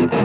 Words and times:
Welcome, 0.00 0.16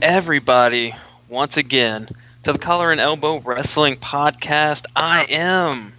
everybody, 0.00 0.94
once 1.28 1.56
again 1.56 2.08
to 2.44 2.52
the 2.52 2.60
Collar 2.60 2.92
and 2.92 3.00
Elbow 3.00 3.40
Wrestling 3.40 3.96
Podcast. 3.96 4.84
I 4.94 5.26
am 5.28 5.94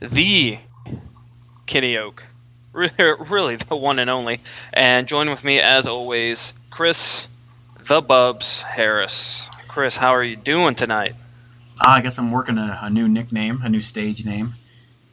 the 0.00 0.58
Kenny 1.66 1.96
Oak, 1.96 2.24
really, 2.72 3.54
the 3.54 3.76
one 3.76 4.00
and 4.00 4.10
only. 4.10 4.40
And 4.72 5.06
join 5.06 5.30
with 5.30 5.44
me, 5.44 5.60
as 5.60 5.86
always, 5.86 6.54
Chris 6.70 7.28
the 7.86 8.02
Bubs 8.02 8.62
Harris. 8.62 9.48
Chris, 9.76 9.94
how 9.94 10.12
are 10.12 10.24
you 10.24 10.36
doing 10.36 10.74
tonight? 10.74 11.14
Uh, 11.78 11.88
I 11.88 12.00
guess 12.00 12.18
I'm 12.18 12.32
working 12.32 12.56
a, 12.56 12.78
a, 12.80 12.88
new 12.88 13.06
nickname, 13.08 13.60
a 13.62 13.68
new 13.68 13.82
stage 13.82 14.24
name. 14.24 14.54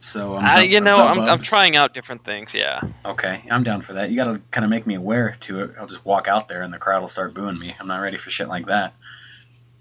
So 0.00 0.38
I'm, 0.38 0.56
uh, 0.56 0.60
you 0.62 0.80
know, 0.80 1.06
I'm, 1.06 1.20
I'm 1.20 1.38
trying 1.38 1.76
out 1.76 1.92
different 1.92 2.24
things. 2.24 2.54
Yeah. 2.54 2.80
Okay, 3.04 3.42
I'm 3.50 3.62
down 3.62 3.82
for 3.82 3.92
that. 3.92 4.08
You 4.08 4.16
got 4.16 4.32
to 4.32 4.40
kind 4.52 4.64
of 4.64 4.70
make 4.70 4.86
me 4.86 4.94
aware 4.94 5.36
to 5.40 5.60
it. 5.60 5.72
I'll 5.78 5.86
just 5.86 6.06
walk 6.06 6.28
out 6.28 6.48
there 6.48 6.62
and 6.62 6.72
the 6.72 6.78
crowd 6.78 7.02
will 7.02 7.08
start 7.08 7.34
booing 7.34 7.58
me. 7.58 7.76
I'm 7.78 7.86
not 7.86 7.98
ready 7.98 8.16
for 8.16 8.30
shit 8.30 8.48
like 8.48 8.64
that. 8.64 8.94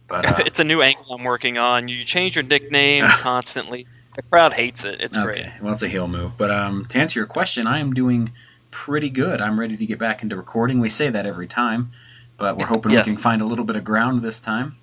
But 0.09 0.25
uh, 0.25 0.35
it's 0.45 0.59
a 0.59 0.65
new 0.65 0.81
angle 0.81 1.15
I'm 1.15 1.23
working 1.23 1.57
on. 1.57 1.87
You 1.87 2.03
change 2.03 2.35
your 2.35 2.43
nickname 2.43 3.03
constantly. 3.07 3.87
The 4.17 4.23
crowd 4.23 4.51
hates 4.51 4.83
it. 4.83 4.99
It's 4.99 5.17
okay. 5.17 5.25
great. 5.25 5.45
Well, 5.61 5.71
it's 5.71 5.83
a 5.83 5.87
heel 5.87 6.09
move. 6.09 6.37
But 6.37 6.51
um, 6.51 6.87
to 6.87 6.99
answer 6.99 7.21
your 7.21 7.27
question, 7.27 7.67
I 7.67 7.79
am 7.79 7.93
doing 7.93 8.33
pretty 8.69 9.09
good. 9.09 9.39
I'm 9.39 9.57
ready 9.57 9.77
to 9.77 9.85
get 9.85 9.97
back 9.97 10.23
into 10.23 10.35
recording. 10.35 10.81
We 10.81 10.89
say 10.89 11.09
that 11.09 11.25
every 11.25 11.47
time, 11.47 11.93
but 12.43 12.57
we're 12.57 12.65
hoping 12.65 12.91
yes. 12.91 13.05
we 13.05 13.13
can 13.13 13.15
find 13.15 13.41
a 13.41 13.45
little 13.45 13.63
bit 13.63 13.77
of 13.77 13.85
ground 13.85 14.21
this 14.21 14.41
time. 14.41 14.75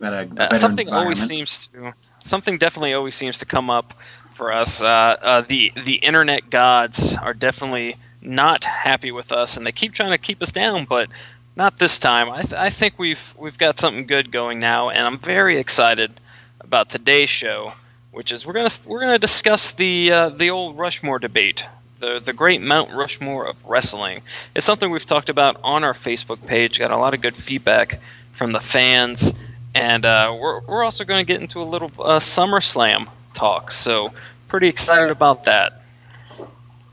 Uh, 0.00 0.54
something 0.54 0.92
always 0.92 1.20
seems 1.26 1.66
to 1.68 1.92
something 2.20 2.56
definitely 2.56 2.94
always 2.94 3.16
seems 3.16 3.40
to 3.40 3.46
come 3.46 3.68
up 3.68 3.94
for 4.34 4.52
us. 4.52 4.80
Uh, 4.80 4.86
uh, 4.86 5.40
the 5.40 5.72
the 5.82 5.94
internet 5.94 6.50
gods 6.50 7.16
are 7.16 7.34
definitely 7.34 7.96
not 8.22 8.62
happy 8.62 9.10
with 9.10 9.32
us, 9.32 9.56
and 9.56 9.66
they 9.66 9.72
keep 9.72 9.92
trying 9.92 10.10
to 10.10 10.18
keep 10.18 10.40
us 10.40 10.52
down, 10.52 10.84
but 10.84 11.08
not 11.56 11.78
this 11.78 11.98
time. 11.98 12.30
I, 12.30 12.42
th- 12.42 12.52
I 12.52 12.70
think 12.70 12.96
we've 12.96 13.34
we've 13.36 13.58
got 13.58 13.76
something 13.76 14.06
good 14.06 14.30
going 14.30 14.60
now, 14.60 14.90
and 14.90 15.04
I'm 15.04 15.18
very 15.18 15.58
excited 15.58 16.12
about 16.60 16.90
today's 16.90 17.30
show, 17.30 17.72
which 18.12 18.30
is 18.30 18.46
we're 18.46 18.52
gonna 18.52 18.76
we're 18.86 19.00
gonna 19.00 19.18
discuss 19.18 19.72
the 19.72 20.12
uh, 20.12 20.28
the 20.28 20.50
old 20.50 20.78
Rushmore 20.78 21.18
debate. 21.18 21.66
The, 22.00 22.20
the 22.20 22.32
great 22.32 22.60
Mount 22.60 22.92
Rushmore 22.92 23.46
of 23.46 23.64
wrestling. 23.64 24.22
It's 24.54 24.66
something 24.66 24.90
we've 24.90 25.06
talked 25.06 25.28
about 25.28 25.58
on 25.62 25.84
our 25.84 25.94
Facebook 25.94 26.44
page. 26.46 26.78
Got 26.78 26.90
a 26.90 26.96
lot 26.96 27.14
of 27.14 27.20
good 27.20 27.36
feedback 27.36 28.00
from 28.32 28.52
the 28.52 28.60
fans, 28.60 29.32
and 29.74 30.04
uh, 30.04 30.36
we're, 30.38 30.60
we're 30.60 30.84
also 30.84 31.04
going 31.04 31.24
to 31.24 31.32
get 31.32 31.40
into 31.40 31.62
a 31.62 31.64
little 31.64 31.90
uh, 31.98 32.18
SummerSlam 32.18 33.08
talk. 33.32 33.70
So 33.70 34.12
pretty 34.48 34.68
excited 34.68 35.10
about 35.10 35.44
that. 35.44 35.82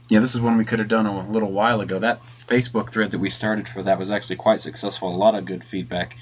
Yeah, 0.08 0.20
this 0.20 0.34
is 0.34 0.40
one 0.40 0.56
we 0.56 0.64
could 0.64 0.78
have 0.78 0.88
done 0.88 1.06
a 1.06 1.30
little 1.30 1.50
while 1.52 1.80
ago. 1.80 1.98
That 1.98 2.20
Facebook 2.24 2.90
thread 2.90 3.10
that 3.12 3.18
we 3.18 3.30
started 3.30 3.66
for 3.66 3.82
that 3.82 3.98
was 3.98 4.10
actually 4.10 4.36
quite 4.36 4.60
successful. 4.60 5.08
A 5.08 5.16
lot 5.16 5.34
of 5.34 5.44
good 5.44 5.64
feedback 5.64 6.16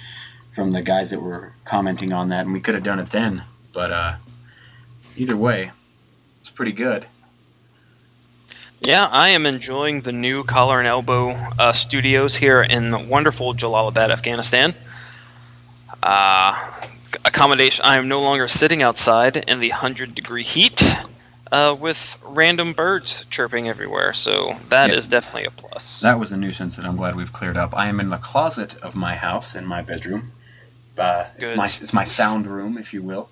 from 0.53 0.73
the 0.73 0.83
guys 0.83 1.11
that 1.11 1.21
were 1.21 1.53
commenting 1.65 2.13
on 2.13 2.29
that, 2.29 2.43
and 2.43 2.53
we 2.53 2.61
could 2.61 2.75
have 2.75 2.85
done 2.85 2.99
it 2.99 3.11
then. 3.11 3.45
But 3.73 3.91
uh, 3.91 4.15
either 5.17 5.37
way, 5.37 5.73
it's 6.41 6.51
pretty 6.51 6.73
good. 6.73 7.07
Yeah, 8.83 9.05
I 9.05 9.31
am 9.31 9.45
enjoying 9.45 10.01
the 10.01 10.13
new 10.13 10.43
Collar 10.43 10.79
and 10.79 10.89
Elbow 10.89 11.33
uh, 11.59 11.73
studios 11.73 12.35
here 12.35 12.63
in 12.63 12.91
the 12.91 12.99
wonderful 12.99 13.55
Jalalabad, 13.55 14.11
Afghanistan. 14.11 14.75
Uh, 16.03 16.73
accommodation. 17.27 17.85
I 17.85 17.97
am 17.97 18.09
no 18.09 18.23
longer 18.23 18.49
sitting 18.49 18.83
outside 18.83 19.37
in 19.37 19.61
the 19.61 19.69
100 19.69 20.15
degree 20.15 20.45
heat 20.45 20.83
uh, 21.53 21.77
with 21.79 22.17
random 22.25 22.73
birds 22.73 23.27
chirping 23.29 23.69
everywhere. 23.69 24.15
So 24.15 24.57
that 24.71 24.91
is 24.91 25.09
definitely 25.09 25.45
a 25.45 25.51
plus. 25.51 26.01
That 26.01 26.19
was 26.19 26.33
a 26.33 26.39
nuisance 26.39 26.77
that 26.77 26.87
I'm 26.87 26.97
glad 26.97 27.17
we've 27.17 27.35
cleared 27.35 27.59
up. 27.59 27.77
I 27.77 27.87
am 27.89 28.01
in 28.01 28.09
the 28.09 28.17
closet 28.17 28.77
of 28.77 28.97
my 28.97 29.15
house 29.15 29.55
in 29.55 29.67
my 29.67 29.83
bedroom. 29.83 30.33
Uh, 30.97 31.27
Good. 31.39 31.59
My, 31.59 31.65
it's 31.65 31.93
my 31.93 32.05
sound 32.05 32.47
room, 32.47 32.79
if 32.79 32.95
you 32.95 33.03
will. 33.03 33.29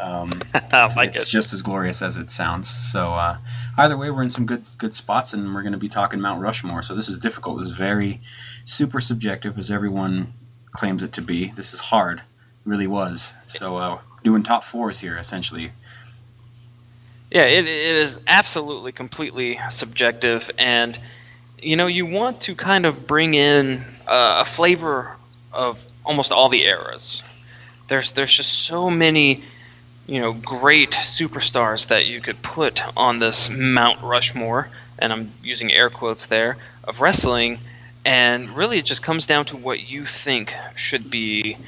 Um, 0.00 0.30
I 0.54 0.92
like 0.94 1.10
it's 1.10 1.22
it. 1.22 1.26
just 1.26 1.52
as 1.52 1.62
glorious 1.62 2.02
as 2.02 2.16
it 2.16 2.30
sounds. 2.30 2.70
So 2.70 3.14
uh, 3.14 3.38
either 3.78 3.96
way, 3.96 4.10
we're 4.10 4.22
in 4.22 4.28
some 4.28 4.44
good 4.44 4.64
good 4.76 4.94
spots, 4.94 5.32
and 5.32 5.54
we're 5.54 5.62
going 5.62 5.72
to 5.72 5.78
be 5.78 5.88
talking 5.88 6.20
Mount 6.20 6.42
Rushmore. 6.42 6.82
So 6.82 6.94
this 6.94 7.08
is 7.08 7.18
difficult. 7.18 7.58
This 7.58 7.70
is 7.70 7.76
very 7.76 8.20
super 8.64 9.00
subjective, 9.00 9.56
as 9.58 9.70
everyone 9.70 10.34
claims 10.72 11.02
it 11.02 11.12
to 11.14 11.22
be. 11.22 11.48
This 11.50 11.72
is 11.72 11.80
hard 11.80 12.18
it 12.18 12.24
really 12.64 12.86
was. 12.86 13.32
So 13.46 13.76
uh, 13.76 13.98
doing 14.22 14.42
top 14.42 14.64
fours 14.64 15.00
here 15.00 15.16
essentially. 15.16 15.72
Yeah, 17.30 17.44
it, 17.44 17.66
it 17.66 17.96
is 17.96 18.20
absolutely 18.26 18.92
completely 18.92 19.60
subjective, 19.68 20.50
and 20.58 20.98
you 21.60 21.76
know 21.76 21.86
you 21.86 22.06
want 22.06 22.40
to 22.42 22.54
kind 22.54 22.86
of 22.86 23.06
bring 23.06 23.34
in 23.34 23.84
uh, 24.06 24.38
a 24.40 24.44
flavor 24.44 25.14
of 25.52 25.84
almost 26.04 26.32
all 26.32 26.48
the 26.48 26.64
eras. 26.64 27.22
There's 27.88 28.12
there's 28.12 28.34
just 28.34 28.64
so 28.64 28.88
many 28.88 29.44
you 30.08 30.20
know 30.20 30.32
great 30.32 30.90
superstars 30.90 31.88
that 31.88 32.06
you 32.06 32.20
could 32.20 32.40
put 32.42 32.82
on 32.96 33.18
this 33.20 33.50
Mount 33.50 34.02
Rushmore, 34.02 34.68
and 34.98 35.12
I'm 35.12 35.32
using 35.44 35.70
air 35.70 35.90
quotes 35.90 36.26
there 36.26 36.56
of 36.82 37.00
wrestling. 37.00 37.58
And 38.04 38.56
really, 38.56 38.78
it 38.78 38.86
just 38.86 39.02
comes 39.02 39.26
down 39.26 39.44
to 39.46 39.56
what 39.56 39.90
you 39.90 40.06
think 40.06 40.54
should 40.76 41.10
be 41.10 41.58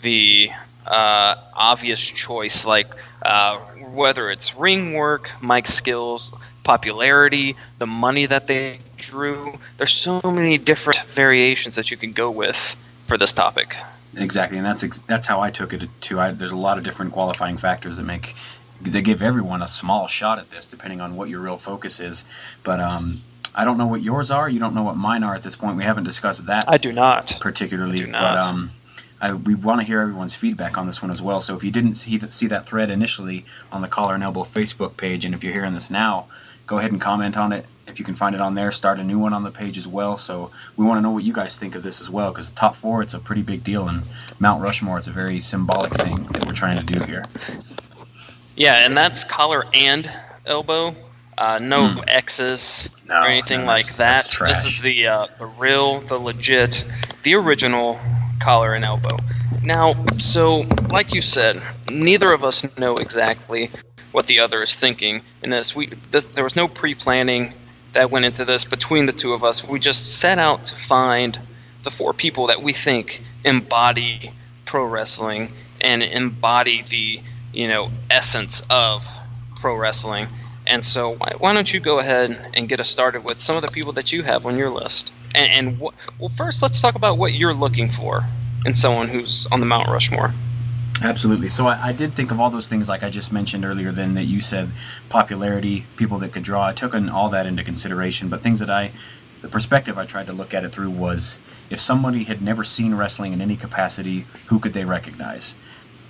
the 0.00 0.50
uh, 0.86 1.34
obvious 1.54 2.00
choice, 2.00 2.64
like 2.64 2.88
uh, 3.22 3.58
whether 3.92 4.30
it's 4.30 4.56
ring 4.56 4.94
work, 4.94 5.30
mic 5.42 5.66
skills, 5.66 6.32
popularity, 6.64 7.54
the 7.78 7.86
money 7.86 8.24
that 8.24 8.46
they 8.46 8.78
drew. 8.96 9.58
There's 9.76 9.92
so 9.92 10.22
many 10.24 10.56
different 10.56 11.00
variations 11.02 11.74
that 11.74 11.90
you 11.90 11.98
can 11.98 12.12
go 12.12 12.30
with 12.30 12.76
for 13.06 13.18
this 13.18 13.34
topic. 13.34 13.76
Exactly, 14.16 14.58
and 14.58 14.66
that's 14.66 14.82
ex- 14.82 14.98
that's 14.98 15.26
how 15.26 15.40
I 15.40 15.50
took 15.50 15.72
it 15.72 15.88
too. 16.00 16.18
I, 16.20 16.32
there's 16.32 16.52
a 16.52 16.56
lot 16.56 16.78
of 16.78 16.84
different 16.84 17.12
qualifying 17.12 17.56
factors 17.56 17.96
that 17.96 18.02
make 18.02 18.34
they 18.80 19.02
give 19.02 19.22
everyone 19.22 19.62
a 19.62 19.68
small 19.68 20.06
shot 20.06 20.38
at 20.38 20.50
this, 20.50 20.66
depending 20.66 21.00
on 21.00 21.14
what 21.16 21.28
your 21.28 21.40
real 21.40 21.58
focus 21.58 22.00
is. 22.00 22.24
But 22.64 22.80
um, 22.80 23.22
I 23.54 23.64
don't 23.64 23.78
know 23.78 23.86
what 23.86 24.02
yours 24.02 24.30
are. 24.30 24.48
You 24.48 24.58
don't 24.58 24.74
know 24.74 24.82
what 24.82 24.96
mine 24.96 25.22
are 25.22 25.34
at 25.34 25.42
this 25.42 25.56
point. 25.56 25.76
We 25.76 25.84
haven't 25.84 26.04
discussed 26.04 26.46
that. 26.46 26.64
I 26.66 26.78
do 26.78 26.92
not 26.92 27.36
particularly. 27.40 28.02
I 28.02 28.04
do 28.04 28.10
not. 28.10 28.20
But 28.20 28.42
um, 28.42 28.70
I, 29.20 29.32
we 29.34 29.54
want 29.54 29.80
to 29.80 29.86
hear 29.86 30.00
everyone's 30.00 30.34
feedback 30.34 30.78
on 30.78 30.86
this 30.86 31.02
one 31.02 31.10
as 31.10 31.20
well. 31.20 31.40
So 31.40 31.54
if 31.54 31.62
you 31.62 31.70
didn't 31.70 31.94
see 31.94 32.16
that, 32.18 32.32
see 32.32 32.46
that 32.46 32.66
thread 32.66 32.90
initially 32.90 33.44
on 33.70 33.82
the 33.82 33.88
Collar 33.88 34.14
and 34.14 34.24
Elbow 34.24 34.44
Facebook 34.44 34.96
page, 34.96 35.24
and 35.24 35.34
if 35.34 35.44
you're 35.44 35.52
hearing 35.52 35.74
this 35.74 35.90
now, 35.90 36.26
go 36.66 36.78
ahead 36.78 36.90
and 36.90 37.00
comment 37.00 37.36
on 37.36 37.52
it. 37.52 37.66
If 37.90 37.98
you 37.98 38.04
can 38.04 38.14
find 38.14 38.34
it 38.34 38.40
on 38.40 38.54
there, 38.54 38.72
start 38.72 38.98
a 39.00 39.04
new 39.04 39.18
one 39.18 39.32
on 39.32 39.42
the 39.42 39.50
page 39.50 39.76
as 39.76 39.86
well. 39.86 40.16
So 40.16 40.50
we 40.76 40.86
want 40.86 40.98
to 40.98 41.02
know 41.02 41.10
what 41.10 41.24
you 41.24 41.32
guys 41.32 41.58
think 41.58 41.74
of 41.74 41.82
this 41.82 42.00
as 42.00 42.08
well, 42.08 42.30
because 42.30 42.50
the 42.50 42.56
top 42.56 42.76
four, 42.76 43.02
it's 43.02 43.14
a 43.14 43.18
pretty 43.18 43.42
big 43.42 43.64
deal, 43.64 43.88
and 43.88 44.02
Mount 44.38 44.62
Rushmore, 44.62 44.98
it's 44.98 45.08
a 45.08 45.12
very 45.12 45.40
symbolic 45.40 45.92
thing 45.92 46.24
that 46.32 46.46
we're 46.46 46.52
trying 46.52 46.78
to 46.78 46.84
do 46.84 47.04
here. 47.04 47.24
Yeah, 48.56 48.84
and 48.86 48.96
that's 48.96 49.24
collar 49.24 49.64
and 49.74 50.10
elbow. 50.46 50.94
Uh, 51.38 51.58
no 51.58 51.88
mm. 51.88 52.04
X's 52.06 52.90
no, 53.08 53.14
or 53.14 53.26
anything 53.26 53.60
no, 53.60 53.66
like 53.66 53.96
that. 53.96 54.28
This 54.46 54.64
is 54.66 54.80
the 54.82 55.06
uh, 55.06 55.26
the 55.38 55.46
real, 55.46 56.00
the 56.00 56.18
legit, 56.18 56.84
the 57.22 57.34
original 57.34 57.98
collar 58.40 58.74
and 58.74 58.84
elbow. 58.84 59.16
Now, 59.62 59.94
so 60.18 60.66
like 60.90 61.14
you 61.14 61.22
said, 61.22 61.62
neither 61.90 62.32
of 62.32 62.44
us 62.44 62.64
know 62.76 62.94
exactly 62.96 63.70
what 64.12 64.26
the 64.26 64.38
other 64.40 64.62
is 64.62 64.74
thinking 64.74 65.22
in 65.42 65.50
this. 65.50 65.74
We 65.74 65.94
this, 66.10 66.26
there 66.26 66.44
was 66.44 66.56
no 66.56 66.68
pre-planning 66.68 67.54
that 67.92 68.10
went 68.10 68.24
into 68.24 68.44
this 68.44 68.64
between 68.64 69.06
the 69.06 69.12
two 69.12 69.32
of 69.32 69.44
us. 69.44 69.64
We 69.64 69.78
just 69.78 70.18
set 70.18 70.38
out 70.38 70.64
to 70.64 70.74
find 70.74 71.38
the 71.82 71.90
four 71.90 72.12
people 72.12 72.48
that 72.48 72.62
we 72.62 72.72
think 72.72 73.22
embody 73.44 74.32
pro 74.64 74.84
wrestling 74.84 75.52
and 75.80 76.02
embody 76.02 76.82
the 76.82 77.20
you 77.52 77.68
know 77.68 77.90
essence 78.10 78.62
of 78.70 79.06
pro 79.56 79.76
wrestling. 79.76 80.28
And 80.66 80.84
so, 80.84 81.10
why, 81.14 81.32
why 81.38 81.52
don't 81.52 81.72
you 81.72 81.80
go 81.80 81.98
ahead 81.98 82.38
and 82.54 82.68
get 82.68 82.80
us 82.80 82.88
started 82.88 83.24
with 83.24 83.40
some 83.40 83.56
of 83.56 83.62
the 83.62 83.72
people 83.72 83.92
that 83.94 84.12
you 84.12 84.22
have 84.22 84.46
on 84.46 84.56
your 84.56 84.70
list? 84.70 85.12
And, 85.34 85.50
and 85.50 85.78
wh- 85.78 86.20
well, 86.20 86.28
first, 86.28 86.62
let's 86.62 86.80
talk 86.80 86.94
about 86.94 87.18
what 87.18 87.32
you're 87.32 87.54
looking 87.54 87.90
for 87.90 88.24
in 88.64 88.74
someone 88.74 89.08
who's 89.08 89.46
on 89.46 89.60
the 89.60 89.66
Mount 89.66 89.88
Rushmore. 89.88 90.32
Absolutely. 91.02 91.48
So 91.48 91.66
I, 91.66 91.88
I, 91.88 91.92
did 91.92 92.12
think 92.12 92.30
of 92.30 92.38
all 92.38 92.50
those 92.50 92.68
things, 92.68 92.88
like 92.88 93.02
I 93.02 93.08
just 93.08 93.32
mentioned 93.32 93.64
earlier. 93.64 93.90
Then 93.90 94.14
that 94.14 94.24
you 94.24 94.40
said 94.40 94.70
popularity, 95.08 95.86
people 95.96 96.18
that 96.18 96.32
could 96.32 96.42
draw. 96.42 96.66
I 96.66 96.72
took 96.72 96.94
in 96.94 97.08
all 97.08 97.30
that 97.30 97.46
into 97.46 97.64
consideration, 97.64 98.28
but 98.28 98.42
things 98.42 98.60
that 98.60 98.68
I, 98.68 98.92
the 99.40 99.48
perspective 99.48 99.96
I 99.96 100.04
tried 100.04 100.26
to 100.26 100.32
look 100.32 100.52
at 100.52 100.64
it 100.64 100.72
through 100.72 100.90
was 100.90 101.38
if 101.70 101.80
somebody 101.80 102.24
had 102.24 102.42
never 102.42 102.64
seen 102.64 102.94
wrestling 102.94 103.32
in 103.32 103.40
any 103.40 103.56
capacity, 103.56 104.26
who 104.46 104.60
could 104.60 104.74
they 104.74 104.84
recognize? 104.84 105.54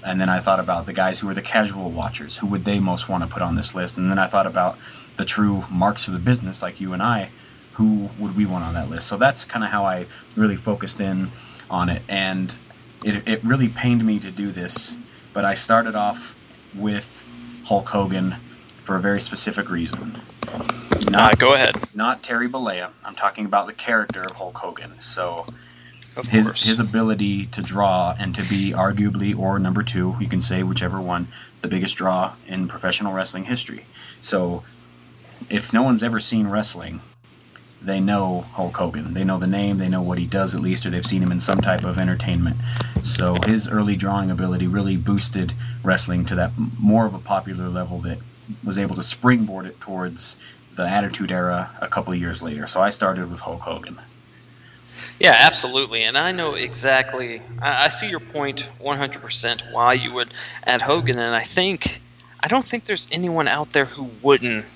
And 0.05 0.21
then 0.21 0.29
I 0.29 0.41
thought 0.41 0.59
about 0.59 0.87
the 0.87 0.93
guys 0.93 1.21
who 1.21 1.29
were 1.29 1.35
the 1.35 1.43
casual 1.43 1.91
watchers. 1.91 2.39
Who 2.39 2.47
would 2.49 2.65
they 2.65 2.81
most 2.81 3.09
want 3.09 3.23
to 3.23 3.31
put 3.31 3.43
on 3.43 3.55
this 3.55 3.75
list? 3.75 3.97
And 3.97 4.11
then 4.11 4.19
I 4.19 4.27
thought 4.27 4.47
about 4.47 4.77
the 5.17 5.25
true 5.25 5.65
marks 5.71 6.09
of 6.09 6.15
the 6.15 6.21
business, 6.21 6.63
like 6.63 6.81
you 6.81 6.93
and 6.93 7.03
I 7.03 7.31
who 7.81 8.11
would 8.19 8.37
we 8.37 8.45
want 8.45 8.63
on 8.63 8.75
that 8.75 8.91
list? 8.91 9.09
So 9.09 9.17
that's 9.17 9.45
kind 9.45 9.65
of 9.65 9.71
how 9.71 9.87
I 9.87 10.05
really 10.37 10.57
focused 10.57 11.01
in 11.01 11.31
on 11.71 11.89
it. 11.89 12.03
And 12.09 12.55
it, 13.05 13.27
it 13.29 13.45
really 13.45 13.69
pained 13.69 14.05
me 14.05 14.19
to 14.19 14.31
do 14.31 14.51
this, 14.51 14.97
but 15.33 15.45
I 15.45 15.55
started 15.55 15.95
off 15.95 16.39
with 16.75 17.29
Hulk 17.65 17.89
Hogan 17.89 18.37
for 18.85 18.97
a 18.97 19.01
very 19.01 19.21
specific 19.21 19.71
reason. 19.71 20.21
Not, 21.11 21.35
uh, 21.35 21.37
go 21.37 21.55
ahead. 21.55 21.77
Not 21.95 22.23
Terry 22.23 22.49
Bollea. 22.49 22.91
I'm 23.05 23.15
talking 23.15 23.47
about 23.47 23.67
the 23.67 23.73
character 23.73 24.23
of 24.23 24.33
Hulk 24.33 24.59
Hogan. 24.59 25.01
So 25.01 25.47
of 26.17 26.29
his 26.29 26.49
course. 26.49 26.65
his 26.65 26.81
ability 26.81 27.47
to 27.47 27.63
draw 27.63 28.15
and 28.19 28.35
to 28.35 28.43
be 28.43 28.73
arguably 28.77 29.37
or 29.37 29.59
number 29.59 29.83
two, 29.83 30.17
you 30.21 30.29
can 30.29 30.41
say 30.41 30.63
whichever 30.63 31.01
one, 31.01 31.29
the 31.61 31.69
biggest 31.69 31.97
draw 31.97 32.35
in 32.47 32.69
professional 32.69 33.13
wrestling 33.13 33.45
history. 33.45 33.85
So 34.21 34.63
if 35.49 35.73
no 35.73 35.83
one's 35.83 36.03
ever 36.03 36.21
seen 36.21 36.49
wrestling, 36.49 37.01
they 37.83 38.01
know 38.01 38.43
Hulk 38.53 38.77
Hogan. 38.77 39.15
They 39.15 39.25
know 39.25 39.39
the 39.39 39.47
name, 39.47 39.79
they 39.79 39.89
know 39.89 40.03
what 40.03 40.19
he 40.19 40.27
does 40.27 40.55
at 40.55 40.61
least, 40.61 40.85
or 40.85 40.91
they've 40.91 41.07
seen 41.07 41.23
him 41.23 41.33
in 41.33 41.41
some 41.41 41.59
type 41.59 41.85
of 41.85 41.99
entertainment. 41.99 42.57
So 43.03 43.37
his 43.47 43.69
early 43.69 43.97
drawing 43.97 44.31
ability 44.31 44.67
really 44.67 44.97
boosted 44.97 45.55
wrestling 45.83 46.27
to 46.27 46.35
that 46.35 46.53
more 46.79 47.07
of 47.07 47.15
a 47.15 47.19
popular 47.19 47.69
level 47.69 47.99
that 48.01 48.19
was 48.65 48.79
able 48.79 48.97
to 48.97 49.03
springboard 49.03 49.67
it 49.67 49.81
towards 49.81 50.37
the 50.77 50.87
Attitude 50.87 51.33
Era 51.33 51.71
a 51.81 51.89
couple 51.89 52.13
of 52.13 52.19
years 52.19 52.43
later. 52.43 52.67
So 52.67 52.81
I 52.81 52.91
started 52.91 53.31
with 53.31 53.41
Hulk 53.41 53.61
Hogan. 53.61 53.99
Yeah, 55.19 55.37
absolutely. 55.39 56.03
And 56.03 56.17
I 56.17 56.33
know 56.33 56.55
exactly, 56.55 57.41
I, 57.61 57.85
I 57.85 57.89
see 57.89 58.09
your 58.09 58.21
point 58.21 58.69
100% 58.81 59.73
why 59.73 59.95
you 59.95 60.13
would 60.13 60.33
add 60.65 60.83
Hogan. 60.83 61.19
And 61.19 61.35
I 61.35 61.43
think, 61.43 62.01
I 62.41 62.49
don't 62.49 62.65
think 62.65 62.85
there's 62.85 63.09
anyone 63.11 63.49
out 63.49 63.73
there 63.73 63.87
who 63.87 64.11
wouldn't 64.23 64.67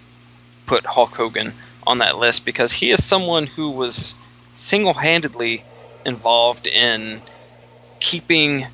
put 0.67 0.87
Hulk 0.87 1.15
Hogan 1.15 1.53
on 1.87 1.99
that 1.99 2.19
list 2.19 2.45
because 2.45 2.73
he 2.73 2.91
is 2.91 3.05
someone 3.05 3.47
who 3.47 3.71
was 3.71 4.15
single 4.55 4.95
handedly 4.95 5.65
involved 6.05 6.67
in 6.67 7.21
keeping 8.01 8.67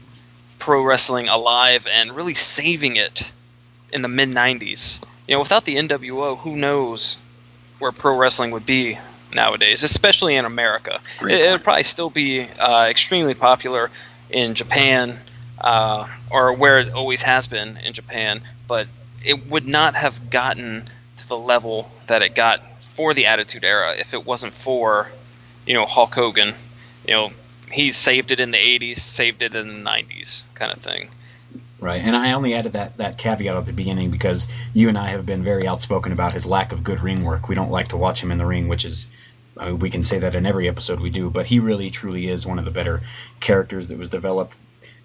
pro 0.58 0.82
wrestling 0.82 1.28
alive 1.28 1.86
and 1.90 2.14
really 2.14 2.34
saving 2.34 2.96
it 2.96 3.32
in 3.92 4.02
the 4.02 4.08
mid 4.08 4.30
90s. 4.30 5.00
You 5.26 5.34
know, 5.36 5.42
without 5.42 5.64
the 5.64 5.76
NWO, 5.76 6.38
who 6.38 6.56
knows 6.56 7.16
where 7.78 7.92
pro 7.92 8.16
wrestling 8.16 8.50
would 8.50 8.66
be 8.66 8.98
nowadays, 9.32 9.82
especially 9.82 10.36
in 10.36 10.44
America. 10.44 11.00
It, 11.22 11.50
would 11.50 11.64
probably 11.64 11.84
still 11.84 12.10
be 12.10 12.42
uh, 12.42 12.86
extremely 12.88 13.34
popular 13.34 13.90
in 14.28 14.54
Japan 14.54 15.18
uh, 15.60 16.08
or 16.30 16.52
where 16.52 16.78
it 16.80 16.92
always 16.92 17.22
has 17.22 17.46
been 17.46 17.76
in 17.78 17.92
Japan, 17.92 18.42
but 18.66 18.86
it 19.24 19.48
would 19.48 19.66
not 19.66 19.94
have 19.94 20.30
gotten 20.30 20.88
to 21.16 21.28
the 21.28 21.36
level 21.36 21.90
that 22.06 22.22
it 22.22 22.34
got 22.34 22.64
for 23.00 23.14
the 23.14 23.25
Attitude 23.25 23.64
Era 23.64 23.94
if 23.97 24.12
it 24.12 24.26
wasn't 24.26 24.52
for, 24.52 25.11
you 25.67 25.73
know, 25.73 25.87
Hulk 25.87 26.12
Hogan. 26.12 26.52
You 27.08 27.14
know, 27.14 27.32
he 27.73 27.88
saved 27.88 28.31
it 28.31 28.41
in 28.41 28.50
the 28.50 28.58
80s, 28.58 28.99
saved 28.99 29.41
it 29.41 29.55
in 29.55 29.69
the 29.69 29.91
90s, 29.91 30.43
kind 30.55 30.70
of 30.70 30.82
thing. 30.82 31.08
Right, 31.81 32.02
and 32.02 32.14
I 32.14 32.32
only 32.32 32.52
added 32.52 32.73
that, 32.73 32.99
that 32.99 33.17
caveat 33.17 33.56
at 33.56 33.64
the 33.64 33.73
beginning 33.73 34.11
because 34.11 34.49
you 34.75 34.91
and 34.91 34.99
I 34.99 35.08
have 35.08 35.25
been 35.25 35.43
very 35.43 35.67
outspoken 35.67 36.12
about 36.12 36.32
his 36.32 36.44
lack 36.44 36.73
of 36.73 36.85
good 36.85 37.00
ring 37.00 37.25
work. 37.25 37.49
We 37.49 37.55
don't 37.55 37.70
like 37.70 37.88
to 37.88 37.97
watch 37.97 38.23
him 38.23 38.31
in 38.31 38.37
the 38.37 38.44
ring, 38.44 38.69
which 38.69 38.85
is, 38.85 39.08
I 39.56 39.70
mean, 39.70 39.79
we 39.79 39.88
can 39.88 40.02
say 40.02 40.19
that 40.19 40.35
in 40.35 40.44
every 40.44 40.69
episode 40.69 41.00
we 41.00 41.08
do, 41.08 41.31
but 41.31 41.47
he 41.47 41.58
really 41.58 41.88
truly 41.88 42.29
is 42.29 42.44
one 42.44 42.58
of 42.58 42.67
the 42.67 42.70
better 42.70 43.00
characters 43.41 43.88
that 43.88 43.97
was 43.97 44.11
developed, 44.11 44.58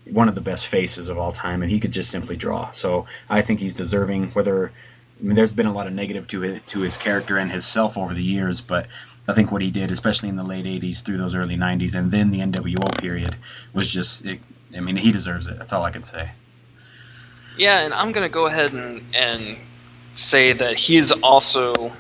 one 0.04 0.28
of 0.28 0.36
the 0.36 0.42
best 0.42 0.68
faces 0.68 1.08
of 1.08 1.18
all 1.18 1.32
time, 1.32 1.62
and 1.62 1.72
he 1.72 1.80
could 1.80 1.94
just 1.94 2.12
simply 2.12 2.36
draw. 2.36 2.72
So 2.72 3.06
I 3.30 3.42
think 3.42 3.62
he's 3.62 3.74
deserving, 3.74 4.32
whether, 4.32 4.74
I 5.20 5.24
mean, 5.24 5.36
there's 5.36 5.52
been 5.52 5.66
a 5.66 5.74
lot 5.74 5.88
of 5.88 5.94
negative 5.94 6.28
to 6.30 6.42
his, 6.42 6.64
to 6.64 6.82
his 6.82 6.98
character 6.98 7.38
and 7.38 7.52
his 7.52 7.66
self 7.66 7.98
over 7.98 8.14
the 8.14 8.24
years, 8.24 8.62
but 8.62 8.88
I 9.28 9.34
think 9.34 9.52
what 9.52 9.62
he 9.62 9.72
did, 9.72 9.92
especially 9.92 10.30
in 10.30 10.36
the 10.36 10.44
late 10.44 10.66
80s 10.66 11.02
through 11.04 11.18
those 11.18 11.36
early 11.36 11.56
90s 11.56 11.96
and 11.96 12.12
then 12.12 12.32
the 12.32 12.40
NWO 12.40 13.02
period, 13.02 13.36
was 13.74 13.90
just, 13.90 14.26
it, 14.26 14.40
I 14.76 14.82
mean, 14.82 14.98
he 14.98 15.12
deserves 15.12 15.48
it. 15.48 15.58
That's 15.58 15.74
all 15.74 15.84
I 15.84 15.92
can 15.92 16.04
say. 16.04 16.32
Yeah, 17.58 17.86
and 17.86 17.94
I'm 17.94 18.12
gonna 18.12 18.30
go 18.30 18.48
ahead 18.48 18.74
and 18.74 19.02
and 19.14 19.58
say 20.12 20.54
that 20.54 20.78
he's 20.78 21.12
also. 21.12 21.92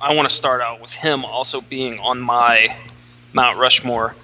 I 0.00 0.14
want 0.14 0.28
to 0.28 0.34
start 0.34 0.62
out 0.62 0.80
with 0.80 0.94
him 0.94 1.24
also 1.26 1.60
being 1.60 1.98
on 2.00 2.20
my 2.20 2.74
Mount 3.34 3.58
Rushmore 3.58 4.16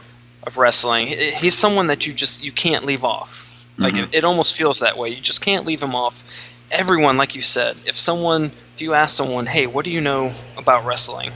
of 0.45 0.57
wrestling. 0.57 1.09
He's 1.09 1.55
someone 1.55 1.89
that 1.89 2.07
you 2.07 2.15
just 2.15 2.43
you 2.43 2.51
can't 2.51 2.85
leave 2.85 3.05
off. 3.05 3.43
Like 3.79 3.95
mm-hmm. 3.95 4.05
it, 4.05 4.15
it 4.15 4.25
almost 4.25 4.57
feels 4.57 4.81
that 4.81 4.97
way. 4.97 5.11
You 5.11 5.21
just 5.21 5.43
can't 5.43 5.67
leave 5.67 5.83
him 5.83 5.95
off. 5.95 6.51
Everyone, 6.71 7.17
like 7.17 7.35
you 7.35 7.43
said, 7.43 7.77
if 7.85 7.99
someone, 7.99 8.51
if 8.75 8.81
you 8.81 8.95
ask 8.95 9.17
someone, 9.17 9.47
"Hey, 9.47 9.67
what 9.67 9.85
do 9.85 9.91
you 9.91 10.01
know 10.01 10.33
about 10.57 10.85
wrestling?" 10.85 11.33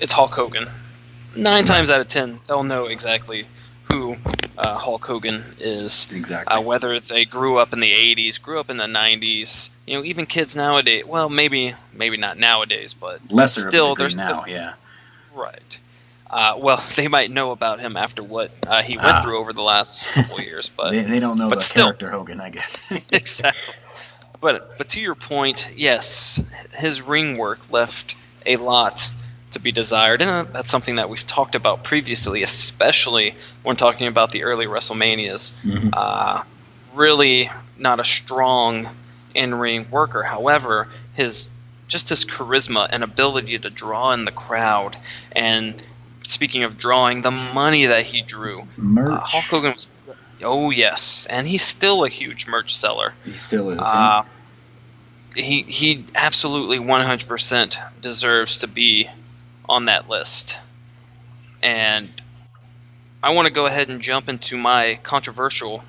It's 0.00 0.12
Hulk 0.12 0.32
Hogan. 0.32 0.68
Nine 1.34 1.64
times 1.64 1.90
out 1.90 2.00
of 2.00 2.08
ten, 2.08 2.40
they'll 2.46 2.62
know 2.62 2.86
exactly 2.86 3.46
who 3.90 4.16
uh, 4.58 4.76
Hulk 4.76 5.04
Hogan 5.04 5.44
is. 5.58 6.08
Exactly. 6.12 6.54
Uh, 6.54 6.60
whether 6.60 6.98
they 7.00 7.24
grew 7.24 7.58
up 7.58 7.72
in 7.72 7.80
the 7.80 7.92
'80s, 7.92 8.40
grew 8.40 8.60
up 8.60 8.70
in 8.70 8.76
the 8.76 8.84
'90s, 8.84 9.70
you 9.86 9.96
know, 9.96 10.04
even 10.04 10.26
kids 10.26 10.56
nowadays. 10.56 11.04
Well, 11.04 11.28
maybe 11.28 11.74
maybe 11.92 12.16
not 12.16 12.38
nowadays, 12.38 12.94
but 12.94 13.20
lesser 13.30 13.68
still 13.68 13.94
there's 13.94 14.16
now. 14.16 14.44
yeah. 14.46 14.74
Right. 15.34 15.78
Uh, 16.28 16.56
well, 16.58 16.84
they 16.96 17.08
might 17.08 17.30
know 17.30 17.52
about 17.52 17.80
him 17.80 17.96
after 17.96 18.22
what 18.22 18.50
uh, 18.66 18.82
he 18.82 18.96
went 18.96 19.08
ah. 19.08 19.22
through 19.22 19.38
over 19.38 19.52
the 19.52 19.62
last 19.62 20.08
couple 20.08 20.40
years, 20.40 20.68
but 20.76 20.90
they, 20.90 21.02
they, 21.02 21.20
don't 21.20 21.38
know 21.38 21.48
but 21.48 21.58
the 21.58 21.64
still, 21.64 21.84
character 21.84 22.10
Hogan, 22.10 22.40
I 22.40 22.50
guess. 22.50 22.90
exactly. 23.12 23.74
But 24.40 24.78
but 24.78 24.88
to 24.90 25.00
your 25.00 25.14
point, 25.14 25.70
yes, 25.76 26.42
his 26.74 27.02
ring 27.02 27.38
work 27.38 27.70
left 27.70 28.16
a 28.44 28.56
lot 28.56 29.10
to 29.52 29.60
be 29.60 29.72
desired. 29.72 30.22
And 30.22 30.48
that's 30.52 30.70
something 30.70 30.96
that 30.96 31.08
we've 31.08 31.26
talked 31.26 31.54
about 31.54 31.84
previously, 31.84 32.42
especially 32.42 33.34
when 33.62 33.76
talking 33.76 34.06
about 34.06 34.30
the 34.30 34.44
early 34.44 34.66
WrestleManias. 34.66 35.52
Mm-hmm. 35.62 35.90
Uh, 35.92 36.42
really 36.94 37.50
not 37.78 38.00
a 38.00 38.04
strong 38.04 38.88
in-ring 39.34 39.86
worker. 39.90 40.22
However, 40.22 40.88
his 41.14 41.48
just 41.88 42.08
his 42.08 42.24
charisma 42.24 42.88
and 42.90 43.04
ability 43.04 43.58
to 43.58 43.70
draw 43.70 44.12
in 44.12 44.24
the 44.24 44.32
crowd, 44.32 44.96
and 45.32 45.86
speaking 46.22 46.64
of 46.64 46.76
drawing, 46.76 47.22
the 47.22 47.30
money 47.30 47.86
that 47.86 48.04
he 48.04 48.22
drew. 48.22 48.66
Merch. 48.76 49.12
Uh, 49.12 49.20
Hulk 49.20 49.44
Hogan 49.44 49.72
was, 49.72 49.88
oh 50.42 50.70
yes, 50.70 51.26
and 51.30 51.46
he's 51.46 51.62
still 51.62 52.04
a 52.04 52.08
huge 52.08 52.46
merch 52.46 52.76
seller. 52.76 53.14
He 53.24 53.36
still 53.36 53.70
is. 53.70 53.78
Uh, 53.80 54.24
he 55.34 55.62
he 55.62 56.04
absolutely 56.14 56.78
100% 56.78 57.78
deserves 58.00 58.60
to 58.60 58.68
be 58.68 59.08
on 59.68 59.86
that 59.86 60.08
list. 60.08 60.58
And 61.62 62.08
I 63.22 63.30
want 63.30 63.46
to 63.46 63.52
go 63.52 63.66
ahead 63.66 63.88
and 63.88 64.00
jump 64.00 64.28
into 64.28 64.56
my 64.56 64.98
controversial 65.02 65.82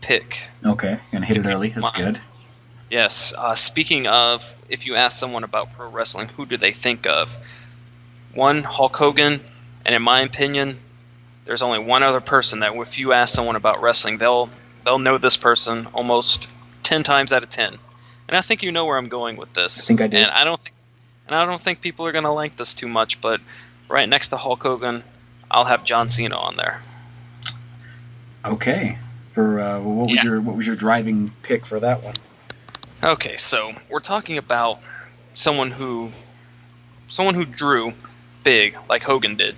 pick. 0.00 0.38
Okay, 0.64 0.98
and 1.12 1.24
hit 1.24 1.38
it 1.38 1.46
early. 1.46 1.70
That's 1.70 1.90
good. 1.90 2.20
Yes. 2.90 3.32
Uh, 3.36 3.54
speaking 3.54 4.06
of, 4.06 4.54
if 4.68 4.86
you 4.86 4.94
ask 4.94 5.18
someone 5.18 5.44
about 5.44 5.72
pro 5.72 5.90
wrestling, 5.90 6.28
who 6.28 6.46
do 6.46 6.56
they 6.56 6.72
think 6.72 7.06
of? 7.06 7.36
One, 8.34 8.62
Hulk 8.62 8.96
Hogan, 8.96 9.40
and 9.84 9.94
in 9.94 10.02
my 10.02 10.20
opinion, 10.20 10.76
there's 11.44 11.62
only 11.62 11.78
one 11.78 12.02
other 12.02 12.20
person 12.20 12.60
that 12.60 12.74
if 12.74 12.98
you 12.98 13.12
ask 13.12 13.34
someone 13.34 13.56
about 13.56 13.82
wrestling, 13.82 14.18
they'll 14.18 14.48
they'll 14.84 14.98
know 14.98 15.18
this 15.18 15.36
person 15.36 15.86
almost 15.92 16.50
ten 16.82 17.02
times 17.02 17.32
out 17.32 17.42
of 17.42 17.50
ten. 17.50 17.78
And 18.28 18.36
I 18.36 18.40
think 18.40 18.62
you 18.62 18.72
know 18.72 18.86
where 18.86 18.96
I'm 18.96 19.08
going 19.08 19.36
with 19.36 19.52
this. 19.52 19.80
I 19.80 19.84
think 19.86 20.00
I 20.00 20.06
do. 20.06 20.16
And 20.16 20.30
I 20.30 20.44
don't 20.44 20.58
think 20.58 20.74
and 21.26 21.36
I 21.36 21.44
don't 21.46 21.60
think 21.60 21.80
people 21.80 22.06
are 22.06 22.12
going 22.12 22.24
to 22.24 22.30
like 22.30 22.56
this 22.56 22.74
too 22.74 22.88
much, 22.88 23.20
but 23.20 23.40
right 23.88 24.08
next 24.08 24.28
to 24.28 24.36
Hulk 24.36 24.62
Hogan, 24.62 25.02
I'll 25.50 25.64
have 25.64 25.84
John 25.84 26.10
Cena 26.10 26.36
on 26.36 26.56
there. 26.56 26.80
Okay. 28.44 28.98
For 29.30 29.60
uh, 29.60 29.80
what 29.80 30.08
was 30.08 30.16
yeah. 30.16 30.24
your 30.24 30.40
what 30.40 30.56
was 30.56 30.66
your 30.66 30.76
driving 30.76 31.32
pick 31.42 31.66
for 31.66 31.80
that 31.80 32.04
one? 32.04 32.14
Okay, 33.02 33.36
so 33.36 33.72
we're 33.90 34.00
talking 34.00 34.38
about 34.38 34.78
someone 35.34 35.70
who 35.70 36.10
someone 37.08 37.34
who 37.34 37.44
drew 37.44 37.92
big 38.44 38.76
like 38.88 39.02
Hogan 39.02 39.36
did. 39.36 39.56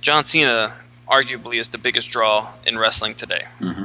John 0.00 0.24
Cena 0.24 0.74
arguably 1.12 1.60
is 1.60 1.68
the 1.68 1.78
biggest 1.78 2.10
draw 2.10 2.50
in 2.66 2.78
wrestling 2.78 3.14
today. 3.14 3.44
Mm-hmm. 3.60 3.84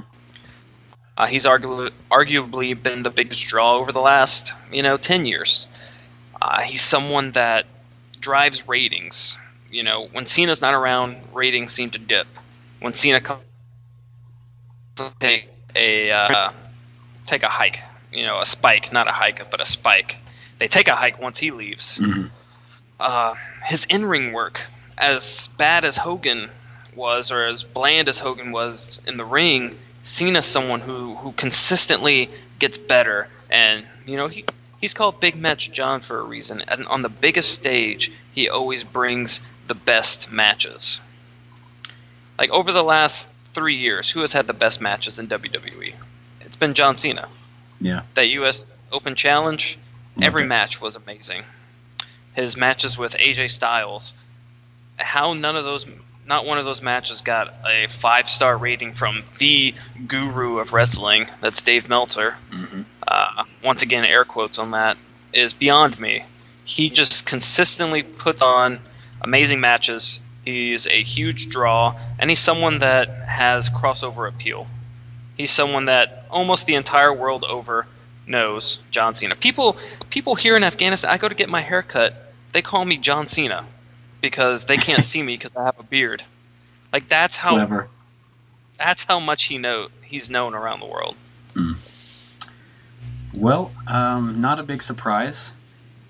Uh, 1.18 1.26
he's 1.26 1.46
arguably 1.46 1.92
arguably 2.10 2.82
been 2.82 3.04
the 3.04 3.10
biggest 3.10 3.46
draw 3.48 3.76
over 3.76 3.92
the 3.92 4.02
last 4.02 4.54
you 4.72 4.84
know 4.84 4.98
ten 4.98 5.26
years. 5.26 5.68
Uh, 6.42 6.62
he's 6.62 6.82
someone 6.82 7.32
that 7.32 7.66
drives 8.20 8.68
ratings. 8.68 9.38
You 9.70 9.84
know, 9.84 10.08
when 10.08 10.26
Cena's 10.26 10.62
not 10.62 10.74
around, 10.74 11.18
ratings 11.34 11.74
seem 11.74 11.90
to 11.92 12.00
dip. 12.00 12.28
When 12.80 12.94
Cena 12.94 13.20
comes, 13.20 13.42
take 15.20 15.50
a 15.76 16.12
uh, 16.12 16.52
take 17.26 17.44
a 17.44 17.50
hike. 17.50 17.82
You 18.14 18.26
know, 18.26 18.40
a 18.40 18.46
spike, 18.46 18.94
not 18.94 19.08
a 19.08 19.12
hike, 19.12 19.52
but 19.52 19.60
a 19.60 19.66
spike. 19.66 20.18
They 20.60 20.68
take 20.68 20.88
a 20.88 20.96
hike 20.96 21.20
once 21.22 21.38
he 21.38 21.52
leaves. 21.52 21.98
Mm-hmm. 21.98 22.28
Uh, 23.00 23.36
his 23.66 23.86
in-ring 23.86 24.34
work, 24.34 24.62
as 24.98 25.50
bad 25.58 25.86
as 25.86 25.98
Hogan 25.98 26.50
was, 26.98 27.32
or 27.32 27.46
as 27.46 27.64
bland 27.64 28.10
as 28.10 28.20
Hogan 28.20 28.52
was 28.52 29.00
in 29.08 29.18
the 29.18 29.26
ring, 29.26 29.78
Cena's 30.02 30.46
someone 30.46 30.82
who 30.82 31.16
who 31.16 31.32
consistently 31.34 32.30
gets 32.60 32.78
better, 32.78 33.30
and 33.50 33.86
you 34.06 34.18
know 34.18 34.28
he 34.28 34.44
he's 34.82 34.94
called 34.94 35.20
Big 35.20 35.36
Match 35.36 35.72
John 35.72 36.02
for 36.02 36.20
a 36.20 36.24
reason. 36.24 36.62
And 36.68 36.88
on 36.88 37.02
the 37.02 37.10
biggest 37.10 37.54
stage, 37.54 38.12
he 38.34 38.50
always 38.50 38.84
brings 38.84 39.42
the 39.68 39.76
best 39.76 40.32
matches. 40.32 41.02
Like 42.38 42.50
over 42.52 42.72
the 42.72 42.84
last 42.84 43.32
three 43.52 43.76
years, 43.76 44.10
who 44.10 44.22
has 44.22 44.34
had 44.34 44.48
the 44.48 44.54
best 44.54 44.82
matches 44.82 45.20
in 45.20 45.28
WWE? 45.28 45.94
It's 46.42 46.56
been 46.56 46.74
John 46.74 46.96
Cena. 46.96 47.28
Yeah. 47.82 48.02
That 48.14 48.30
U.S. 48.30 48.76
Open 48.92 49.16
Challenge, 49.16 49.78
every 50.22 50.46
match 50.46 50.82
was 50.82 50.96
amazing. 50.96 51.44
His 52.34 52.56
matches 52.56 52.98
with 52.98 53.14
AJ 53.16 53.52
Styles, 53.52 54.14
how 54.98 55.34
none 55.34 55.56
of 55.56 55.64
those, 55.64 55.88
not 56.28 56.46
one 56.46 56.58
of 56.58 56.66
those 56.66 56.82
matches 56.82 57.22
got 57.22 57.54
a 57.66 57.88
five 57.88 58.30
star 58.30 58.58
rating 58.58 58.94
from 58.94 59.24
the 59.40 59.74
guru 60.08 60.60
of 60.60 60.74
wrestling. 60.74 61.28
That's 61.42 61.62
Dave 61.62 61.90
Meltzer. 61.90 62.36
Mm-hmm. 62.52 62.82
Uh, 63.08 63.44
once 63.64 63.82
again, 63.82 64.04
air 64.04 64.26
quotes 64.26 64.60
on 64.60 64.72
that 64.72 64.98
is 65.34 65.54
beyond 65.54 66.00
me. 66.00 66.24
He 66.66 66.90
just 66.90 67.26
consistently 67.26 68.04
puts 68.04 68.44
on 68.44 68.80
amazing 69.22 69.62
matches. 69.62 70.20
He's 70.44 70.88
a 70.88 71.02
huge 71.02 71.50
draw, 71.50 71.98
and 72.20 72.30
he's 72.30 72.40
someone 72.40 72.80
that 72.80 73.10
has 73.10 73.70
crossover 73.70 74.28
appeal. 74.28 74.68
He's 75.38 75.52
someone 75.52 75.86
that 75.86 76.26
almost 76.30 76.68
the 76.68 76.76
entire 76.76 77.14
world 77.14 77.44
over 77.46 77.86
knows 78.26 78.80
John 78.92 79.16
Cena. 79.16 79.36
People 79.36 79.78
people 80.10 80.36
here 80.36 80.58
in 80.58 80.64
Afghanistan, 80.64 81.12
I 81.12 81.18
go 81.18 81.30
to 81.30 81.36
get 81.36 81.48
my 81.48 81.62
hair 81.62 81.82
cut, 81.82 82.34
they 82.52 82.62
call 82.62 82.84
me 82.84 82.98
John 82.98 83.28
Cena 83.28 83.66
because 84.22 84.66
they 84.66 84.78
can't 84.78 85.04
see 85.04 85.22
me 85.22 85.36
because 85.36 85.56
I 85.56 85.64
have 85.66 85.80
a 85.80 85.84
beard. 85.84 86.24
Like 86.92 87.08
that's 87.08 87.38
how 87.38 87.52
Clever. 87.52 87.88
that's 88.78 89.04
how 89.04 89.20
much 89.20 89.46
he 89.46 89.58
know 89.58 89.90
he's 90.02 90.32
known 90.32 90.54
around 90.54 90.80
the 90.80 90.86
world. 90.86 91.16
Mm. 91.54 91.78
Well, 93.34 93.72
um, 93.88 94.42
not 94.42 94.60
a 94.60 94.64
big 94.64 94.82
surprise, 94.82 95.54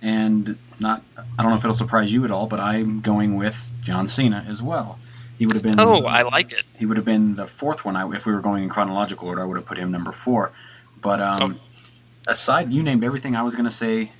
and 0.01 0.57
not 0.79 1.03
I 1.17 1.43
don't 1.43 1.51
know 1.51 1.57
if 1.57 1.63
it'll 1.63 1.73
surprise 1.73 2.13
you 2.13 2.23
at 2.25 2.31
all, 2.31 2.47
but 2.47 2.59
I'm 2.59 3.01
going 3.01 3.35
with 3.35 3.69
John 3.81 4.07
Cena 4.07 4.45
as 4.47 4.61
well. 4.61 4.99
He 5.37 5.45
would 5.45 5.53
have 5.53 5.63
been. 5.63 5.79
Oh, 5.79 6.05
I 6.05 6.23
like 6.23 6.51
it. 6.51 6.63
He 6.77 6.85
would 6.85 6.97
have 6.97 7.05
been 7.05 7.35
the 7.35 7.45
fourth 7.45 7.85
one. 7.85 7.95
I, 7.95 8.09
if 8.11 8.25
we 8.25 8.33
were 8.33 8.41
going 8.41 8.63
in 8.63 8.69
chronological 8.69 9.27
order, 9.27 9.41
I 9.41 9.45
would 9.45 9.57
have 9.57 9.65
put 9.65 9.77
him 9.77 9.91
number 9.91 10.11
four. 10.11 10.51
But 10.99 11.21
um, 11.21 11.59
oh. 11.59 12.31
aside, 12.31 12.73
you 12.73 12.81
named 12.81 13.03
everything 13.03 13.35
I 13.35 13.43
was 13.43 13.53
going 13.53 13.65
to 13.65 13.71
say, 13.71 14.11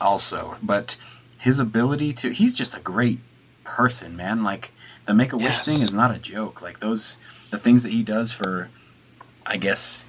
also. 0.00 0.56
But 0.62 0.96
his 1.44 1.58
ability 1.58 2.14
to—he's 2.14 2.54
just 2.54 2.74
a 2.74 2.80
great 2.80 3.18
person, 3.64 4.16
man. 4.16 4.42
Like 4.42 4.72
the 5.04 5.12
Make 5.12 5.34
a 5.34 5.36
Wish 5.36 5.44
yes. 5.44 5.66
thing 5.66 5.74
is 5.82 5.92
not 5.92 6.14
a 6.14 6.18
joke. 6.18 6.62
Like 6.62 6.80
those, 6.80 7.18
the 7.50 7.58
things 7.58 7.82
that 7.82 7.92
he 7.92 8.02
does 8.02 8.32
for, 8.32 8.70
I 9.44 9.58
guess, 9.58 10.06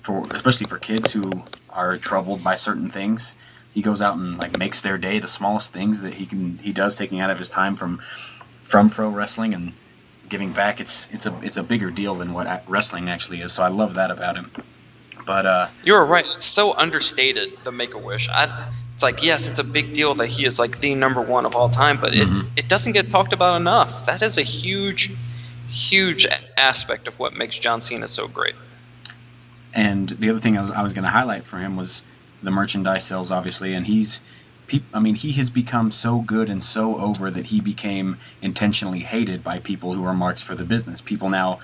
for 0.00 0.24
especially 0.32 0.66
for 0.66 0.78
kids 0.78 1.12
who 1.12 1.22
are 1.68 1.98
troubled 1.98 2.42
by 2.42 2.54
certain 2.54 2.88
things. 2.88 3.34
He 3.74 3.82
goes 3.82 4.00
out 4.00 4.16
and 4.16 4.40
like 4.40 4.58
makes 4.58 4.80
their 4.80 4.96
day. 4.96 5.18
The 5.18 5.28
smallest 5.28 5.74
things 5.74 6.00
that 6.00 6.14
he 6.14 6.24
can 6.24 6.56
he 6.58 6.72
does, 6.72 6.96
taking 6.96 7.20
out 7.20 7.30
of 7.30 7.38
his 7.38 7.50
time 7.50 7.76
from 7.76 8.00
from 8.64 8.88
pro 8.88 9.10
wrestling 9.10 9.52
and 9.52 9.74
giving 10.30 10.52
back. 10.52 10.80
It's 10.80 11.10
it's 11.12 11.26
a 11.26 11.38
it's 11.42 11.58
a 11.58 11.62
bigger 11.62 11.90
deal 11.90 12.14
than 12.14 12.32
what 12.32 12.64
wrestling 12.66 13.10
actually 13.10 13.42
is. 13.42 13.52
So 13.52 13.62
I 13.62 13.68
love 13.68 13.92
that 13.94 14.10
about 14.10 14.36
him. 14.36 14.50
But 15.26 15.46
uh, 15.46 15.68
you're 15.84 16.04
right. 16.04 16.24
It's 16.34 16.46
so 16.46 16.74
understated. 16.74 17.52
The 17.64 17.72
Make 17.72 17.94
a 17.94 17.98
Wish. 17.98 18.28
It's 18.32 19.02
like 19.02 19.22
yes, 19.22 19.50
it's 19.50 19.58
a 19.58 19.64
big 19.64 19.94
deal 19.94 20.14
that 20.14 20.26
he 20.26 20.44
is 20.44 20.58
like 20.58 20.80
the 20.80 20.94
number 20.94 21.22
one 21.22 21.46
of 21.46 21.54
all 21.54 21.68
time, 21.68 22.00
but 22.00 22.14
it 22.14 22.28
mm-hmm. 22.28 22.48
it 22.56 22.68
doesn't 22.68 22.92
get 22.92 23.08
talked 23.08 23.32
about 23.32 23.56
enough. 23.56 24.06
That 24.06 24.22
is 24.22 24.38
a 24.38 24.42
huge, 24.42 25.12
huge 25.68 26.26
aspect 26.56 27.08
of 27.08 27.18
what 27.18 27.34
makes 27.34 27.58
John 27.58 27.80
Cena 27.80 28.08
so 28.08 28.28
great. 28.28 28.54
And 29.72 30.08
the 30.08 30.30
other 30.30 30.40
thing 30.40 30.58
I 30.58 30.62
was, 30.62 30.70
I 30.72 30.82
was 30.82 30.92
going 30.92 31.04
to 31.04 31.10
highlight 31.10 31.44
for 31.44 31.58
him 31.58 31.76
was 31.76 32.02
the 32.42 32.50
merchandise 32.50 33.04
sales, 33.04 33.30
obviously, 33.30 33.72
and 33.74 33.86
he's 33.86 34.20
I 34.94 35.00
mean, 35.00 35.16
he 35.16 35.32
has 35.32 35.50
become 35.50 35.90
so 35.90 36.20
good 36.20 36.48
and 36.48 36.62
so 36.62 36.98
over 37.00 37.30
that 37.30 37.46
he 37.46 37.60
became 37.60 38.18
intentionally 38.40 39.00
hated 39.00 39.42
by 39.42 39.58
people 39.58 39.94
who 39.94 40.04
are 40.04 40.14
marks 40.14 40.42
for 40.42 40.54
the 40.54 40.64
business. 40.64 41.00
People 41.00 41.28
now, 41.28 41.58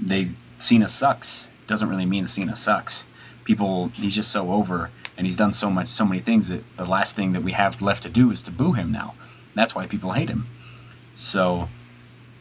they 0.00 0.28
Cena 0.58 0.88
sucks 0.88 1.50
doesn't 1.66 1.88
really 1.88 2.06
mean 2.06 2.26
Cena 2.26 2.56
sucks. 2.56 3.04
People, 3.44 3.88
he's 3.94 4.14
just 4.14 4.30
so 4.30 4.52
over, 4.52 4.90
and 5.16 5.26
he's 5.26 5.36
done 5.36 5.52
so 5.52 5.70
much, 5.70 5.88
so 5.88 6.04
many 6.04 6.20
things 6.20 6.48
that 6.48 6.64
the 6.76 6.84
last 6.84 7.14
thing 7.14 7.32
that 7.32 7.42
we 7.42 7.52
have 7.52 7.80
left 7.80 8.02
to 8.02 8.08
do 8.08 8.30
is 8.30 8.42
to 8.44 8.50
boo 8.50 8.72
him 8.72 8.90
now. 8.90 9.14
That's 9.54 9.74
why 9.74 9.86
people 9.86 10.12
hate 10.12 10.28
him. 10.28 10.46
So, 11.14 11.68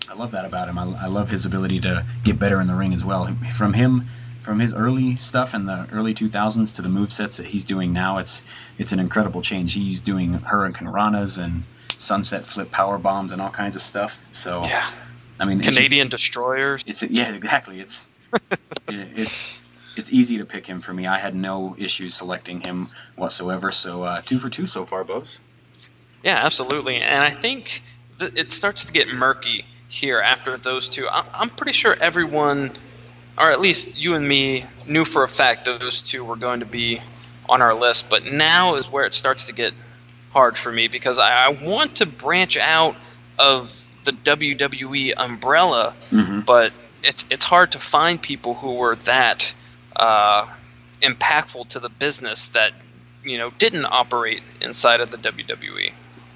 I 0.10 0.14
love 0.14 0.32
that 0.32 0.46
about 0.46 0.68
him. 0.68 0.78
I, 0.78 1.04
I 1.04 1.08
love 1.08 1.30
his 1.30 1.46
ability 1.46 1.80
to 1.82 2.06
get 2.24 2.40
better 2.40 2.60
in 2.60 2.68
the 2.68 2.76
ring 2.76 2.94
as 2.94 3.04
well. 3.04 3.28
From 3.56 3.74
him 3.74 4.08
from 4.46 4.60
his 4.60 4.76
early 4.76 5.16
stuff 5.16 5.56
in 5.56 5.66
the 5.66 5.88
early 5.92 6.14
2000s 6.14 6.74
to 6.76 6.82
the 6.84 6.88
move 6.88 7.12
sets 7.12 7.38
that 7.38 7.48
he's 7.48 7.66
doing 7.66 7.92
now, 7.92 8.20
it's 8.20 8.44
it's 8.78 8.92
an 8.92 9.00
incredible 9.00 9.42
change. 9.42 9.74
He's 9.74 10.02
doing 10.02 10.34
hurricane 10.34 10.88
ranas 10.88 11.44
and 11.44 11.64
sunset 11.98 12.46
flip 12.46 12.70
power 12.70 13.00
bombs 13.00 13.32
and 13.32 13.42
all 13.42 13.50
kinds 13.50 13.76
of 13.76 13.82
stuff. 13.82 14.28
So 14.32 14.64
yeah, 14.64 14.92
I 15.40 15.46
mean 15.46 15.62
Canadian 15.62 16.08
it's 16.08 16.12
just, 16.12 16.24
destroyers. 16.24 16.84
It's 16.86 17.02
yeah, 17.02 17.34
exactly. 17.34 17.80
It's 17.80 18.08
it, 18.88 19.08
it's 19.16 19.60
it's 19.96 20.12
easy 20.12 20.38
to 20.38 20.46
pick 20.46 20.68
him 20.68 20.82
for 20.82 20.94
me. 20.94 21.08
I 21.08 21.20
had 21.20 21.36
no 21.36 21.76
issues 21.78 22.14
selecting 22.16 22.62
him 22.62 22.88
whatsoever. 23.16 23.72
So 23.72 24.04
uh, 24.04 24.22
two 24.26 24.40
for 24.40 24.50
two 24.50 24.68
so 24.68 24.86
far, 24.86 25.04
Bose. 25.04 25.40
Yeah, 26.24 26.40
absolutely. 26.44 26.98
And 26.98 27.24
I 27.24 27.30
think 27.30 27.82
it 28.20 28.52
starts 28.52 28.86
to 28.86 28.94
get 28.94 29.08
murky 29.08 29.66
here 29.88 30.20
after 30.20 30.58
those 30.58 30.90
two. 30.90 31.08
I'm 31.10 31.50
pretty 31.50 31.72
sure 31.74 31.96
everyone 32.02 32.72
or 33.38 33.52
at 33.52 33.60
least 33.60 34.00
you 34.00 34.16
and 34.16 34.28
me 34.28 34.66
knew 34.88 35.06
for 35.06 35.24
a 35.24 35.28
fact 35.28 35.66
those 35.66 36.08
two 36.08 36.24
were 36.24 36.36
going 36.36 36.62
to 36.62 36.66
be 36.66 37.02
on 37.50 37.62
our 37.62 37.74
list. 37.74 38.10
But 38.10 38.26
now 38.26 38.76
is 38.76 38.90
where 38.90 39.06
it 39.06 39.14
starts 39.14 39.46
to 39.46 39.54
get 39.54 39.74
hard 40.32 40.58
for 40.58 40.72
me 40.72 40.88
because 40.88 41.20
I, 41.20 41.46
I 41.46 41.50
want 41.50 41.98
to 41.98 42.06
branch 42.06 42.58
out 42.58 42.96
of 43.38 43.82
the 44.04 44.12
WWE 44.12 45.14
umbrella, 45.18 45.94
mm-hmm. 46.10 46.42
but 46.42 46.72
it's 47.04 47.26
it's 47.30 47.44
hard 47.44 47.72
to 47.74 47.80
find 47.80 48.22
people 48.22 48.56
who 48.56 48.76
were 48.76 48.96
that 48.98 49.54
uh, 49.96 50.48
impactful 51.02 51.68
to 51.70 51.80
the 51.80 51.90
business 51.90 52.48
that 52.50 52.74
you 53.24 53.38
know 53.38 53.52
didn't 53.52 53.86
operate 53.86 54.42
inside 54.62 55.02
of 55.02 55.12
the 55.12 55.18
WWE. 55.18 55.94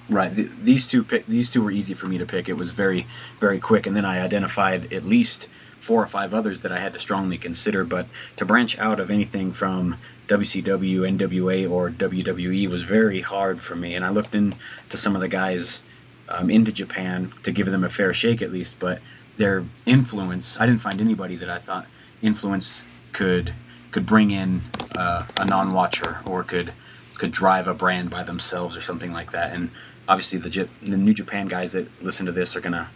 Right. 0.10 0.34
these 0.34 0.88
two 0.88 1.04
these 1.28 1.52
two 1.52 1.62
were 1.64 1.72
easy 1.72 1.94
for 1.94 2.08
me 2.08 2.18
to 2.18 2.26
pick. 2.26 2.50
It 2.50 2.58
was 2.58 2.72
very 2.72 3.06
very 3.40 3.60
quick, 3.60 3.86
and 3.86 3.96
then 3.96 4.06
I 4.06 4.22
identified 4.22 4.92
at 4.92 5.04
least 5.04 5.48
four 5.80 6.04
or 6.04 6.08
five 6.08 6.34
others 6.34 6.62
that 6.62 6.72
I 6.72 6.80
had 6.80 6.94
to 6.94 7.00
strongly 7.00 7.38
consider. 7.38 7.84
But 7.84 8.08
to 8.38 8.46
branch 8.46 8.78
out 8.80 9.00
of 9.00 9.10
anything 9.10 9.52
from 9.52 9.98
WCW, 10.28 11.18
NWA, 11.18 11.70
or 11.70 11.90
WWE 11.90 12.68
was 12.70 12.84
very 12.84 13.22
hard 13.22 13.62
for 13.62 13.76
me. 13.76 13.96
And 13.96 14.06
I 14.06 14.10
looked 14.10 14.36
into 14.36 14.58
some 14.96 15.16
of 15.16 15.22
the 15.22 15.28
guys 15.28 15.82
um, 16.28 16.50
into 16.50 16.72
Japan 16.72 17.34
to 17.44 17.52
give 17.52 17.66
them 17.66 17.84
a 17.84 17.90
fair 17.90 18.14
shake 18.14 18.42
at 18.42 18.52
least. 18.52 18.78
But 18.80 19.02
their 19.40 19.64
influence, 19.86 20.60
I 20.60 20.66
didn't 20.66 20.82
find 20.82 21.00
anybody 21.00 21.38
that 21.38 21.50
I 21.50 21.58
thought 21.58 21.88
influence 22.22 22.84
could 23.14 23.54
could 23.92 24.06
bring 24.06 24.30
in 24.30 24.62
uh, 24.96 25.26
a 25.38 25.46
non-watcher 25.46 26.20
or 26.28 26.44
could 26.44 26.74
could 27.16 27.32
drive 27.32 27.68
a 27.68 27.74
brand 27.74 28.12
by 28.12 28.22
themselves 28.22 28.78
or 28.78 28.82
something 28.82 29.12
like 29.12 29.32
that. 29.32 29.56
And 29.56 29.72
obviously 30.08 30.40
the 30.40 30.68
the 30.84 30.98
New 30.98 31.14
Japan 31.14 31.48
guys 31.48 31.72
that 31.72 31.88
listen 32.04 32.26
to 32.26 32.32
this 32.34 32.56
are 32.56 32.62
gonna 32.62 32.90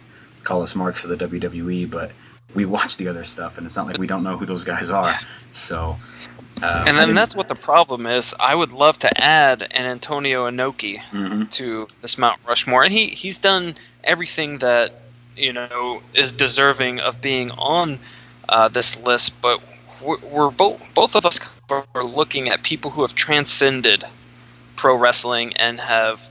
call 0.44 0.62
us 0.62 0.76
marks 0.76 1.00
for 1.00 1.08
the 1.08 1.16
WWE, 1.16 1.90
but 1.90 2.12
we 2.54 2.66
watch 2.66 2.98
the 2.98 3.08
other 3.08 3.24
stuff, 3.24 3.56
and 3.56 3.66
it's 3.66 3.74
not 3.74 3.86
like 3.86 3.98
we 3.98 4.06
don't 4.06 4.22
know 4.22 4.36
who 4.36 4.46
those 4.46 4.64
guys 4.64 4.90
are. 4.90 5.18
So. 5.52 5.96
Uh, 6.62 6.84
and 6.86 6.96
then 6.96 7.14
that's 7.14 7.34
what 7.34 7.48
the 7.48 7.54
problem 7.54 8.06
is. 8.06 8.32
I 8.38 8.54
would 8.54 8.70
love 8.70 8.96
to 9.00 9.20
add 9.20 9.62
an 9.62 9.86
Antonio 9.86 10.48
Inoki 10.48 11.00
mm-hmm. 11.00 11.46
to 11.46 11.88
this 12.00 12.16
Mount 12.16 12.38
Rushmore, 12.46 12.84
and 12.84 12.92
he 12.92 13.08
he's 13.08 13.38
done 13.38 13.74
everything 14.04 14.58
that 14.58 15.00
you 15.36 15.52
know 15.52 16.00
is 16.14 16.32
deserving 16.32 17.00
of 17.00 17.20
being 17.20 17.50
on 17.52 17.98
uh, 18.48 18.68
this 18.68 18.98
list. 19.00 19.40
But 19.40 19.60
we're, 20.02 20.18
we're 20.18 20.50
both 20.50 20.82
both 20.94 21.16
of 21.16 21.26
us 21.26 21.40
are 21.70 22.04
looking 22.04 22.48
at 22.48 22.62
people 22.62 22.90
who 22.90 23.02
have 23.02 23.14
transcended 23.14 24.04
pro 24.76 24.96
wrestling 24.96 25.54
and 25.56 25.80
have 25.80 26.28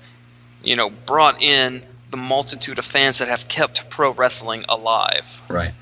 you 0.64 0.76
know 0.76 0.90
brought 0.90 1.42
in 1.42 1.84
the 2.12 2.18
multitude 2.18 2.78
of 2.78 2.86
fans 2.86 3.18
that 3.18 3.28
have 3.28 3.48
kept 3.48 3.90
pro 3.90 4.12
wrestling 4.12 4.66
alive. 4.70 5.42
Right 5.50 5.74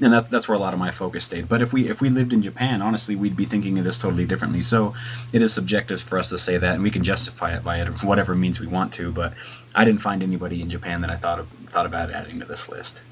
and 0.00 0.12
that's 0.12 0.28
that's 0.28 0.48
where 0.48 0.56
a 0.56 0.60
lot 0.60 0.72
of 0.72 0.78
my 0.78 0.90
focus 0.90 1.24
stayed. 1.24 1.48
But 1.48 1.62
if 1.62 1.72
we 1.72 1.88
if 1.88 2.00
we 2.00 2.08
lived 2.08 2.32
in 2.32 2.42
Japan, 2.42 2.80
honestly, 2.80 3.16
we'd 3.16 3.36
be 3.36 3.44
thinking 3.44 3.78
of 3.78 3.84
this 3.84 3.98
totally 3.98 4.24
differently. 4.24 4.62
So 4.62 4.94
it 5.32 5.42
is 5.42 5.52
subjective 5.52 6.00
for 6.00 6.18
us 6.18 6.28
to 6.30 6.38
say 6.38 6.56
that, 6.56 6.74
and 6.74 6.82
we 6.82 6.90
can 6.90 7.02
justify 7.02 7.54
it 7.54 7.62
by 7.62 7.84
whatever 7.84 8.34
means 8.34 8.60
we 8.60 8.66
want 8.66 8.92
to. 8.94 9.12
But 9.12 9.34
I 9.74 9.84
didn't 9.84 10.00
find 10.00 10.22
anybody 10.22 10.60
in 10.60 10.70
Japan 10.70 11.02
that 11.02 11.10
I 11.10 11.16
thought 11.16 11.38
of, 11.38 11.48
thought 11.48 11.86
about 11.86 12.10
adding 12.10 12.40
to 12.40 12.46
this 12.46 12.68
list. 12.68 13.02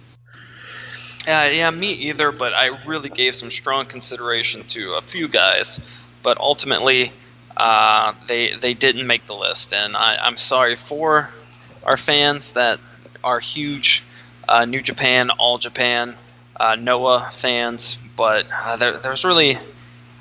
Uh, 1.26 1.50
yeah, 1.52 1.70
me 1.70 1.92
either. 1.92 2.32
But 2.32 2.54
I 2.54 2.84
really 2.86 3.10
gave 3.10 3.34
some 3.34 3.50
strong 3.50 3.86
consideration 3.86 4.64
to 4.68 4.94
a 4.94 5.02
few 5.02 5.28
guys, 5.28 5.80
but 6.22 6.38
ultimately, 6.38 7.12
uh, 7.56 8.14
they 8.26 8.54
they 8.54 8.72
didn't 8.72 9.06
make 9.06 9.26
the 9.26 9.34
list, 9.34 9.74
and 9.74 9.94
I, 9.94 10.16
I'm 10.22 10.38
sorry 10.38 10.76
for 10.76 11.28
our 11.84 11.96
fans 11.98 12.52
that 12.52 12.80
are 13.22 13.40
huge 13.40 14.04
uh, 14.48 14.64
New 14.64 14.80
Japan, 14.80 15.30
All 15.30 15.58
Japan 15.58 16.16
uh, 16.58 16.76
Noah 16.76 17.28
fans, 17.32 17.98
but 18.16 18.46
uh, 18.52 18.76
there, 18.76 18.96
there's 18.96 19.24
really 19.24 19.58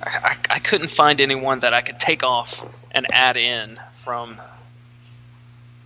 I, 0.04 0.38
I 0.50 0.60
couldn't 0.60 0.90
find 0.90 1.20
anyone 1.20 1.62
that 1.62 1.74
I 1.74 1.82
could 1.82 2.00
take 2.00 2.24
off 2.24 2.66
and 2.92 3.08
add 3.12 3.38
in 3.38 3.80
from 4.04 4.40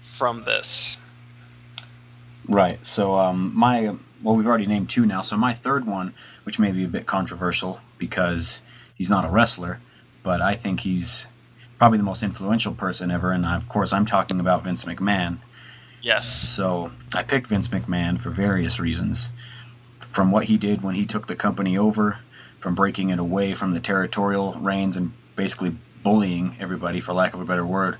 from 0.01 0.43
this. 0.43 0.97
Right. 2.47 2.85
So 2.85 3.17
um, 3.17 3.51
my 3.55 3.95
well, 4.21 4.35
we've 4.35 4.47
already 4.47 4.67
named 4.67 4.89
two 4.89 5.05
now. 5.05 5.21
So 5.21 5.37
my 5.37 5.53
third 5.53 5.85
one, 5.85 6.13
which 6.43 6.59
may 6.59 6.71
be 6.71 6.83
a 6.83 6.87
bit 6.87 7.05
controversial 7.05 7.79
because 7.97 8.61
he's 8.95 9.09
not 9.09 9.25
a 9.25 9.29
wrestler, 9.29 9.79
but 10.23 10.41
I 10.41 10.55
think 10.55 10.81
he's 10.81 11.27
probably 11.79 11.97
the 11.97 12.03
most 12.03 12.21
influential 12.21 12.73
person 12.73 13.09
ever. 13.09 13.31
And 13.31 13.45
of 13.45 13.67
course, 13.69 13.91
I'm 13.93 14.05
talking 14.05 14.39
about 14.39 14.63
Vince 14.63 14.83
McMahon. 14.83 15.37
Yes. 16.01 16.27
So 16.27 16.91
I 17.15 17.23
picked 17.23 17.47
Vince 17.47 17.67
McMahon 17.69 18.19
for 18.19 18.29
various 18.29 18.79
reasons. 18.79 19.31
From 20.11 20.29
what 20.29 20.45
he 20.45 20.57
did 20.57 20.83
when 20.83 20.95
he 20.95 21.05
took 21.05 21.27
the 21.27 21.35
company 21.35 21.77
over, 21.77 22.19
from 22.59 22.75
breaking 22.75 23.09
it 23.09 23.17
away 23.17 23.53
from 23.53 23.73
the 23.73 23.79
territorial 23.79 24.53
reins 24.53 24.95
and 24.95 25.13
basically 25.35 25.75
bullying 26.03 26.55
everybody, 26.59 26.99
for 26.99 27.13
lack 27.13 27.33
of 27.33 27.41
a 27.41 27.45
better 27.45 27.65
word, 27.65 27.97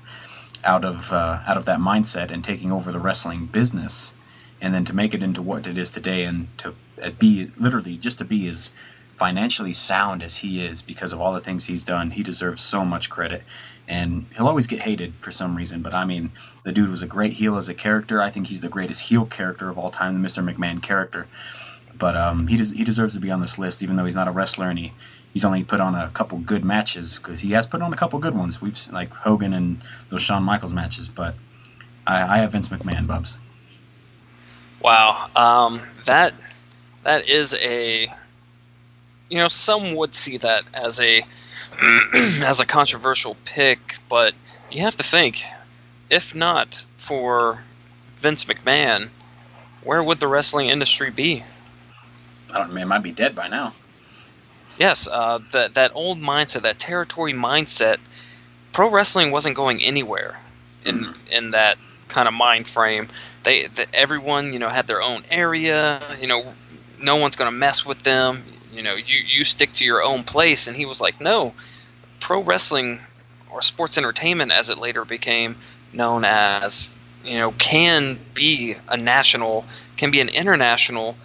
out 0.62 0.84
of 0.84 1.12
uh, 1.12 1.40
out 1.46 1.56
of 1.56 1.64
that 1.64 1.80
mindset 1.80 2.30
and 2.30 2.44
taking 2.44 2.70
over 2.70 2.92
the 2.92 3.00
wrestling 3.00 3.46
business, 3.46 4.12
and 4.60 4.72
then 4.72 4.84
to 4.84 4.94
make 4.94 5.14
it 5.14 5.22
into 5.22 5.42
what 5.42 5.66
it 5.66 5.76
is 5.76 5.90
today, 5.90 6.24
and 6.24 6.46
to 6.58 6.74
uh, 7.02 7.10
be 7.10 7.50
literally 7.56 7.96
just 7.96 8.18
to 8.18 8.24
be 8.24 8.46
as 8.46 8.70
financially 9.22 9.72
sound 9.72 10.22
as 10.22 10.38
he 10.38 10.64
is 10.64 10.82
because 10.82 11.12
of 11.12 11.20
all 11.20 11.32
the 11.32 11.40
things 11.40 11.66
he's 11.66 11.84
done, 11.84 12.10
he 12.10 12.22
deserves 12.22 12.60
so 12.60 12.84
much 12.84 13.08
credit. 13.08 13.42
And 13.86 14.26
he'll 14.34 14.48
always 14.48 14.66
get 14.66 14.80
hated 14.80 15.14
for 15.14 15.30
some 15.30 15.56
reason, 15.56 15.82
but 15.82 15.94
I 15.94 16.04
mean, 16.04 16.32
the 16.64 16.72
dude 16.72 16.90
was 16.90 17.02
a 17.02 17.06
great 17.06 17.34
heel 17.34 17.56
as 17.56 17.68
a 17.68 17.74
character. 17.74 18.20
I 18.20 18.30
think 18.30 18.48
he's 18.48 18.62
the 18.62 18.68
greatest 18.68 19.02
heel 19.02 19.26
character 19.26 19.68
of 19.68 19.78
all 19.78 19.90
time, 19.90 20.20
the 20.20 20.28
Mr. 20.28 20.42
McMahon 20.42 20.82
character. 20.82 21.26
But 22.02 22.16
um, 22.16 22.48
he 22.48 22.56
des- 22.56 22.74
he 22.74 22.82
deserves 22.82 23.14
to 23.14 23.20
be 23.20 23.30
on 23.30 23.40
this 23.40 23.60
list, 23.60 23.80
even 23.80 23.94
though 23.94 24.04
he's 24.04 24.16
not 24.16 24.26
a 24.26 24.32
wrestler 24.32 24.68
and 24.68 24.76
he 24.76 24.92
he's 25.32 25.44
only 25.44 25.62
put 25.62 25.80
on 25.80 25.94
a 25.94 26.08
couple 26.08 26.36
good 26.36 26.64
matches 26.64 27.16
because 27.16 27.38
he 27.38 27.52
has 27.52 27.64
put 27.64 27.80
on 27.80 27.92
a 27.92 27.96
couple 27.96 28.18
good 28.18 28.34
ones. 28.34 28.60
We've 28.60 28.76
seen, 28.76 28.92
like 28.92 29.12
Hogan 29.12 29.52
and 29.52 29.80
those 30.08 30.20
Shawn 30.20 30.42
Michaels 30.42 30.72
matches, 30.72 31.08
but 31.08 31.36
I, 32.04 32.22
I 32.22 32.38
have 32.38 32.50
Vince 32.50 32.70
McMahon, 32.70 33.06
Bubs. 33.06 33.38
Wow, 34.80 35.30
um, 35.36 35.80
that 36.06 36.34
that 37.04 37.28
is 37.28 37.54
a 37.54 38.12
you 39.28 39.38
know 39.38 39.46
some 39.46 39.94
would 39.94 40.16
see 40.16 40.38
that 40.38 40.64
as 40.74 41.00
a 41.00 41.24
as 42.42 42.58
a 42.58 42.66
controversial 42.66 43.36
pick, 43.44 43.98
but 44.08 44.34
you 44.72 44.82
have 44.82 44.96
to 44.96 45.04
think 45.04 45.44
if 46.10 46.34
not 46.34 46.84
for 46.96 47.60
Vince 48.18 48.44
McMahon, 48.46 49.08
where 49.84 50.02
would 50.02 50.18
the 50.18 50.26
wrestling 50.26 50.68
industry 50.68 51.12
be? 51.12 51.44
I 52.52 52.58
don't 52.58 52.72
mean 52.72 52.82
it 52.82 52.86
might 52.86 53.02
be 53.02 53.12
dead 53.12 53.34
by 53.34 53.48
now. 53.48 53.72
Yes, 54.78 55.08
uh, 55.10 55.38
that 55.52 55.74
that 55.74 55.92
old 55.94 56.20
mindset, 56.20 56.62
that 56.62 56.78
territory 56.78 57.32
mindset, 57.32 57.98
pro 58.72 58.90
wrestling 58.90 59.30
wasn't 59.30 59.56
going 59.56 59.82
anywhere 59.82 60.38
in 60.84 61.00
mm-hmm. 61.00 61.12
in 61.30 61.50
that 61.52 61.78
kind 62.08 62.28
of 62.28 62.34
mind 62.34 62.68
frame. 62.68 63.08
They, 63.42 63.66
the, 63.66 63.86
everyone, 63.94 64.52
you 64.52 64.58
know, 64.58 64.68
had 64.68 64.86
their 64.86 65.02
own 65.02 65.24
area. 65.30 66.00
You 66.20 66.26
know, 66.26 66.54
no 67.00 67.16
one's 67.16 67.36
going 67.36 67.50
to 67.50 67.56
mess 67.56 67.84
with 67.84 68.02
them. 68.02 68.44
You 68.72 68.82
know, 68.82 68.94
you 68.94 69.16
you 69.26 69.44
stick 69.44 69.72
to 69.74 69.84
your 69.84 70.02
own 70.02 70.22
place. 70.22 70.68
And 70.68 70.76
he 70.76 70.86
was 70.86 71.00
like, 71.00 71.20
no, 71.20 71.52
pro 72.20 72.40
wrestling 72.40 73.00
or 73.50 73.60
sports 73.62 73.98
entertainment, 73.98 74.52
as 74.52 74.70
it 74.70 74.78
later 74.78 75.04
became 75.04 75.56
known 75.92 76.24
as, 76.24 76.92
you 77.24 77.36
know, 77.38 77.52
can 77.52 78.18
be 78.32 78.76
a 78.88 78.96
national, 78.96 79.66
can 79.96 80.10
be 80.10 80.20
an 80.20 80.30
international 80.30 81.16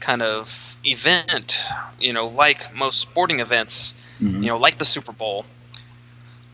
kind 0.00 0.22
of 0.22 0.69
event, 0.84 1.58
you 1.98 2.12
know, 2.12 2.28
like 2.28 2.74
most 2.74 3.00
sporting 3.00 3.40
events, 3.40 3.94
mm-hmm. 4.20 4.42
you 4.42 4.48
know, 4.48 4.58
like 4.58 4.78
the 4.78 4.84
Super 4.84 5.12
Bowl. 5.12 5.44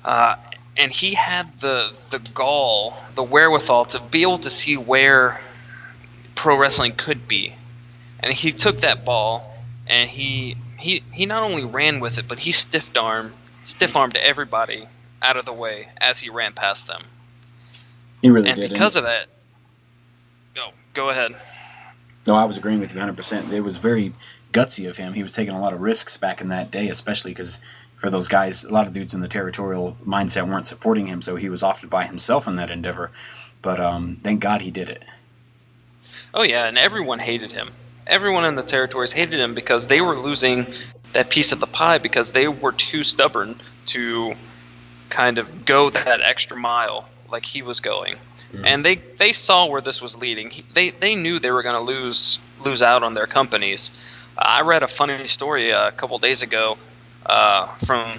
Uh, 0.05 0.37
and 0.77 0.93
he 0.93 1.15
had 1.15 1.61
the 1.61 1.93
the 2.11 2.19
gall, 2.35 2.97
the 3.15 3.23
wherewithal 3.23 3.87
to 3.87 4.01
be 4.01 4.23
able 4.23 4.39
to 4.39 4.51
see 4.51 4.77
where 4.77 5.41
pro 6.35 6.57
wrestling 6.57 6.95
could 6.97 7.27
be, 7.27 7.55
and 8.21 8.33
he 8.33 8.53
took 8.53 8.81
that 8.81 9.05
ball 9.05 9.57
and 9.87 10.09
he 10.09 10.57
he 10.79 11.03
he 11.13 11.27
not 11.27 11.43
only 11.43 11.65
ran 11.65 12.01
with 12.01 12.19
it, 12.19 12.29
but 12.29 12.39
he 12.39 12.53
stiff 12.53 12.97
armed 12.97 13.33
stiff 13.65 13.97
armed 13.97 14.17
everybody 14.17 14.87
out 15.23 15.37
of 15.37 15.45
the 15.45 15.53
way 15.53 15.89
as 15.99 16.19
he 16.19 16.31
ran 16.31 16.53
past 16.53 16.87
them. 16.87 17.03
He 18.23 18.31
really 18.31 18.51
and 18.51 18.57
did. 18.57 18.65
And 18.67 18.73
because 18.73 18.97
of 18.97 19.05
that, 19.05 19.29
go 20.55 20.71
go 20.95 21.11
ahead. 21.11 21.37
No, 22.27 22.35
I 22.35 22.45
was 22.45 22.57
agreeing 22.57 22.81
with 22.81 22.95
you 22.95 23.01
100%. 23.01 23.53
It 23.53 23.61
was 23.61 23.77
very 23.77 24.13
gutsy 24.53 24.89
of 24.89 24.97
him. 24.97 25.13
He 25.13 25.23
was 25.23 25.33
taking 25.33 25.55
a 25.55 25.61
lot 25.61 25.73
of 25.73 25.81
risks 25.81 26.17
back 26.17 26.41
in 26.41 26.49
that 26.49 26.71
day, 26.71 26.89
especially 26.89 27.33
because 27.33 27.61
for 27.97 28.11
those 28.11 28.29
guys, 28.29 28.65
a 28.65 28.73
lot 28.73 28.87
of 28.87 28.93
dudes 28.93 29.15
in 29.15 29.21
the 29.21 29.29
territorial 29.29 29.97
mindset 30.07 30.49
weren't 30.49 30.67
supporting 30.67 31.07
him, 31.07 31.23
so 31.23 31.37
he 31.37 31.49
was 31.49 31.63
often 31.63 31.89
by 31.89 32.05
himself 32.07 32.47
in 32.47 32.57
that 32.57 32.71
endeavor. 32.71 33.11
But 33.63 33.81
um, 33.81 34.19
thank 34.23 34.41
God 34.41 34.63
he 34.63 34.71
did 34.71 34.89
it. 34.89 35.03
Oh, 36.35 36.43
yeah, 36.43 36.67
and 36.67 36.77
everyone 36.77 37.19
hated 37.19 37.53
him. 37.53 37.71
Everyone 38.07 38.45
in 38.45 38.55
the 38.55 38.63
territories 38.63 39.13
hated 39.13 39.41
him 39.41 39.55
because 39.55 39.87
they 39.87 40.01
were 40.01 40.17
losing 40.17 40.67
that 41.13 41.31
piece 41.31 41.53
of 41.53 41.61
the 41.61 41.67
pie 41.67 41.99
because 41.99 42.33
they 42.33 42.47
were 42.49 42.73
too 42.73 43.03
stubborn 43.03 43.59
to 43.87 44.35
kind 45.09 45.39
of 45.39 45.65
go 45.65 45.91
that 45.91 46.21
extra 46.21 46.57
mile 46.57 47.09
like 47.31 47.45
he 47.45 47.63
was 47.63 47.81
going. 47.81 48.17
Mm-hmm. 48.53 48.65
And 48.65 48.85
they, 48.85 48.97
they 49.19 49.33
saw 49.33 49.67
where 49.67 49.81
this 49.81 50.01
was 50.01 50.17
leading. 50.17 50.53
They 50.73 50.91
they 50.91 51.15
knew 51.15 51.39
they 51.39 51.51
were 51.51 51.63
going 51.63 51.75
to 51.75 51.81
lose 51.81 52.39
lose 52.65 52.83
out 52.83 53.03
on 53.03 53.15
their 53.15 53.27
companies. 53.27 53.97
I 54.39 54.63
read 54.63 54.83
a 54.83 54.89
funny 54.89 55.27
story 55.27 55.71
a 55.71 55.93
couple 55.93 56.19
days 56.19 56.43
ago 56.43 56.79
uh, 57.25 57.67
from 57.77 58.19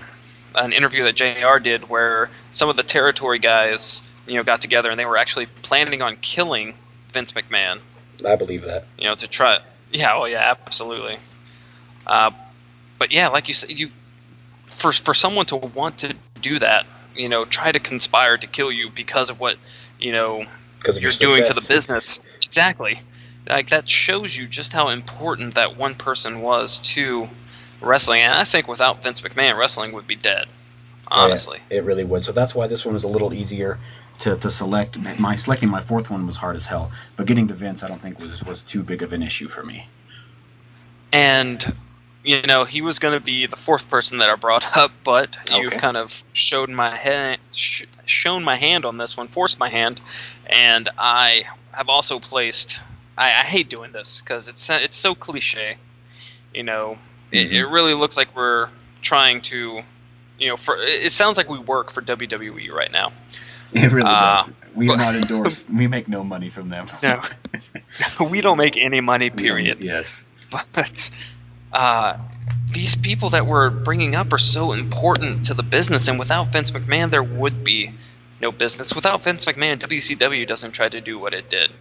an 0.56 0.74
interview 0.74 1.04
that 1.04 1.16
JR 1.16 1.60
did 1.60 1.90
where 1.90 2.30
some 2.52 2.70
of 2.70 2.76
the 2.76 2.84
territory 2.84 3.40
guys 3.40 4.10
you 4.26 4.36
know 4.36 4.44
got 4.44 4.62
together 4.62 4.90
and 4.90 5.00
they 5.00 5.06
were 5.06 5.18
actually 5.18 5.46
planning 5.62 6.02
on 6.02 6.18
killing 6.18 6.74
Vince 7.14 7.32
McMahon. 7.32 7.80
I 8.26 8.36
believe 8.36 8.64
that. 8.64 8.86
You 8.98 9.06
know 9.06 9.16
to 9.16 9.28
try. 9.28 9.60
Yeah. 9.92 10.16
Oh 10.16 10.26
yeah. 10.26 10.56
Absolutely. 10.66 11.20
Uh, 12.06 12.32
but 13.00 13.12
yeah, 13.12 13.30
like 13.30 13.48
you 13.48 13.54
said, 13.54 13.78
you 13.78 13.92
for 14.66 14.92
for 14.92 15.14
someone 15.14 15.46
to 15.48 15.58
want 15.58 16.00
to 16.00 16.16
do 16.42 16.60
that, 16.60 16.86
you 17.16 17.30
know, 17.30 17.46
try 17.46 17.72
to 17.72 17.80
conspire 17.80 18.38
to 18.38 18.48
kill 18.48 18.72
you 18.72 18.90
because 18.90 19.30
of 19.30 19.40
what 19.40 19.58
you 20.00 20.12
know 20.12 20.46
you're 20.96 21.12
doing 21.12 21.44
to 21.46 21.54
the 21.54 21.66
business. 21.68 22.20
Exactly. 22.42 23.00
Like 23.50 23.70
that 23.70 23.90
shows 23.90 24.36
you 24.36 24.48
just 24.48 24.74
how 24.74 24.90
important 24.90 25.56
that 25.56 25.78
one 25.78 25.96
person 25.96 26.42
was 26.42 26.80
to 26.80 27.28
wrestling. 27.82 28.22
And 28.22 28.34
I 28.34 28.44
think 28.44 28.68
without 28.68 29.04
Vince 29.04 29.22
McMahon, 29.22 29.58
wrestling 29.58 29.94
would 29.94 30.08
be 30.08 30.16
dead. 30.16 30.48
Honestly, 31.10 31.60
yeah, 31.70 31.78
it 31.78 31.84
really 31.86 32.04
would. 32.04 32.24
So 32.24 32.34
that's 32.34 32.54
why 32.54 32.68
this 32.68 32.84
one 32.86 32.94
was 32.94 33.06
a 33.06 33.08
little 33.08 33.34
easier 33.34 33.80
to, 34.20 34.36
to 34.36 34.52
select. 34.52 34.98
My 35.20 35.36
selecting 35.36 35.70
my 35.70 35.80
fourth 35.80 36.10
one 36.10 36.26
was 36.26 36.38
hard 36.38 36.58
as 36.58 36.66
hell, 36.66 36.92
but 37.16 37.26
getting 37.26 37.48
to 37.48 37.54
Vince, 37.54 37.82
I 37.82 37.88
don't 37.88 38.02
think 38.02 38.20
was 38.20 38.44
was 38.44 38.62
too 38.62 38.84
big 38.84 39.02
of 39.02 39.14
an 39.14 39.24
issue 39.24 39.48
for 39.48 39.64
me. 39.64 39.88
And 41.14 41.74
you 42.26 42.42
know, 42.42 42.66
he 42.66 42.82
was 42.82 43.00
going 43.00 43.18
to 43.18 43.24
be 43.24 43.46
the 43.46 43.56
fourth 43.56 43.90
person 43.90 44.18
that 44.18 44.30
I 44.30 44.36
brought 44.36 44.78
up, 44.78 44.92
but 45.06 45.38
okay. 45.44 45.62
you've 45.62 45.74
kind 45.74 45.96
of 45.96 46.24
showed 46.34 46.70
my 46.70 46.96
hand, 46.96 47.40
sh- 47.54 47.86
shown 48.08 48.44
my 48.44 48.56
hand 48.56 48.86
on 48.86 48.98
this 48.98 49.16
one, 49.16 49.28
forced 49.28 49.60
my 49.60 49.70
hand, 49.70 50.02
and 50.48 50.90
I 50.98 51.46
have 51.72 51.90
also 51.90 52.20
placed. 52.20 52.82
I, 53.18 53.28
I 53.28 53.44
hate 53.44 53.70
doing 53.70 53.92
this 53.92 54.22
because 54.22 54.48
it's 54.48 54.70
it's 54.70 54.98
so 54.98 55.16
cliche. 55.16 55.78
You 56.54 56.64
know, 56.64 56.98
mm-hmm. 57.28 57.36
it, 57.36 57.54
it 57.54 57.66
really 57.66 57.94
looks 57.94 58.18
like 58.18 58.36
we're 58.36 58.70
trying 59.02 59.42
to, 59.42 59.82
you 60.40 60.48
know, 60.48 60.58
for 60.58 60.78
it 60.80 61.12
sounds 61.12 61.38
like 61.38 61.50
we 61.50 61.60
work 61.60 61.92
for 61.92 62.02
WWE 62.02 62.72
right 62.72 62.92
now. 62.92 63.12
It 63.74 63.92
really 63.92 64.10
uh, 64.10 64.44
does. 64.44 64.54
We 64.76 64.90
are 64.90 64.98
not 64.98 65.16
endorsed. 65.22 65.70
we 65.70 65.88
make 65.88 66.08
no 66.08 66.24
money 66.24 66.50
from 66.50 66.70
them. 66.70 66.88
no, 67.04 67.22
we 68.30 68.42
don't 68.42 68.58
make 68.58 68.78
any 68.78 69.02
money. 69.02 69.30
Period. 69.30 69.84
Yes, 69.84 70.24
but 70.52 71.12
uh, 71.74 72.18
these 72.68 72.96
people 72.96 73.30
that 73.32 73.46
we're 73.46 73.70
bringing 73.70 74.16
up 74.16 74.34
are 74.34 74.38
so 74.38 74.72
important 74.72 75.46
to 75.46 75.54
the 75.54 75.64
business, 75.64 76.08
and 76.08 76.20
without 76.20 76.48
Vince 76.48 76.72
McMahon, 76.72 77.10
there 77.10 77.24
would 77.24 77.64
be 77.64 77.92
no 78.42 78.52
business. 78.52 78.94
Without 78.94 79.24
Vince 79.24 79.46
McMahon, 79.46 79.78
WCW 79.78 80.48
doesn't 80.48 80.72
try 80.72 80.90
to 80.90 81.02
do 81.02 81.18
what 81.18 81.34
it 81.34 81.50
did 81.50 81.72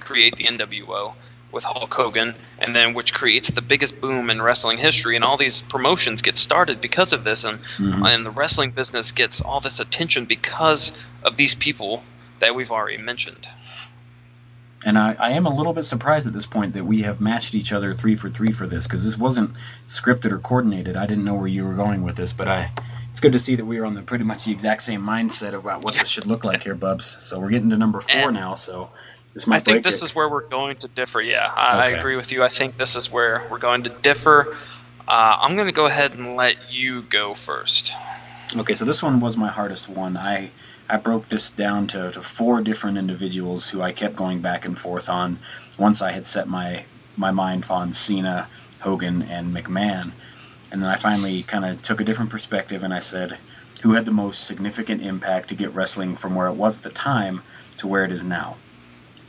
create 0.00 0.36
the 0.36 0.44
NWO 0.44 1.14
with 1.52 1.64
Hulk 1.64 1.94
Hogan, 1.94 2.34
and 2.58 2.74
then 2.74 2.94
which 2.94 3.14
creates 3.14 3.50
the 3.50 3.62
biggest 3.62 4.00
boom 4.00 4.30
in 4.30 4.42
wrestling 4.42 4.78
history. 4.78 5.16
And 5.16 5.24
all 5.24 5.36
these 5.36 5.62
promotions 5.62 6.22
get 6.22 6.36
started 6.36 6.80
because 6.80 7.12
of 7.12 7.24
this, 7.24 7.44
and 7.44 7.58
mm-hmm. 7.58 8.04
and 8.04 8.26
the 8.26 8.30
wrestling 8.30 8.72
business 8.72 9.12
gets 9.12 9.40
all 9.40 9.60
this 9.60 9.80
attention 9.80 10.26
because 10.26 10.92
of 11.22 11.36
these 11.36 11.54
people 11.54 12.02
that 12.40 12.54
we've 12.54 12.70
already 12.70 12.98
mentioned. 12.98 13.48
And 14.84 14.98
I, 14.98 15.16
I 15.18 15.30
am 15.30 15.46
a 15.46 15.54
little 15.54 15.72
bit 15.72 15.84
surprised 15.84 16.26
at 16.26 16.32
this 16.32 16.46
point 16.46 16.74
that 16.74 16.84
we 16.84 17.02
have 17.02 17.20
matched 17.20 17.54
each 17.54 17.72
other 17.72 17.94
three 17.94 18.14
for 18.14 18.28
three 18.28 18.52
for 18.52 18.66
this 18.66 18.86
because 18.86 19.04
this 19.04 19.16
wasn't 19.16 19.52
scripted 19.88 20.32
or 20.32 20.38
coordinated. 20.38 20.96
I 20.96 21.06
didn't 21.06 21.24
know 21.24 21.34
where 21.34 21.48
you 21.48 21.64
were 21.64 21.74
going 21.74 22.02
with 22.02 22.16
this, 22.16 22.32
but 22.32 22.46
I 22.46 22.70
it's 23.16 23.20
good 23.22 23.32
to 23.32 23.38
see 23.38 23.56
that 23.56 23.64
we 23.64 23.78
are 23.78 23.86
on 23.86 23.94
the 23.94 24.02
pretty 24.02 24.24
much 24.24 24.44
the 24.44 24.52
exact 24.52 24.82
same 24.82 25.00
mindset 25.00 25.54
about 25.54 25.82
what 25.82 25.94
this 25.94 26.06
should 26.06 26.26
look 26.26 26.44
like 26.44 26.64
here, 26.64 26.74
Bubs. 26.74 27.16
So 27.24 27.40
we're 27.40 27.48
getting 27.48 27.70
to 27.70 27.78
number 27.78 28.02
four 28.02 28.28
and 28.28 28.34
now. 28.34 28.52
So 28.52 28.90
this 29.32 29.46
might. 29.46 29.56
I 29.56 29.58
think 29.60 29.84
this 29.84 30.02
it. 30.02 30.04
is 30.04 30.14
where 30.14 30.28
we're 30.28 30.46
going 30.46 30.76
to 30.76 30.88
differ. 30.88 31.22
Yeah, 31.22 31.50
I, 31.56 31.88
okay. 31.88 31.96
I, 31.96 31.98
agree 31.98 32.16
with 32.16 32.30
you. 32.30 32.44
I 32.44 32.48
think 32.48 32.76
this 32.76 32.94
is 32.94 33.10
where 33.10 33.42
we're 33.50 33.58
going 33.58 33.84
to 33.84 33.88
differ. 33.88 34.54
Uh, 35.08 35.38
I'm 35.40 35.56
going 35.56 35.66
to 35.66 35.72
go 35.72 35.86
ahead 35.86 36.12
and 36.12 36.36
let 36.36 36.70
you 36.70 37.02
go 37.02 37.32
first. 37.32 37.94
Okay, 38.54 38.74
so 38.74 38.84
this 38.84 39.02
one 39.02 39.18
was 39.20 39.38
my 39.38 39.48
hardest 39.48 39.88
one. 39.88 40.18
I 40.18 40.50
I 40.88 40.96
broke 40.96 41.28
this 41.28 41.50
down 41.50 41.86
to, 41.88 42.12
to 42.12 42.20
four 42.20 42.60
different 42.60 42.98
individuals 42.98 43.70
who 43.70 43.82
I 43.82 43.92
kept 43.92 44.16
going 44.16 44.40
back 44.40 44.64
and 44.64 44.78
forth 44.78 45.08
on 45.08 45.38
once 45.78 46.00
I 46.00 46.12
had 46.12 46.26
set 46.26 46.48
my 46.48 46.84
my 47.16 47.30
mind 47.30 47.66
on 47.70 47.92
Cena, 47.92 48.46
Hogan, 48.80 49.22
and 49.22 49.54
McMahon. 49.54 50.12
And 50.70 50.82
then 50.82 50.90
I 50.90 50.96
finally 50.96 51.42
kind 51.42 51.64
of 51.64 51.80
took 51.80 52.00
a 52.00 52.04
different 52.04 52.30
perspective 52.30 52.82
and 52.82 52.92
I 52.92 52.98
said, 52.98 53.38
who 53.82 53.92
had 53.92 54.04
the 54.04 54.10
most 54.10 54.44
significant 54.44 55.02
impact 55.02 55.48
to 55.48 55.54
get 55.54 55.72
wrestling 55.74 56.14
from 56.14 56.34
where 56.34 56.48
it 56.48 56.54
was 56.54 56.78
at 56.78 56.82
the 56.82 56.90
time 56.90 57.42
to 57.78 57.86
where 57.86 58.04
it 58.04 58.12
is 58.12 58.22
now? 58.22 58.56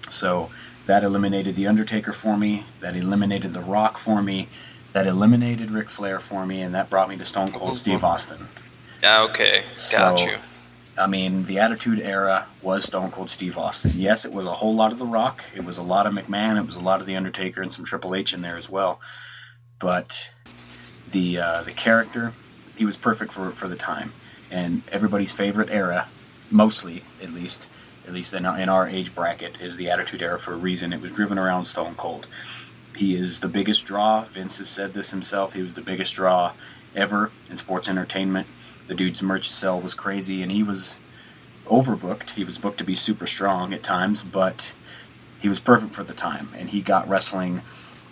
So 0.09 0.49
that 0.85 1.03
eliminated 1.03 1.55
The 1.55 1.67
Undertaker 1.67 2.13
for 2.13 2.37
me, 2.37 2.65
that 2.79 2.95
eliminated 2.95 3.53
The 3.53 3.61
Rock 3.61 3.97
for 3.97 4.21
me, 4.21 4.47
that 4.93 5.05
eliminated 5.05 5.69
Ric 5.69 5.89
Flair 5.89 6.19
for 6.19 6.45
me, 6.45 6.61
and 6.61 6.73
that 6.73 6.89
brought 6.89 7.09
me 7.09 7.17
to 7.17 7.25
Stone 7.25 7.47
Cold 7.47 7.77
Steve 7.77 8.03
Austin. 8.03 8.47
Okay, 9.03 9.61
got 9.61 9.77
so, 10.19 10.25
you. 10.25 10.37
I 10.97 11.05
mean, 11.05 11.45
the 11.45 11.59
Attitude 11.59 11.99
Era 11.99 12.47
was 12.61 12.85
Stone 12.85 13.11
Cold 13.11 13.29
Steve 13.29 13.57
Austin. 13.57 13.91
Yes, 13.93 14.25
it 14.25 14.33
was 14.33 14.45
a 14.45 14.53
whole 14.53 14.75
lot 14.75 14.91
of 14.91 14.97
The 14.97 15.05
Rock, 15.05 15.43
it 15.55 15.63
was 15.63 15.77
a 15.77 15.83
lot 15.83 16.07
of 16.07 16.13
McMahon, 16.13 16.57
it 16.57 16.65
was 16.65 16.75
a 16.75 16.79
lot 16.79 17.01
of 17.01 17.07
The 17.07 17.15
Undertaker, 17.15 17.61
and 17.61 17.71
some 17.71 17.85
Triple 17.85 18.15
H 18.15 18.33
in 18.33 18.41
there 18.41 18.57
as 18.57 18.69
well. 18.69 18.99
But 19.79 20.31
the 21.11 21.39
uh, 21.39 21.61
the 21.63 21.71
character, 21.71 22.33
he 22.75 22.85
was 22.85 22.97
perfect 22.97 23.31
for 23.31 23.51
for 23.51 23.67
the 23.67 23.75
time, 23.75 24.13
and 24.49 24.81
everybody's 24.91 25.31
favorite 25.31 25.69
era, 25.69 26.07
mostly 26.49 27.03
at 27.21 27.31
least, 27.31 27.69
at 28.07 28.13
least 28.13 28.33
in 28.33 28.45
our, 28.45 28.57
in 28.57 28.69
our 28.69 28.87
age 28.87 29.13
bracket, 29.13 29.61
is 29.61 29.77
the 29.77 29.89
Attitude 29.89 30.21
Era 30.21 30.39
for 30.39 30.53
a 30.53 30.57
reason. 30.57 30.93
It 30.93 31.01
was 31.01 31.11
driven 31.11 31.37
around 31.37 31.65
Stone 31.65 31.95
Cold. 31.95 32.27
He 32.95 33.15
is 33.15 33.41
the 33.41 33.47
biggest 33.47 33.85
draw. 33.85 34.23
Vince 34.23 34.57
has 34.57 34.69
said 34.69 34.93
this 34.93 35.11
himself. 35.11 35.53
He 35.53 35.61
was 35.61 35.75
the 35.75 35.81
biggest 35.81 36.15
draw 36.15 36.53
ever 36.95 37.31
in 37.49 37.57
sports 37.57 37.87
entertainment. 37.87 38.47
The 38.87 38.95
dude's 38.95 39.21
merch 39.21 39.49
sell 39.49 39.79
was 39.79 39.93
crazy, 39.93 40.41
and 40.41 40.51
he 40.51 40.63
was 40.63 40.97
overbooked. 41.65 42.31
He 42.31 42.43
was 42.43 42.57
booked 42.57 42.77
to 42.79 42.83
be 42.83 42.95
super 42.95 43.27
strong 43.27 43.73
at 43.73 43.83
times, 43.83 44.23
but 44.23 44.73
he 45.41 45.49
was 45.49 45.59
perfect 45.59 45.93
for 45.93 46.03
the 46.03 46.13
time, 46.13 46.49
and 46.57 46.69
he 46.69 46.81
got 46.81 47.07
wrestling 47.07 47.61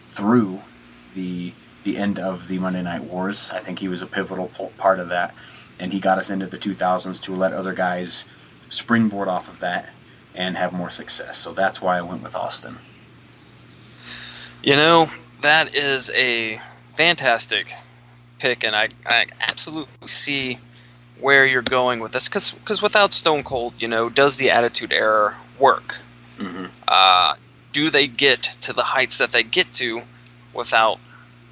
through 0.07 0.61
the 1.13 1.53
the 1.83 1.97
end 1.97 2.17
of 2.17 2.47
the 2.47 2.57
Monday 2.57 2.81
Night 2.81 3.03
Wars. 3.03 3.51
I 3.51 3.59
think 3.59 3.77
he 3.79 3.87
was 3.87 4.01
a 4.01 4.07
pivotal 4.07 4.47
part 4.77 4.99
of 4.99 5.09
that, 5.09 5.35
and 5.79 5.93
he 5.93 5.99
got 5.99 6.17
us 6.17 6.31
into 6.31 6.47
the 6.47 6.57
2000s 6.57 7.21
to 7.21 7.35
let 7.35 7.53
other 7.53 7.73
guys 7.73 8.25
springboard 8.69 9.27
off 9.27 9.47
of 9.47 9.59
that 9.59 9.89
and 10.33 10.57
have 10.57 10.73
more 10.73 10.89
success. 10.89 11.37
So 11.37 11.53
that's 11.53 11.81
why 11.81 11.99
I 11.99 12.01
went 12.01 12.23
with 12.23 12.35
Austin. 12.35 12.79
You 14.63 14.75
know, 14.75 15.07
that 15.41 15.75
is 15.75 16.09
a 16.15 16.59
fantastic 16.95 17.71
pick, 18.45 18.63
and 18.63 18.75
I, 18.75 18.89
I 19.07 19.25
absolutely 19.41 20.07
see 20.07 20.59
where 21.19 21.47
you're 21.47 21.63
going 21.63 21.99
with 21.99 22.11
this. 22.11 22.29
Because 22.29 22.81
without 22.81 23.11
Stone 23.11 23.43
Cold, 23.43 23.73
you 23.79 23.87
know, 23.87 24.07
does 24.07 24.37
the 24.37 24.51
Attitude 24.51 24.91
Era 24.91 25.35
work? 25.57 25.95
Mm-hmm. 26.37 26.65
Uh, 26.87 27.35
do 27.73 27.89
they 27.89 28.05
get 28.05 28.43
to 28.61 28.73
the 28.73 28.83
heights 28.83 29.17
that 29.17 29.31
they 29.31 29.41
get 29.41 29.73
to 29.73 30.03
without 30.53 30.99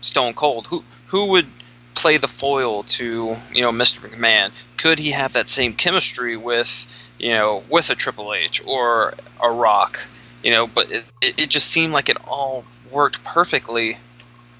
Stone 0.01 0.35
Cold? 0.35 0.67
Who 0.67 0.83
who 1.07 1.25
would 1.25 1.47
play 1.95 2.17
the 2.17 2.27
foil 2.27 2.83
to 2.83 3.37
you 3.51 3.61
know 3.61 3.71
Mr. 3.71 3.97
McMahon? 4.07 4.51
Could 4.77 4.99
he 4.99 5.11
have 5.11 5.33
that 5.33 5.49
same 5.49 5.73
chemistry 5.73 6.37
with 6.37 6.85
you 7.17 7.31
know 7.31 7.63
with 7.69 7.89
a 7.89 7.95
Triple 7.95 8.33
H 8.35 8.61
or 8.67 9.15
a 9.41 9.49
Rock? 9.49 9.99
You 10.43 10.51
know, 10.51 10.67
but 10.67 10.91
it, 10.91 11.05
it 11.21 11.49
just 11.49 11.69
seemed 11.69 11.93
like 11.93 12.09
it 12.09 12.17
all 12.27 12.65
worked 12.91 13.23
perfectly 13.23 13.97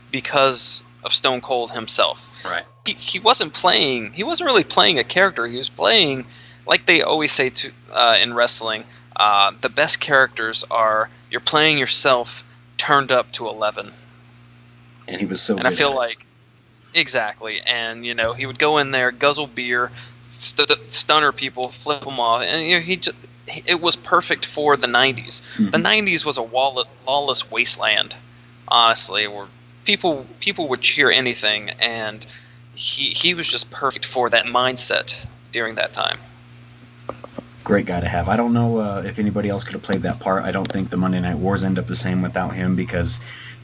because 0.10 0.84
of 1.04 1.14
Stone 1.14 1.42
Cold 1.42 1.72
himself. 1.72 2.30
Right. 2.46 2.66
He, 2.86 2.94
he 2.94 3.20
wasn't 3.20 3.54
playing. 3.54 4.14
He 4.14 4.24
wasn't 4.24 4.48
really 4.48 4.64
playing 4.64 5.00
a 5.00 5.04
character. 5.04 5.48
He 5.48 5.58
was 5.58 5.70
playing, 5.70 6.26
like 6.66 6.86
they 6.86 7.02
always 7.02 7.32
say 7.32 7.50
to 7.50 7.72
uh, 7.92 8.18
in 8.22 8.34
wrestling. 8.34 8.84
Uh, 9.16 9.52
the 9.62 9.70
best 9.70 10.00
characters 10.00 10.64
are 10.72 11.10
you're 11.30 11.42
playing 11.42 11.78
yourself 11.78 12.44
turned 12.78 13.12
up 13.12 13.32
to 13.34 13.48
eleven. 13.48 13.92
And 15.08 15.20
he 15.20 15.26
was 15.26 15.42
so. 15.42 15.58
And 15.58 15.68
I 15.68 15.72
feel 15.72 15.94
like, 15.94 16.26
exactly. 16.94 17.62
And 17.62 18.06
you 18.06 18.16
know, 18.16 18.34
he 18.34 18.46
would 18.46 18.60
go 18.60 18.80
in 18.80 18.92
there, 18.92 19.12
guzzle 19.12 19.48
beer, 19.48 19.92
st- 20.22 20.92
stunner 20.92 21.32
people, 21.32 21.70
flip 21.70 22.02
them 22.02 22.20
off, 22.20 22.42
and 22.42 22.66
you 22.66 22.76
know, 22.76 22.82
he 22.82 22.98
just 22.98 23.28
it 23.48 23.82
was 23.82 23.96
perfect 23.96 24.46
for 24.46 24.78
the 24.78 24.88
90s. 24.88 25.42
Mm-hmm. 25.56 25.70
The 25.72 25.78
90s 25.78 26.26
was 26.26 26.38
a 26.38 26.42
lawless 26.42 27.52
wasteland, 27.52 28.16
honestly, 28.68 29.28
where 29.28 29.48
people 29.84 30.26
people 30.40 30.68
would 30.70 30.82
cheer 30.82 31.12
anything, 31.12 31.70
and 31.72 32.26
he 32.76 33.10
he 33.10 33.34
was 33.34 33.48
just 33.48 33.70
perfect 33.72 34.06
for 34.06 34.30
that 34.30 34.46
mindset 34.46 35.26
during 35.52 35.76
that 35.76 35.94
time. 35.94 36.20
Great 37.64 37.86
guy 37.86 38.00
to 38.00 38.08
have. 38.08 38.28
I 38.28 38.36
don't 38.36 38.54
know 38.54 38.80
uh, 38.80 39.04
if 39.06 39.20
anybody 39.20 39.50
else 39.50 39.64
could 39.64 39.74
have 39.74 39.84
played 39.84 40.02
that 40.02 40.20
part. 40.20 40.44
I 40.44 40.52
don't 40.52 40.70
think 40.70 40.90
the 40.90 40.98
Monday 40.98 41.22
Night 41.22 41.38
Wars 41.38 41.64
end 41.64 41.80
up 41.80 41.88
the 41.88 41.96
same 41.96 42.22
without 42.22 42.56
him 42.56 42.76
because 42.76 43.20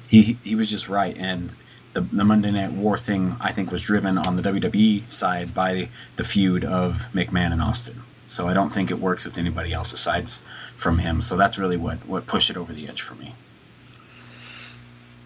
he 0.07 0.37
he 0.43 0.55
was 0.55 0.69
just 0.69 0.89
right 0.89 1.15
and. 1.17 1.51
The, 1.91 2.01
the 2.01 2.23
Monday 2.23 2.51
Night 2.51 2.71
War 2.71 2.99
thing, 2.99 3.35
I 3.41 3.51
think, 3.51 3.71
was 3.71 3.81
driven 3.81 4.19
on 4.19 4.35
the 4.35 4.43
WWE 4.43 5.11
side 5.11 5.55
by 5.55 5.89
the 6.17 6.23
feud 6.23 6.63
of 6.63 7.07
McMahon 7.15 7.51
and 7.51 7.63
Austin. 7.63 8.03
So 8.27 8.47
I 8.47 8.53
don't 8.53 8.69
think 8.69 8.91
it 8.91 8.99
works 8.99 9.25
with 9.25 9.39
anybody 9.39 9.73
else 9.73 9.91
aside 9.91 10.29
from 10.77 10.99
him. 10.99 11.19
So 11.23 11.35
that's 11.35 11.57
really 11.57 11.77
what, 11.77 12.05
what 12.05 12.27
pushed 12.27 12.51
it 12.51 12.57
over 12.57 12.71
the 12.71 12.87
edge 12.87 13.01
for 13.01 13.15
me. 13.15 13.33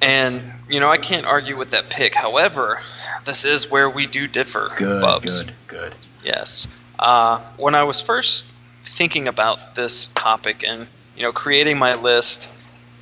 And, 0.04 0.44
you 0.70 0.82
know, 0.82 0.89
I 0.89 0.98
can't 0.98 1.26
argue 1.26 1.56
with 1.56 1.72
that 1.72 1.89
pick. 1.89 2.13
However, 2.13 2.82
this 3.24 3.46
is 3.46 3.72
where 3.72 3.89
we 3.89 4.06
do 4.06 4.28
differ. 4.28 4.70
Good, 4.76 5.02
Bubs. 5.02 5.44
good, 5.44 5.54
good. 5.68 5.96
Yes. 6.24 6.68
Uh, 7.00 7.39
when 7.56 7.74
I 7.74 7.84
was 7.84 8.02
first 8.02 8.50
thinking 8.82 9.30
about 9.30 9.76
this 9.76 10.08
topic 10.08 10.63
and, 10.68 10.88
you 11.16 11.24
know, 11.24 11.32
creating 11.32 11.78
my 11.78 11.96
list, 11.96 12.50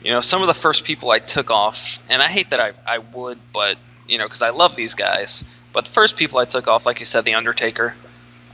you 0.03 0.11
know, 0.11 0.21
some 0.21 0.41
of 0.41 0.47
the 0.47 0.53
first 0.53 0.85
people 0.85 1.09
I 1.09 1.17
took 1.17 1.49
off, 1.49 1.99
and 2.07 2.21
I 2.21 2.27
hate 2.27 2.51
that 2.51 2.59
I, 2.59 2.73
I 2.85 2.99
would, 2.99 3.39
but, 3.51 3.77
you 4.07 4.19
know, 4.19 4.25
because 4.25 4.43
I 4.43 4.51
love 4.51 4.75
these 4.75 4.93
guys. 4.93 5.43
But 5.73 5.85
the 5.85 5.91
first 5.91 6.17
people 6.17 6.37
I 6.37 6.45
took 6.45 6.67
off, 6.67 6.85
like 6.85 6.99
you 6.99 7.05
said, 7.07 7.25
The 7.25 7.33
Undertaker. 7.33 7.95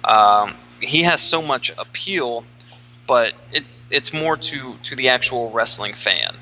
Um, 0.06 0.56
he 0.80 1.04
has 1.04 1.20
so 1.20 1.42
much 1.42 1.72
appeal, 1.78 2.46
but 3.08 3.34
it 3.52 3.66
it's 3.90 4.14
more 4.14 4.38
to 4.38 4.76
to 4.84 4.96
the 4.96 5.10
actual 5.10 5.50
wrestling 5.52 5.94
fan. 5.96 6.36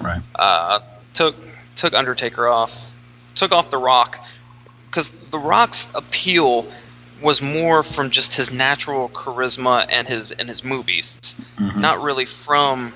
Right. 0.00 0.20
Uh, 0.34 0.80
took 1.14 1.36
took 1.74 1.94
Undertaker 1.94 2.48
off, 2.48 2.92
took 3.34 3.52
off 3.52 3.70
The 3.70 3.78
Rock, 3.78 4.18
because 4.86 5.10
The 5.10 5.38
Rock's 5.38 5.88
appeal 5.94 6.66
was 7.20 7.42
more 7.42 7.82
from 7.82 8.10
just 8.10 8.34
his 8.34 8.52
natural 8.52 9.08
charisma 9.08 9.86
and 9.88 10.06
his 10.06 10.30
and 10.30 10.48
his 10.48 10.62
movies, 10.62 11.18
mm-hmm. 11.56 11.80
not 11.80 12.02
really 12.02 12.24
from 12.24 12.92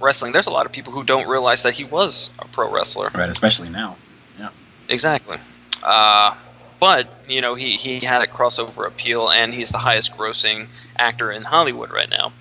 wrestling. 0.00 0.32
There's 0.32 0.46
a 0.46 0.52
lot 0.52 0.66
of 0.66 0.72
people 0.72 0.92
who 0.92 1.04
don't 1.04 1.28
realize 1.28 1.62
that 1.64 1.74
he 1.74 1.84
was 1.84 2.30
a 2.38 2.46
pro 2.46 2.70
wrestler. 2.70 3.10
Right, 3.14 3.28
especially 3.28 3.70
now. 3.70 3.96
Yeah. 4.38 4.50
Exactly. 4.88 5.38
Uh, 5.82 6.34
but 6.80 7.08
you 7.28 7.40
know 7.40 7.54
he 7.54 7.76
he 7.76 8.00
had 8.00 8.22
a 8.22 8.26
crossover 8.26 8.86
appeal, 8.86 9.30
and 9.30 9.52
he's 9.52 9.70
the 9.70 9.78
highest 9.78 10.16
grossing 10.16 10.68
actor 10.98 11.32
in 11.32 11.42
Hollywood 11.42 11.90
right 11.90 12.10
now. 12.10 12.32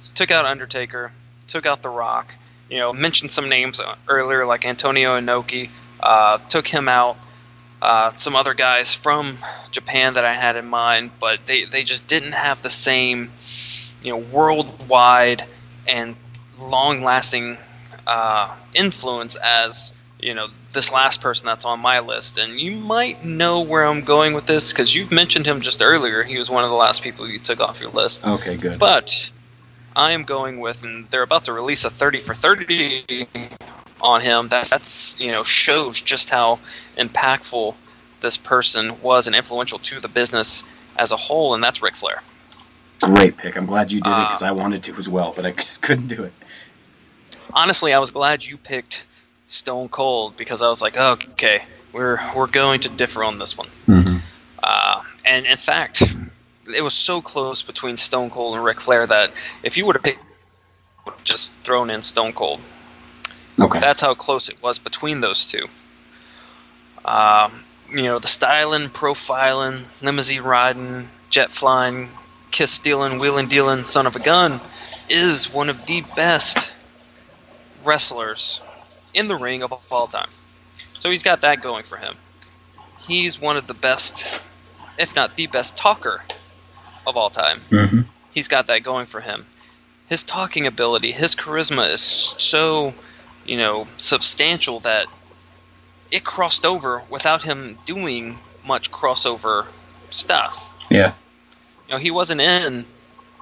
So 0.00 0.12
took 0.14 0.30
out 0.30 0.44
Undertaker, 0.44 1.12
took 1.46 1.66
out 1.66 1.82
The 1.82 1.88
Rock. 1.88 2.34
You 2.68 2.78
know, 2.78 2.92
mentioned 2.92 3.30
some 3.30 3.48
names 3.48 3.80
earlier 4.08 4.44
like 4.46 4.64
Antonio 4.64 5.18
Inoki. 5.18 5.70
Uh, 6.00 6.38
took 6.48 6.66
him 6.66 6.88
out. 6.88 7.16
Uh, 7.80 8.14
some 8.16 8.34
other 8.34 8.54
guys 8.54 8.94
from 8.94 9.36
Japan 9.70 10.14
that 10.14 10.24
I 10.24 10.34
had 10.34 10.56
in 10.56 10.66
mind, 10.66 11.10
but 11.20 11.46
they, 11.46 11.64
they 11.64 11.84
just 11.84 12.08
didn't 12.08 12.32
have 12.32 12.62
the 12.62 12.70
same, 12.70 13.30
you 14.02 14.10
know, 14.12 14.18
worldwide 14.18 15.44
and 15.86 16.16
long 16.58 17.02
lasting 17.02 17.58
uh, 18.06 18.54
influence 18.74 19.36
as 19.36 19.92
you 20.20 20.32
know 20.34 20.48
this 20.72 20.92
last 20.92 21.20
person 21.20 21.46
that's 21.46 21.64
on 21.64 21.80
my 21.80 22.00
list 22.00 22.38
and 22.38 22.58
you 22.58 22.74
might 22.76 23.24
know 23.24 23.60
where 23.60 23.84
i'm 23.84 24.02
going 24.02 24.32
with 24.32 24.46
this 24.46 24.72
because 24.72 24.94
you've 24.94 25.12
mentioned 25.12 25.44
him 25.44 25.60
just 25.60 25.82
earlier 25.82 26.22
he 26.22 26.38
was 26.38 26.48
one 26.48 26.64
of 26.64 26.70
the 26.70 26.76
last 26.76 27.02
people 27.02 27.28
you 27.28 27.38
took 27.38 27.60
off 27.60 27.80
your 27.80 27.90
list 27.90 28.24
okay 28.24 28.56
good 28.56 28.78
but 28.78 29.30
i 29.96 30.12
am 30.12 30.22
going 30.22 30.60
with 30.60 30.84
and 30.84 31.08
they're 31.10 31.22
about 31.22 31.44
to 31.44 31.52
release 31.52 31.84
a 31.84 31.90
30 31.90 32.20
for 32.20 32.34
30 32.34 33.26
on 34.00 34.20
him 34.20 34.48
that's 34.48 34.70
that's 34.70 35.18
you 35.18 35.32
know 35.32 35.42
shows 35.42 36.00
just 36.00 36.30
how 36.30 36.58
impactful 36.96 37.74
this 38.20 38.36
person 38.36 39.00
was 39.02 39.26
and 39.26 39.34
influential 39.34 39.78
to 39.80 39.98
the 40.00 40.08
business 40.08 40.64
as 40.96 41.10
a 41.12 41.16
whole 41.16 41.54
and 41.54 41.62
that's 41.62 41.82
Ric 41.82 41.96
Flair 41.96 42.22
great 43.02 43.36
pick 43.36 43.56
i'm 43.56 43.66
glad 43.66 43.90
you 43.92 44.00
did 44.00 44.10
it 44.10 44.28
because 44.28 44.42
uh, 44.42 44.46
i 44.46 44.52
wanted 44.52 44.84
to 44.84 44.94
as 44.96 45.08
well 45.08 45.32
but 45.34 45.44
i 45.44 45.50
just 45.66 45.82
couldn't 45.82 46.06
do 46.06 46.22
it 46.22 46.32
honestly 47.52 47.92
i 47.92 47.98
was 47.98 48.10
glad 48.10 48.44
you 48.44 48.56
picked 48.56 49.04
Stone 49.46 49.88
Cold 49.88 50.36
because 50.36 50.62
I 50.62 50.68
was 50.68 50.82
like, 50.82 50.96
oh, 50.98 51.12
okay, 51.12 51.62
we're 51.92 52.20
we're 52.34 52.46
going 52.46 52.80
to 52.80 52.88
differ 52.88 53.24
on 53.24 53.38
this 53.38 53.56
one. 53.56 53.68
Mm-hmm. 53.86 54.16
Uh, 54.62 55.02
and 55.24 55.46
in 55.46 55.56
fact, 55.56 56.02
it 56.74 56.82
was 56.82 56.94
so 56.94 57.20
close 57.20 57.62
between 57.62 57.96
Stone 57.96 58.30
Cold 58.30 58.54
and 58.54 58.64
Ric 58.64 58.80
Flair 58.80 59.06
that 59.06 59.32
if 59.62 59.76
you 59.76 59.86
would 59.86 59.96
have 59.96 60.02
picked, 60.02 60.22
just 61.24 61.54
thrown 61.56 61.90
in 61.90 62.02
Stone 62.02 62.32
Cold. 62.32 62.60
Okay. 63.58 63.80
That's 63.80 64.00
how 64.00 64.14
close 64.14 64.48
it 64.48 64.60
was 64.62 64.78
between 64.78 65.20
those 65.20 65.50
two. 65.50 65.66
Um, 67.04 67.64
you 67.90 68.02
know, 68.02 68.18
the 68.18 68.28
styling, 68.28 68.88
profiling, 68.88 69.84
limousine 70.02 70.42
riding, 70.42 71.08
jet 71.30 71.50
flying, 71.50 72.08
kiss 72.50 72.70
stealing, 72.70 73.18
wheeling 73.18 73.48
dealing, 73.48 73.84
son 73.84 74.06
of 74.06 74.16
a 74.16 74.18
gun 74.18 74.60
is 75.08 75.52
one 75.52 75.68
of 75.68 75.86
the 75.86 76.02
best 76.16 76.74
wrestlers 77.84 78.60
in 79.14 79.28
the 79.28 79.36
ring 79.36 79.62
of 79.62 79.72
all 79.90 80.08
time. 80.08 80.28
So 80.98 81.10
he's 81.10 81.22
got 81.22 81.42
that 81.42 81.62
going 81.62 81.84
for 81.84 81.96
him. 81.96 82.16
He's 83.06 83.40
one 83.40 83.56
of 83.56 83.68
the 83.68 83.74
best, 83.74 84.42
if 84.98 85.14
not 85.14 85.36
the 85.36 85.46
best 85.46 85.76
talker 85.76 86.22
of 87.06 87.16
all 87.16 87.30
time. 87.30 87.60
Mm-hmm. 87.70 88.00
He's 88.32 88.48
got 88.48 88.66
that 88.66 88.82
going 88.82 89.06
for 89.06 89.20
him. 89.20 89.46
His 90.08 90.24
talking 90.24 90.66
ability, 90.66 91.12
his 91.12 91.34
charisma 91.34 91.90
is 91.90 92.00
so, 92.00 92.94
you 93.44 93.56
know, 93.56 93.88
substantial 93.96 94.80
that 94.80 95.06
it 96.10 96.24
crossed 96.24 96.64
over 96.64 97.02
without 97.10 97.42
him 97.42 97.78
doing 97.86 98.38
much 98.64 98.90
crossover 98.90 99.66
stuff. 100.10 100.72
Yeah. 100.90 101.12
You 101.88 101.94
know, 101.94 101.98
he 101.98 102.10
wasn't 102.10 102.40
in 102.40 102.84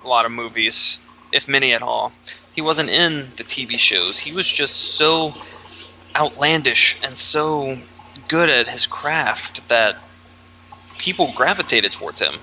a 0.03 0.09
lot 0.09 0.27
of 0.27 0.33
movies, 0.33 0.98
if 1.33 1.48
many 1.48 1.72
at 1.72 1.83
all. 1.83 2.12
He 2.55 2.61
wasn't 2.61 2.90
in 2.90 3.31
the 3.37 3.44
TV 3.44 3.79
shows. 3.79 4.18
He 4.18 4.33
was 4.33 4.46
just 4.46 4.96
so 4.96 5.35
outlandish 6.14 6.96
and 7.03 7.18
so 7.18 7.77
good 8.29 8.48
at 8.48 8.68
his 8.68 8.87
craft 8.87 9.68
that 9.68 9.96
people 10.98 11.33
gravitated 11.35 11.92
towards 11.92 12.20
him. 12.20 12.35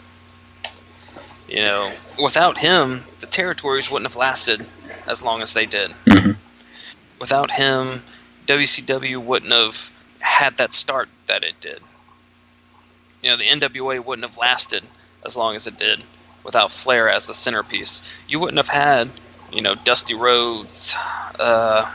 You 1.52 1.66
know, 1.66 1.92
without 2.18 2.58
him, 2.58 3.04
the 3.20 3.28
territories 3.28 3.92
wouldn't 3.92 4.10
have 4.10 4.16
lasted 4.16 4.66
as 5.06 5.22
long 5.22 5.42
as 5.42 5.54
they 5.54 5.66
did. 5.66 5.92
Mm-hmm. 6.06 6.32
Without 7.20 7.52
him, 7.52 8.02
WCW 8.48 9.18
wouldn't 9.18 9.52
have 9.52 9.92
had 10.20 10.56
that 10.58 10.74
start 10.74 11.10
that 11.28 11.44
it 11.44 11.60
did. 11.60 11.82
You 13.22 13.32
know, 13.32 13.38
the 13.38 13.44
NWA 13.44 14.04
wouldn't 14.04 14.26
have 14.26 14.38
lasted 14.38 14.82
as 15.26 15.36
long 15.36 15.58
as 15.58 15.68
it 15.68 15.78
did 15.78 16.02
without 16.46 16.72
Flair 16.72 17.10
as 17.10 17.28
the 17.28 17.34
centerpiece. 17.34 18.02
You 18.30 18.40
wouldn't 18.40 18.58
have 18.58 18.70
had, 18.70 19.10
you 19.52 19.62
know, 19.62 19.76
Dusty 19.76 20.14
Rhodes, 20.14 20.96
uh, 21.38 21.92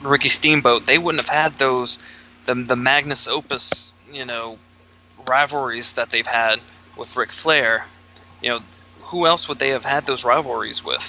Ricky 0.00 0.30
Steamboat. 0.30 0.86
They 0.86 0.96
wouldn't 0.96 1.20
have 1.20 1.28
had 1.28 1.58
those, 1.58 1.98
the, 2.46 2.54
the 2.54 2.76
Magnus 2.76 3.28
Opus, 3.28 3.92
you 4.10 4.24
know, 4.24 4.58
rivalries 5.28 5.92
that 5.92 6.10
they've 6.10 6.26
had 6.26 6.60
with 6.96 7.14
Ric 7.14 7.30
Flair. 7.30 7.84
You 8.42 8.50
know, 8.50 8.60
who 9.02 9.26
else 9.26 9.48
would 9.48 9.58
they 9.58 9.70
have 9.70 9.84
had 9.84 10.06
those 10.06 10.24
rivalries 10.24 10.84
with? 10.84 11.02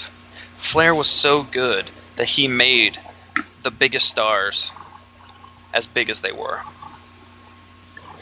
Flair 0.58 0.94
was 0.94 1.08
so 1.08 1.44
good 1.44 1.90
that 2.16 2.30
he 2.30 2.48
made 2.48 3.00
the 3.64 3.72
biggest 3.72 4.10
stars 4.10 4.72
as 5.74 5.88
big 5.88 6.10
as 6.10 6.22
they 6.22 6.32
were. 6.32 6.60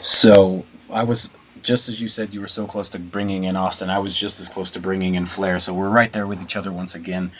So 0.00 0.64
I 0.90 1.02
was 1.02 1.30
just 1.62 1.88
as 1.88 2.00
you 2.00 2.08
said, 2.08 2.32
you 2.32 2.40
were 2.40 2.48
so 2.48 2.66
close 2.66 2.88
to 2.90 2.98
bringing 2.98 3.44
in 3.44 3.56
Austin. 3.56 3.90
I 3.90 3.98
was 3.98 4.14
just 4.14 4.40
as 4.40 4.48
close 4.48 4.70
to 4.72 4.80
bringing 4.80 5.14
in 5.14 5.26
Flair. 5.26 5.58
So 5.58 5.74
we're 5.74 5.90
right 5.90 6.12
there 6.12 6.26
with 6.26 6.42
each 6.42 6.56
other 6.56 6.72
once 6.72 6.94
again. 6.94 7.32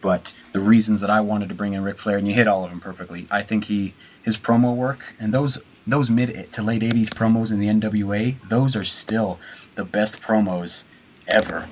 But 0.00 0.32
the 0.52 0.60
reasons 0.60 1.00
that 1.00 1.10
I 1.10 1.20
wanted 1.20 1.48
to 1.48 1.54
bring 1.54 1.72
in 1.72 1.82
Ric 1.82 1.98
Flair, 1.98 2.18
and 2.18 2.26
you 2.26 2.34
hit 2.34 2.46
all 2.46 2.64
of 2.64 2.70
them 2.70 2.80
perfectly. 2.80 3.26
I 3.30 3.42
think 3.42 3.64
he 3.64 3.94
his 4.22 4.38
promo 4.38 4.74
work 4.74 5.14
and 5.18 5.32
those 5.32 5.58
those 5.86 6.10
mid 6.10 6.52
to 6.52 6.62
late 6.62 6.82
'80s 6.82 7.08
promos 7.08 7.50
in 7.50 7.60
the 7.60 7.68
NWA, 7.68 8.36
those 8.48 8.76
are 8.76 8.84
still 8.84 9.38
the 9.74 9.84
best 9.84 10.20
promos 10.20 10.84
ever. 11.28 11.68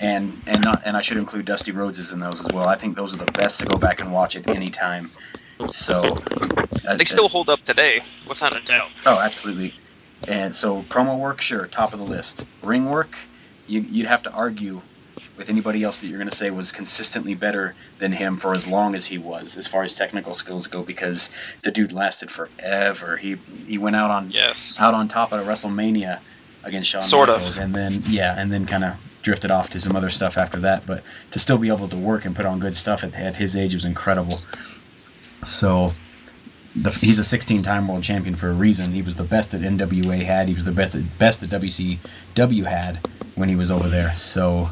And 0.00 0.32
and 0.46 0.64
not 0.64 0.82
and 0.84 0.96
I 0.96 1.02
should 1.02 1.18
include 1.18 1.44
Dusty 1.44 1.72
Rhodes's 1.72 2.12
in 2.12 2.20
those 2.20 2.40
as 2.40 2.48
well. 2.54 2.66
I 2.66 2.76
think 2.76 2.96
those 2.96 3.14
are 3.14 3.24
the 3.24 3.32
best 3.32 3.60
to 3.60 3.66
go 3.66 3.78
back 3.78 4.00
and 4.00 4.12
watch 4.12 4.34
at 4.36 4.48
any 4.48 4.68
time. 4.68 5.10
So 5.68 6.02
uh, 6.88 6.96
they 6.96 7.04
still 7.04 7.26
uh, 7.26 7.28
hold 7.28 7.50
up 7.50 7.60
today, 7.60 8.00
without 8.26 8.56
a 8.56 8.64
doubt. 8.64 8.88
Oh, 9.04 9.20
absolutely. 9.22 9.74
And 10.26 10.54
so 10.54 10.82
promo 10.82 11.18
work, 11.18 11.40
sure, 11.40 11.66
top 11.66 11.92
of 11.92 11.98
the 11.98 12.04
list. 12.04 12.46
Ring 12.62 12.86
work, 12.90 13.18
you, 13.66 13.82
would 13.82 14.06
have 14.06 14.22
to 14.24 14.32
argue 14.32 14.82
with 15.36 15.48
anybody 15.48 15.82
else 15.82 16.00
that 16.00 16.06
you're 16.06 16.18
going 16.18 16.28
to 16.28 16.36
say 16.36 16.50
was 16.50 16.70
consistently 16.70 17.34
better 17.34 17.74
than 17.98 18.12
him 18.12 18.36
for 18.36 18.52
as 18.52 18.68
long 18.68 18.94
as 18.94 19.06
he 19.06 19.16
was, 19.16 19.56
as 19.56 19.66
far 19.66 19.82
as 19.82 19.96
technical 19.96 20.34
skills 20.34 20.66
go, 20.66 20.82
because 20.82 21.30
the 21.62 21.70
dude 21.70 21.92
lasted 21.92 22.30
forever. 22.30 23.16
He 23.16 23.36
he 23.66 23.78
went 23.78 23.96
out 23.96 24.10
on 24.10 24.30
yes. 24.30 24.78
out 24.78 24.92
on 24.92 25.08
top 25.08 25.32
at 25.32 25.40
a 25.40 25.42
WrestleMania 25.42 26.20
against 26.64 26.90
Shawn 26.90 27.02
sort 27.02 27.28
Michaels, 27.28 27.56
of. 27.56 27.62
and 27.62 27.74
then 27.74 27.92
yeah, 28.08 28.34
and 28.38 28.52
then 28.52 28.66
kind 28.66 28.84
of 28.84 28.94
drifted 29.22 29.50
off 29.50 29.70
to 29.70 29.80
some 29.80 29.94
other 29.96 30.10
stuff 30.10 30.38
after 30.38 30.58
that. 30.60 30.86
But 30.86 31.02
to 31.32 31.38
still 31.38 31.58
be 31.58 31.68
able 31.68 31.88
to 31.88 31.96
work 31.96 32.24
and 32.24 32.34
put 32.34 32.46
on 32.46 32.58
good 32.58 32.74
stuff 32.74 33.04
at, 33.04 33.14
at 33.14 33.36
his 33.36 33.56
age 33.56 33.74
was 33.74 33.84
incredible. 33.84 34.36
So 35.44 35.92
the, 36.76 36.90
he's 36.90 37.18
a 37.18 37.22
16-time 37.38 37.88
world 37.88 38.04
champion 38.04 38.36
for 38.36 38.48
a 38.48 38.52
reason. 38.52 38.92
He 38.92 39.02
was 39.02 39.16
the 39.16 39.24
best 39.24 39.50
that 39.52 39.62
NWA 39.62 40.22
had. 40.22 40.48
He 40.48 40.54
was 40.54 40.64
the 40.64 40.72
best 40.72 40.96
best 41.18 41.40
that 41.40 41.50
WCW 41.60 42.64
had 42.64 43.06
when 43.34 43.48
he 43.48 43.56
was 43.56 43.70
over 43.70 43.88
there. 43.88 44.14
So 44.16 44.68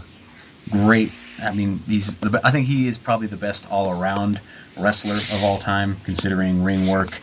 great. 0.70 1.12
I 1.42 1.53
mean, 1.53 1.79
he's. 1.87 2.14
The, 2.16 2.40
I 2.44 2.51
think 2.51 2.66
he 2.66 2.88
is 2.88 2.98
probably 2.98 3.27
the 3.27 3.37
best 3.37 3.70
all-around 3.70 4.40
wrestler 4.79 5.14
of 5.14 5.42
all 5.44 5.59
time, 5.59 5.96
considering 6.05 6.62
ring 6.62 6.88
work, 6.88 7.20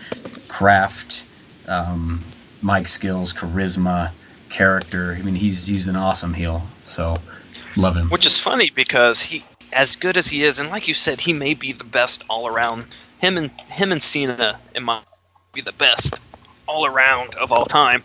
craft, 0.48 1.26
um, 1.68 2.24
mic 2.62 2.88
skills, 2.88 3.34
charisma, 3.34 4.12
character. 4.56 5.18
I 5.20 5.22
mean, 5.24 5.36
he's 5.36 5.66
he's 5.66 5.88
an 5.88 5.98
awesome 5.98 6.34
heel. 6.34 6.64
So 6.86 7.16
love 7.76 7.96
him. 7.96 8.10
Which 8.10 8.26
is 8.26 8.40
funny 8.40 8.70
because 8.70 9.22
he, 9.22 9.44
as 9.74 9.98
good 9.98 10.18
as 10.18 10.28
he 10.28 10.44
is, 10.44 10.60
and 10.60 10.70
like 10.70 10.88
you 10.88 10.94
said, 10.94 11.20
he 11.20 11.34
may 11.34 11.54
be 11.54 11.74
the 11.74 11.84
best 11.84 12.24
all-around 12.30 12.86
him 13.20 13.38
and 13.38 13.52
him 13.62 13.92
and 13.92 14.02
Cena 14.02 14.60
in 14.74 14.84
my 14.84 15.02
be 15.54 15.62
the 15.62 15.74
best 15.74 16.22
all 16.68 16.86
around 16.86 17.36
of 17.36 17.52
all 17.52 17.66
time. 17.66 18.04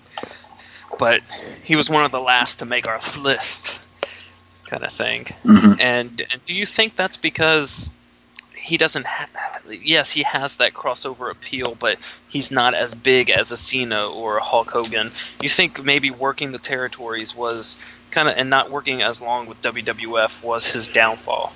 But 0.98 1.22
he 1.62 1.76
was 1.76 1.88
one 1.88 2.04
of 2.04 2.10
the 2.10 2.20
last 2.20 2.58
to 2.58 2.64
make 2.64 2.88
our 2.88 3.00
list, 3.18 3.78
kind 4.66 4.84
of 4.84 4.92
thing. 4.92 5.26
Mm-hmm. 5.44 5.80
And, 5.80 6.22
and 6.32 6.44
do 6.44 6.54
you 6.54 6.66
think 6.66 6.96
that's 6.96 7.16
because 7.16 7.90
he 8.60 8.76
doesn't? 8.76 9.06
Ha- 9.06 9.28
yes, 9.68 10.10
he 10.10 10.22
has 10.22 10.56
that 10.56 10.74
crossover 10.74 11.30
appeal, 11.30 11.76
but 11.78 11.98
he's 12.28 12.50
not 12.50 12.74
as 12.74 12.94
big 12.94 13.30
as 13.30 13.50
a 13.50 13.56
Cena 13.56 14.06
or 14.06 14.38
a 14.38 14.42
Hulk 14.42 14.70
Hogan. 14.70 15.12
You 15.42 15.48
think 15.48 15.82
maybe 15.84 16.10
working 16.10 16.52
the 16.52 16.58
territories 16.58 17.34
was 17.34 17.76
kind 18.10 18.28
of 18.28 18.36
and 18.36 18.50
not 18.50 18.70
working 18.70 19.02
as 19.02 19.22
long 19.22 19.46
with 19.46 19.60
WWF 19.62 20.42
was 20.42 20.72
his 20.72 20.88
downfall? 20.88 21.52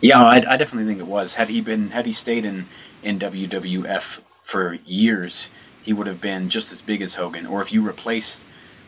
Yeah, 0.00 0.22
I, 0.22 0.36
I 0.36 0.56
definitely 0.56 0.86
think 0.86 1.00
it 1.00 1.06
was. 1.06 1.34
Had 1.34 1.48
he 1.48 1.60
been, 1.60 1.90
had 1.90 2.06
he 2.06 2.12
stayed 2.12 2.44
in 2.44 2.66
in 3.02 3.18
WWF 3.18 4.20
for 4.42 4.74
years, 4.86 5.48
he 5.82 5.92
would 5.92 6.06
have 6.06 6.20
been 6.20 6.48
just 6.48 6.72
as 6.72 6.80
big 6.82 7.02
as 7.02 7.14
Hogan. 7.14 7.46
Or 7.46 7.62
if 7.62 7.72
you 7.72 7.82
replaced 7.82 8.44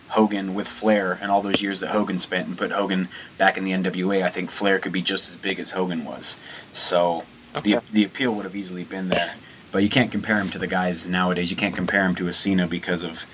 Hogan 0.09 0.55
with 0.55 0.69
Flair 0.69 1.19
and 1.21 1.31
all 1.31 1.43
those 1.43 1.63
years 1.63 1.81
that 1.81 1.89
Hogan 1.89 2.19
spent 2.19 2.49
and 2.49 2.57
put 2.57 2.73
Hogan 2.73 3.09
back 3.39 3.57
in 3.57 3.65
the 3.65 3.73
NWA, 3.73 4.23
I 4.23 4.31
think 4.31 4.51
Flair 4.51 4.79
could 4.79 4.93
be 4.93 5.03
just 5.03 5.31
as 5.31 5.37
big 5.37 5.59
as 5.59 5.73
Hogan 5.73 6.05
was. 6.05 6.37
So 6.73 7.25
okay. 7.55 7.75
the 7.75 7.83
the 7.93 8.05
appeal 8.05 8.35
would 8.35 8.45
have 8.45 8.57
easily 8.57 8.85
been 8.85 9.09
there. 9.09 9.33
But 9.73 9.83
you 9.83 9.89
can't 9.89 10.13
compare 10.13 10.39
him 10.39 10.49
to 10.51 10.59
the 10.59 10.69
guys 10.69 11.07
nowadays. 11.07 11.51
You 11.51 11.57
can't 11.57 11.75
compare 11.75 12.05
him 12.05 12.15
to 12.17 12.29
a 12.29 12.33
Cena 12.33 12.69
because 12.69 13.03
of 13.03 13.27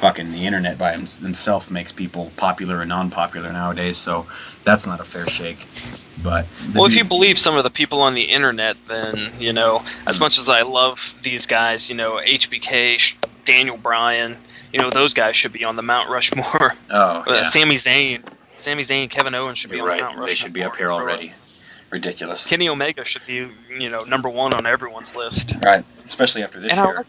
fucking 0.00 0.32
the 0.32 0.46
internet 0.46 0.78
by 0.78 0.92
himself 0.96 1.70
makes 1.70 1.92
people 1.92 2.32
popular 2.36 2.80
and 2.80 2.88
non-popular 2.88 3.52
nowadays. 3.52 3.98
So 3.98 4.26
that's 4.62 4.86
not 4.86 4.98
a 4.98 5.04
fair 5.04 5.26
shake. 5.26 5.66
But 6.22 6.46
well, 6.74 6.86
if 6.86 6.96
you 6.96 7.04
believe 7.04 7.38
some 7.38 7.56
of 7.56 7.64
the 7.64 7.70
people 7.70 8.00
on 8.00 8.14
the 8.14 8.22
internet, 8.22 8.76
then 8.88 9.32
you 9.38 9.52
know, 9.52 9.84
as 10.06 10.16
hmm. 10.16 10.24
much 10.24 10.38
as 10.38 10.48
I 10.48 10.62
love 10.62 11.14
these 11.22 11.44
guys, 11.46 11.90
you 11.90 11.96
know, 11.96 12.20
HBK, 12.24 13.16
Daniel 13.44 13.76
Bryan, 13.76 14.36
you 14.72 14.80
know, 14.80 14.90
those 14.90 15.14
guys 15.14 15.36
should 15.36 15.52
be 15.52 15.64
on 15.64 15.76
the 15.76 15.82
Mount 15.82 16.08
Rushmore. 16.10 16.74
Oh, 16.92 17.20
uh, 17.20 17.24
yeah. 17.26 17.42
Sami 17.42 17.76
Zayn, 17.76 18.22
Sami 18.54 18.82
Zayn, 18.82 19.08
Kevin 19.08 19.34
Owens 19.34 19.58
should 19.58 19.70
be 19.70 19.76
You're 19.76 19.84
on 19.84 19.90
right. 19.90 19.96
the 19.98 20.02
Mount 20.04 20.16
Rushmore. 20.16 20.28
They 20.28 20.34
should 20.34 20.52
be 20.52 20.62
up 20.64 20.76
here 20.76 20.92
already. 20.92 21.32
Ridiculous. 21.90 22.46
Kenny 22.46 22.68
Omega 22.68 23.04
should 23.04 23.24
be, 23.26 23.48
you 23.78 23.88
know, 23.88 24.02
number 24.02 24.28
one 24.28 24.54
on 24.54 24.66
everyone's 24.66 25.14
list. 25.14 25.54
Right, 25.64 25.84
especially 26.06 26.42
after 26.42 26.60
this 26.60 26.72
and 26.72 26.86
year. 26.86 27.04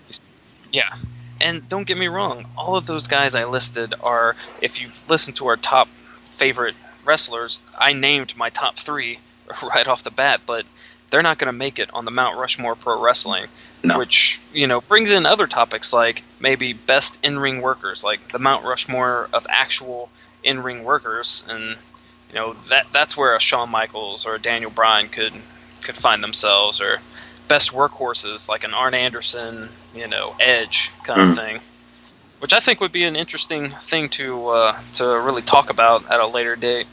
yeah, 0.72 0.96
and 1.42 1.68
don't 1.68 1.86
get 1.86 1.98
me 1.98 2.08
wrong, 2.08 2.48
all 2.58 2.76
of 2.76 2.86
those 2.86 3.08
guys 3.08 3.36
I 3.36 3.46
listed 3.46 3.94
are, 4.02 4.36
if 4.62 4.80
you've 4.82 5.04
listened 5.10 5.38
to 5.38 5.48
our 5.48 5.58
top 5.58 5.88
favorite 6.20 6.76
wrestlers, 7.06 7.64
I 7.78 7.94
named 7.94 8.36
my 8.38 8.50
top 8.50 8.78
three 8.78 9.20
right 9.64 9.88
off 9.88 10.04
the 10.04 10.12
bat, 10.12 10.42
but 10.46 10.66
they're 11.10 11.22
not 11.22 11.38
going 11.38 11.48
to 11.48 11.54
make 11.58 11.80
it 11.80 11.90
on 11.94 12.06
the 12.06 12.12
Mount 12.12 12.38
Rushmore 12.38 12.76
Pro 12.76 13.02
Wrestling, 13.02 13.48
no. 13.84 13.98
which 13.98 14.42
you 14.54 14.68
know 14.68 14.82
brings 14.82 15.12
in 15.12 15.26
other 15.26 15.48
topics 15.48 15.94
like 15.94 16.24
maybe 16.40 16.74
best 16.74 17.20
in-ring 17.24 17.62
workers, 17.62 18.04
like 18.04 18.32
the 18.32 18.40
Mount 18.40 18.66
Rushmore 18.66 19.30
of 19.34 19.46
actual 19.50 20.10
in-ring 20.44 20.84
workers, 20.84 21.46
and 21.48 21.78
you 22.30 22.36
know 22.36 22.54
that 22.70 22.88
that's 22.92 23.16
where 23.16 23.36
a 23.36 23.40
Shawn 23.40 23.70
Michaels 23.70 24.26
or 24.26 24.36
a 24.36 24.40
Daniel 24.40 24.72
Bryan 24.72 25.10
could 25.10 25.34
could 25.82 25.96
find 25.96 26.24
themselves, 26.24 26.82
or 26.82 27.00
best 27.48 27.72
workhorses 27.72 28.48
like 28.48 28.64
an 28.64 28.74
Arn 28.74 28.94
Anderson, 28.94 29.70
you 29.94 30.08
know, 30.08 30.36
Edge 30.40 30.92
kind 31.04 31.22
mm. 31.22 31.30
of 31.30 31.36
thing, 31.36 31.60
which 32.40 32.54
I 32.54 32.60
think 32.60 32.80
would 32.80 32.92
be 32.92 33.04
an 33.04 33.16
interesting 33.16 33.72
thing 33.72 34.10
to 34.10 34.48
uh, 34.50 34.80
to 34.94 35.06
really 35.06 35.42
talk 35.42 35.70
about 35.70 36.10
at 36.10 36.20
a 36.20 36.28
later 36.28 36.56
date. 36.56 36.88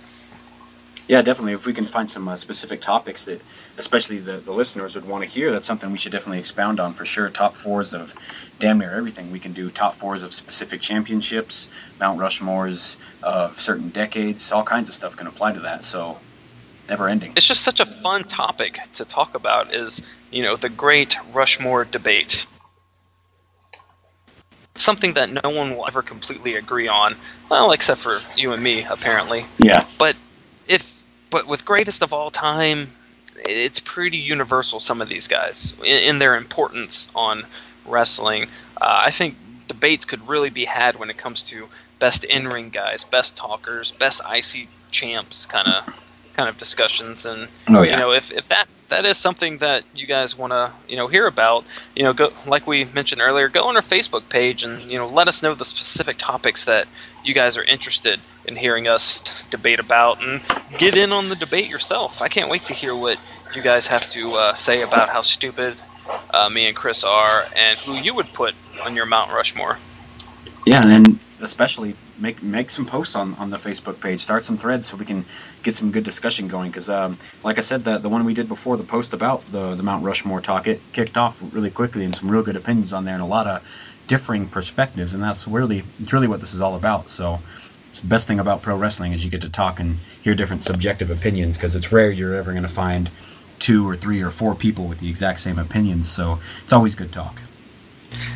Yeah, 1.09 1.23
definitely. 1.23 1.55
If 1.55 1.65
we 1.65 1.73
can 1.73 1.87
find 1.87 2.11
some 2.11 2.29
uh, 2.29 2.37
specific 2.37 2.83
topics 2.83 3.25
that, 3.25 3.41
especially 3.79 4.19
the, 4.19 4.37
the 4.37 4.53
listeners 4.53 4.95
would 4.95 5.07
want 5.07 5.25
to 5.25 5.31
hear, 5.31 5.51
that's 5.51 5.67
something 5.67 5.91
we 5.91 5.97
should 5.97 6.13
definitely 6.13 6.39
expound 6.39 6.79
on 6.79 6.93
for 6.93 7.07
sure. 7.07 7.31
Top 7.31 7.55
fours 7.55 7.95
of 7.95 8.15
damn 8.59 8.79
near 8.79 8.95
everything. 8.95 9.31
We 9.31 9.41
can 9.41 9.55
do 9.55 9.71
top 9.71 9.95
fours 9.95 10.23
of 10.23 10.35
specific 10.35 10.83
championships, 10.83 11.69
Mount 11.99 12.21
Rushmores 12.21 12.99
of 13.23 13.59
certain 13.59 13.89
decades. 13.89 14.53
All 14.53 14.63
kinds 14.63 14.91
of 14.91 14.95
stuff 14.95 15.17
can 15.17 15.27
apply 15.27 15.55
to 15.55 15.61
that. 15.61 15.83
So 15.83 16.19
never 16.91 17.09
ending. 17.09 17.33
It's 17.37 17.47
just 17.47 17.63
such 17.63 17.81
a 17.81 17.87
fun 17.87 18.25
topic 18.25 18.79
to 18.93 19.07
talk 19.07 19.35
about. 19.35 19.73
Is 19.73 20.07
you 20.31 20.43
know 20.43 20.57
the 20.57 20.69
Great 20.69 21.17
Rushmore 21.33 21.87
debate. 21.87 22.47
Something 24.77 25.15
that 25.15 25.43
no 25.43 25.51
one 25.51 25.75
will 25.75 25.87
ever 25.89 26.03
completely 26.03 26.55
agree 26.55 26.87
on, 26.87 27.17
well, 27.51 27.73
except 27.73 28.01
for 28.01 28.21
you 28.37 28.53
and 28.53 28.63
me, 28.63 28.85
apparently. 28.85 29.45
Yeah. 29.59 29.85
But 29.99 30.15
but 31.31 31.47
with 31.47 31.65
greatest 31.65 32.03
of 32.03 32.13
all 32.13 32.31
time, 32.31 32.89
it's 33.37 33.81
pretty 33.81 34.19
universal. 34.19 34.81
Some 34.81 35.01
of 35.01 35.09
these 35.09 35.29
guys 35.29 35.75
in, 35.81 36.03
in 36.03 36.19
their 36.19 36.37
importance 36.37 37.09
on 37.15 37.45
wrestling. 37.87 38.45
Uh, 38.81 39.03
I 39.07 39.11
think 39.11 39.37
debates 39.67 40.05
could 40.05 40.27
really 40.29 40.51
be 40.51 40.65
had 40.65 40.99
when 40.99 41.11
it 41.11 41.17
comes 41.17 41.45
to 41.45 41.69
best 41.99 42.25
in-ring 42.25 42.71
guys, 42.71 43.05
best 43.05 43.37
talkers, 43.37 43.93
best 43.93 44.23
IC 44.29 44.69
champs, 44.91 45.47
kind 45.47 45.69
of 45.69 46.08
kind 46.39 46.49
of 46.49 46.57
discussions. 46.57 47.27
And 47.27 47.49
oh, 47.69 47.83
yeah. 47.83 47.91
you 47.91 47.97
know, 47.97 48.13
if, 48.13 48.31
if 48.31 48.47
that 48.47 48.69
that 48.91 49.05
is 49.05 49.19
something 49.19 49.59
that 49.59 49.85
you 49.95 50.07
guys 50.07 50.39
want 50.39 50.53
to 50.53 50.71
you 50.89 50.97
know 50.97 51.09
hear 51.09 51.27
about, 51.27 51.65
you 51.97 52.05
know, 52.05 52.13
go 52.13 52.33
like 52.47 52.65
we 52.67 52.85
mentioned 52.85 53.21
earlier, 53.21 53.49
go 53.49 53.65
on 53.65 53.75
our 53.75 53.83
Facebook 53.83 54.29
page 54.29 54.63
and 54.63 54.81
you 54.89 54.97
know 54.97 55.09
let 55.09 55.27
us 55.27 55.43
know 55.43 55.55
the 55.57 55.65
specific 55.65 56.17
topics 56.17 56.65
that 56.67 56.87
you 57.25 57.35
guys 57.35 57.57
are 57.57 57.65
interested 57.65 58.21
in 58.47 58.55
hearing 58.55 58.87
us 58.87 59.45
debate 59.51 59.81
about, 59.81 60.23
and 60.23 60.41
get 60.79 60.95
in 60.95 61.11
on 61.11 61.29
the 61.29 61.35
debate 61.35 61.69
yourself. 61.69 62.23
I 62.23 62.29
can't 62.29 62.49
wait 62.49 62.63
to 62.67 62.73
hear 62.73 62.95
what 62.95 63.19
you 63.55 63.61
guys 63.61 63.89
have 63.89 64.09
to 64.11 64.33
uh, 64.35 64.55
say 64.55 64.83
about 64.83 65.09
how 65.09 65.23
stupid 65.23 65.75
uh, 66.33 66.49
me 66.49 66.69
and 66.69 66.77
Chris 66.77 67.03
are, 67.03 67.43
and 67.57 67.77
who 67.81 67.95
you 67.95 68.15
would 68.15 68.33
put 68.33 68.55
on 68.85 68.95
your 68.95 69.07
Mount 69.07 69.33
Rushmore. 69.33 69.77
Yeah, 70.65 70.87
and 70.87 71.19
especially 71.41 71.97
make 72.19 72.43
make 72.43 72.71
some 72.71 72.87
posts 72.87 73.15
on, 73.15 73.35
on 73.35 73.51
the 73.51 73.57
Facebook 73.57 74.01
page. 74.01 74.21
Start 74.21 74.45
some 74.45 74.59
threads 74.59 74.87
so 74.87 74.97
we 74.97 75.05
can 75.05 75.25
get 75.63 75.75
some 75.75 75.91
good 75.93 76.05
discussion 76.05 76.49
going. 76.49 76.71
Because, 76.71 76.89
um, 76.89 77.19
like 77.45 77.59
I 77.59 77.63
said, 77.63 77.85
the 77.85 77.99
the 77.99 78.09
one 78.09 78.25
we 78.25 78.35
did 78.35 78.49
before 78.49 78.77
the 78.77 78.85
post 78.85 79.13
about 79.13 79.51
the 79.53 79.75
the 79.75 79.83
Mount 79.83 80.05
Rushmore 80.05 80.41
talk, 80.41 80.67
it 80.67 80.81
kicked 80.93 81.17
off 81.17 81.43
really 81.53 81.71
quickly 81.71 82.05
and 82.05 82.15
some 82.15 82.31
real 82.31 82.43
good 82.43 82.57
opinions 82.57 82.93
on 82.93 83.05
there 83.05 83.15
and 83.15 83.23
a 83.23 83.27
lot 83.27 83.47
of 83.47 83.63
differing 84.07 84.49
perspectives. 84.49 85.15
And 85.15 85.23
that's 85.23 85.47
really 85.47 85.85
it's 86.01 86.13
really 86.13 86.29
what 86.29 86.41
this 86.41 86.55
is 86.55 86.61
all 86.61 86.77
about. 86.77 87.11
So. 87.11 87.41
It's 87.89 88.01
the 88.01 88.07
best 88.07 88.29
thing 88.29 88.39
about 88.39 88.61
pro 88.61 88.77
wrestling 88.77 89.15
is 89.15 89.25
you 89.25 89.31
get 89.31 89.41
to 89.41 89.49
talk 89.49 89.81
and 89.81 89.97
hear 90.21 90.35
different 90.35 90.61
subjective 90.61 91.11
opinions 91.11 91.57
because 91.57 91.75
it's 91.75 91.91
rare 91.91 92.11
you're 92.11 92.35
ever 92.35 92.51
going 92.51 92.63
to 92.63 92.69
find 92.69 93.11
two 93.59 93.89
or 93.89 93.97
three 93.97 94.21
or 94.21 94.31
four 94.31 94.55
people 94.55 94.87
with 94.87 95.01
the 95.01 95.09
exact 95.09 95.41
same 95.41 95.59
opinions. 95.59 96.07
So 96.11 96.39
it's 96.63 96.73
always 96.75 96.95
good 96.95 97.13
talk. 97.13 97.41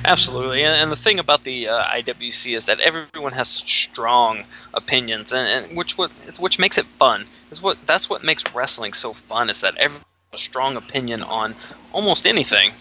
Absolutely, 0.05 0.65
and, 0.65 0.75
and 0.75 0.93
the 0.93 0.97
thing 0.97 1.19
about 1.19 1.45
the 1.45 1.69
uh, 1.69 1.83
IWC 1.85 2.57
is 2.57 2.67
that 2.67 2.81
everyone 2.81 3.33
has 3.33 3.49
such 3.49 3.85
strong 3.91 4.45
opinions, 4.75 5.33
and, 5.33 5.47
and 5.49 5.77
which 5.77 5.97
what 5.97 6.11
which 6.39 6.59
makes 6.59 6.79
it 6.79 6.87
fun. 6.87 7.27
Is 7.51 7.63
what 7.63 7.79
that's 7.87 8.11
what 8.11 8.25
makes 8.25 8.43
wrestling 8.55 8.93
so 8.93 9.13
fun. 9.13 9.49
Is 9.51 9.61
that 9.61 9.77
everyone 9.77 10.05
has 10.33 10.41
a 10.41 10.43
strong 10.43 10.77
opinion 10.77 11.23
on 11.23 11.55
almost 11.93 12.27
anything. 12.27 12.73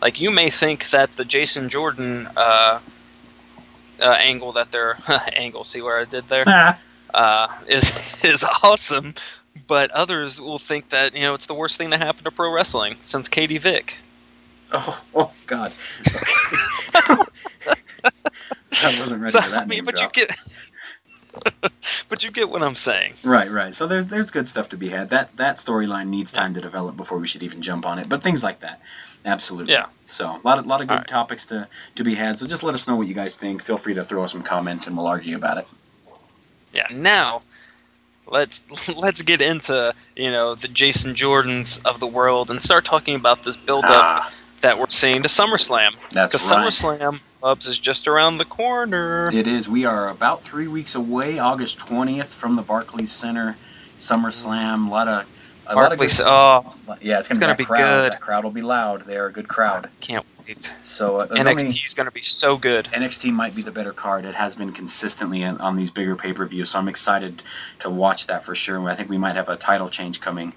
Like 0.00 0.20
you 0.20 0.30
may 0.30 0.50
think 0.50 0.90
that 0.90 1.12
the 1.12 1.24
Jason 1.24 1.68
Jordan 1.68 2.28
uh, 2.36 2.80
uh, 4.00 4.04
angle 4.04 4.52
that 4.52 4.70
they're 4.72 4.96
angle, 5.34 5.64
see 5.64 5.82
where 5.82 6.00
I 6.00 6.04
did 6.04 6.28
there, 6.28 6.42
uh, 7.12 7.48
is 7.68 8.24
is 8.24 8.44
awesome, 8.62 9.14
but 9.66 9.90
others 9.90 10.40
will 10.40 10.58
think 10.58 10.88
that 10.90 11.14
you 11.14 11.22
know 11.22 11.34
it's 11.34 11.46
the 11.46 11.54
worst 11.54 11.76
thing 11.76 11.90
that 11.90 12.00
happened 12.00 12.24
to 12.24 12.30
pro 12.30 12.52
wrestling 12.52 12.96
since 13.02 13.28
Katie 13.28 13.58
Vick. 13.58 13.96
Oh, 14.72 15.04
oh 15.14 15.32
God. 15.46 15.72
Okay. 16.06 17.22
I 18.82 19.00
wasn't 19.00 19.20
ready 19.20 19.32
so, 19.32 19.40
for 19.40 19.50
that. 19.50 19.62
I 19.62 19.66
mean, 19.66 19.84
but 19.84 19.96
drop. 19.96 20.16
you 20.16 20.26
get. 20.26 20.36
but 22.08 22.22
you 22.22 22.30
get 22.30 22.48
what 22.48 22.64
I'm 22.64 22.74
saying. 22.74 23.14
Right, 23.24 23.50
right. 23.50 23.74
So 23.74 23.86
there's 23.86 24.06
there's 24.06 24.30
good 24.30 24.48
stuff 24.48 24.68
to 24.70 24.76
be 24.76 24.88
had. 24.90 25.10
That 25.10 25.36
that 25.36 25.56
storyline 25.56 26.08
needs 26.08 26.32
time 26.32 26.54
to 26.54 26.60
develop 26.60 26.96
before 26.96 27.18
we 27.18 27.26
should 27.26 27.42
even 27.42 27.62
jump 27.62 27.86
on 27.86 27.98
it. 27.98 28.08
But 28.08 28.22
things 28.22 28.42
like 28.42 28.60
that, 28.60 28.80
absolutely. 29.24 29.72
Yeah. 29.72 29.86
So 30.00 30.26
a 30.26 30.40
lot 30.44 30.58
of 30.58 30.66
lot 30.66 30.80
of 30.80 30.88
good 30.88 30.94
right. 30.94 31.06
topics 31.06 31.46
to 31.46 31.68
to 31.94 32.04
be 32.04 32.14
had. 32.14 32.38
So 32.38 32.46
just 32.46 32.62
let 32.62 32.74
us 32.74 32.88
know 32.88 32.96
what 32.96 33.06
you 33.06 33.14
guys 33.14 33.36
think. 33.36 33.62
Feel 33.62 33.78
free 33.78 33.94
to 33.94 34.04
throw 34.04 34.24
us 34.24 34.32
some 34.32 34.42
comments, 34.42 34.86
and 34.86 34.96
we'll 34.96 35.08
argue 35.08 35.36
about 35.36 35.58
it. 35.58 35.68
Yeah. 36.72 36.86
Now, 36.90 37.42
let's 38.26 38.62
let's 38.96 39.22
get 39.22 39.40
into 39.40 39.94
you 40.16 40.30
know 40.30 40.54
the 40.54 40.68
Jason 40.68 41.14
Jordans 41.14 41.84
of 41.84 42.00
the 42.00 42.06
world 42.06 42.50
and 42.50 42.62
start 42.62 42.84
talking 42.84 43.14
about 43.14 43.44
this 43.44 43.56
build 43.56 43.84
up. 43.84 43.90
Ah 43.92 44.32
that 44.60 44.78
we're 44.78 44.88
seeing 44.88 45.22
to 45.22 45.28
SummerSlam. 45.28 45.94
That's 46.12 46.32
Because 46.32 46.50
right. 46.50 46.98
SummerSlam, 47.00 47.20
Bubs, 47.40 47.66
is 47.66 47.78
just 47.78 48.06
around 48.08 48.38
the 48.38 48.44
corner. 48.44 49.30
It 49.32 49.46
is. 49.46 49.68
We 49.68 49.84
are 49.84 50.08
about 50.08 50.42
three 50.42 50.68
weeks 50.68 50.94
away, 50.94 51.38
August 51.38 51.78
20th, 51.78 52.34
from 52.34 52.54
the 52.54 52.62
Barclays 52.62 53.10
Center. 53.12 53.56
SummerSlam. 53.98 54.88
A 54.88 54.90
lot 54.90 55.08
of. 55.08 55.26
A 55.66 55.74
Barclays. 55.74 56.20
Lot 56.20 56.64
of 56.66 56.74
good, 56.74 56.82
oh, 56.88 56.96
yeah, 57.00 57.18
it's 57.20 57.28
going 57.28 57.50
to 57.50 57.56
be 57.56 57.64
crowd. 57.64 57.78
good. 57.78 58.12
That 58.12 58.20
crowd 58.20 58.42
will 58.44 58.50
be 58.50 58.62
loud. 58.62 59.06
They 59.06 59.16
are 59.16 59.26
a 59.26 59.32
good 59.32 59.46
crowd. 59.48 59.88
Can't 60.00 60.26
wait. 60.46 60.74
So 60.82 61.20
uh, 61.20 61.26
NXT 61.28 61.84
is 61.84 61.94
going 61.94 62.06
to 62.06 62.10
be 62.12 62.22
so 62.22 62.56
good. 62.56 62.86
NXT 62.86 63.32
might 63.32 63.54
be 63.54 63.62
the 63.62 63.70
better 63.70 63.92
card. 63.92 64.24
It 64.24 64.34
has 64.34 64.56
been 64.56 64.72
consistently 64.72 65.44
on, 65.44 65.58
on 65.60 65.76
these 65.76 65.90
bigger 65.92 66.16
pay 66.16 66.32
per 66.32 66.44
views, 66.44 66.70
so 66.70 66.80
I'm 66.80 66.88
excited 66.88 67.42
to 67.78 67.88
watch 67.90 68.26
that 68.26 68.42
for 68.42 68.54
sure. 68.56 68.88
I 68.90 68.96
think 68.96 69.08
we 69.08 69.18
might 69.18 69.36
have 69.36 69.48
a 69.48 69.56
title 69.56 69.88
change 69.88 70.20
coming, 70.20 70.54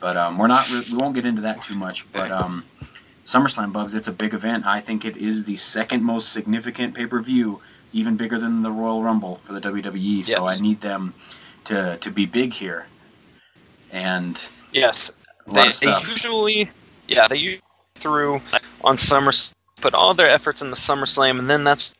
but 0.00 0.16
um, 0.16 0.36
we're 0.36 0.48
not. 0.48 0.66
We 0.90 0.96
won't 0.98 1.14
get 1.14 1.26
into 1.26 1.42
that 1.42 1.62
too 1.62 1.76
much. 1.76 2.10
But 2.10 2.32
um, 2.32 2.64
SummerSlam 3.26 3.72
Bugs, 3.72 3.92
it's 3.92 4.06
a 4.06 4.12
big 4.12 4.32
event. 4.32 4.64
I 4.66 4.80
think 4.80 5.04
it 5.04 5.16
is 5.16 5.44
the 5.44 5.56
second 5.56 6.04
most 6.04 6.32
significant 6.32 6.94
pay 6.94 7.06
per 7.06 7.20
view, 7.20 7.60
even 7.92 8.16
bigger 8.16 8.38
than 8.38 8.62
the 8.62 8.70
Royal 8.70 9.02
Rumble 9.02 9.40
for 9.42 9.52
the 9.52 9.60
WWE. 9.60 10.24
So. 10.24 10.44
I 10.44 10.58
need 10.60 10.80
them 10.80 11.12
to 11.64 11.98
to 11.98 12.10
be 12.10 12.24
big 12.24 12.52
here. 12.52 12.86
And 13.90 14.46
yes, 14.72 15.12
they, 15.46 15.70
they, 15.70 15.98
usually 16.00 16.70
yeah 17.08 17.26
they 17.26 17.36
usually 17.36 17.62
through 17.96 18.40
on 18.84 18.96
Summer 18.96 19.32
put 19.80 19.92
all 19.92 20.14
their 20.14 20.30
efforts 20.30 20.62
in 20.62 20.70
the 20.70 20.76
SummerSlam, 20.76 21.40
and 21.40 21.50
then 21.50 21.64
that's 21.64 21.94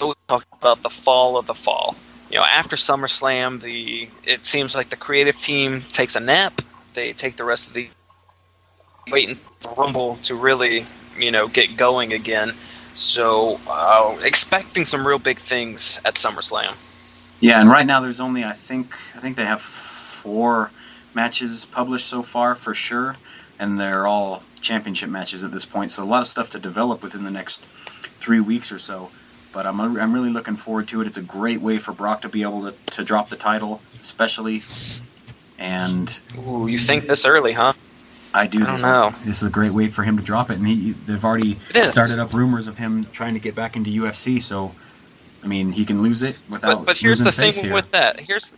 we 0.00 0.12
talk 0.28 0.44
about 0.52 0.82
the 0.82 0.90
fall 0.90 1.36
of 1.38 1.46
the 1.46 1.54
fall. 1.54 1.96
You 2.30 2.36
know, 2.36 2.44
after 2.44 2.76
SummerSlam, 2.76 3.60
the 3.60 4.08
it 4.24 4.44
seems 4.44 4.74
like 4.74 4.90
the 4.90 4.96
creative 4.96 5.40
team 5.40 5.80
takes 5.80 6.14
a 6.16 6.20
nap. 6.20 6.60
They 6.92 7.14
take 7.14 7.36
the 7.36 7.44
rest 7.44 7.68
of 7.68 7.74
the 7.74 7.88
waiting 9.10 9.38
for 9.60 9.74
Rumble 9.74 10.16
to 10.16 10.34
really, 10.34 10.86
you 11.18 11.30
know, 11.30 11.48
get 11.48 11.76
going 11.76 12.12
again. 12.12 12.54
So, 12.94 13.60
uh, 13.68 14.18
expecting 14.22 14.84
some 14.84 15.06
real 15.06 15.18
big 15.18 15.38
things 15.38 16.00
at 16.04 16.14
SummerSlam. 16.14 16.74
Yeah, 17.40 17.60
and 17.60 17.70
right 17.70 17.86
now 17.86 18.00
there's 18.00 18.20
only 18.20 18.44
I 18.44 18.52
think 18.52 18.94
I 19.14 19.20
think 19.20 19.36
they 19.36 19.46
have 19.46 19.62
four 19.62 20.70
matches 21.14 21.64
published 21.64 22.06
so 22.06 22.22
far 22.22 22.54
for 22.54 22.74
sure, 22.74 23.16
and 23.58 23.78
they're 23.78 24.06
all 24.06 24.42
championship 24.60 25.08
matches 25.08 25.42
at 25.42 25.50
this 25.50 25.64
point. 25.64 25.90
So 25.90 26.02
a 26.02 26.04
lot 26.04 26.20
of 26.20 26.28
stuff 26.28 26.50
to 26.50 26.58
develop 26.58 27.02
within 27.02 27.24
the 27.24 27.30
next 27.30 27.66
three 28.18 28.40
weeks 28.40 28.70
or 28.70 28.78
so. 28.78 29.10
But 29.52 29.66
I'm 29.66 29.80
I'm 29.80 30.12
really 30.12 30.30
looking 30.30 30.56
forward 30.56 30.86
to 30.88 31.00
it. 31.00 31.06
It's 31.06 31.16
a 31.16 31.22
great 31.22 31.60
way 31.60 31.78
for 31.78 31.92
Brock 31.92 32.20
to 32.22 32.28
be 32.28 32.42
able 32.42 32.70
to, 32.70 32.74
to 32.96 33.04
drop 33.04 33.30
the 33.30 33.36
title, 33.36 33.80
especially. 34.00 34.62
And 35.58 36.20
Ooh, 36.46 36.66
you 36.68 36.78
think 36.78 37.04
this 37.04 37.24
early, 37.26 37.52
huh? 37.52 37.72
I 38.32 38.46
do. 38.46 38.62
I 38.62 38.66
don't 38.66 38.82
know. 38.82 39.10
This 39.10 39.38
is 39.38 39.42
a 39.42 39.50
great 39.50 39.72
way 39.72 39.88
for 39.88 40.02
him 40.02 40.16
to 40.16 40.22
drop 40.22 40.50
it, 40.50 40.58
and 40.58 40.66
he 40.66 40.92
they've 41.06 41.24
already 41.24 41.58
started 41.82 42.18
up 42.18 42.32
rumors 42.32 42.68
of 42.68 42.78
him 42.78 43.06
trying 43.12 43.34
to 43.34 43.40
get 43.40 43.54
back 43.54 43.76
into 43.76 43.90
UFC. 43.90 44.40
So, 44.40 44.72
I 45.42 45.46
mean, 45.46 45.72
he 45.72 45.84
can 45.84 46.02
lose 46.02 46.22
it 46.22 46.36
without. 46.48 46.78
But, 46.78 46.86
but 46.86 46.98
here's 46.98 47.20
the 47.20 47.32
thing 47.32 47.52
here. 47.52 47.74
with 47.74 47.90
that. 47.90 48.20
Here's 48.20 48.56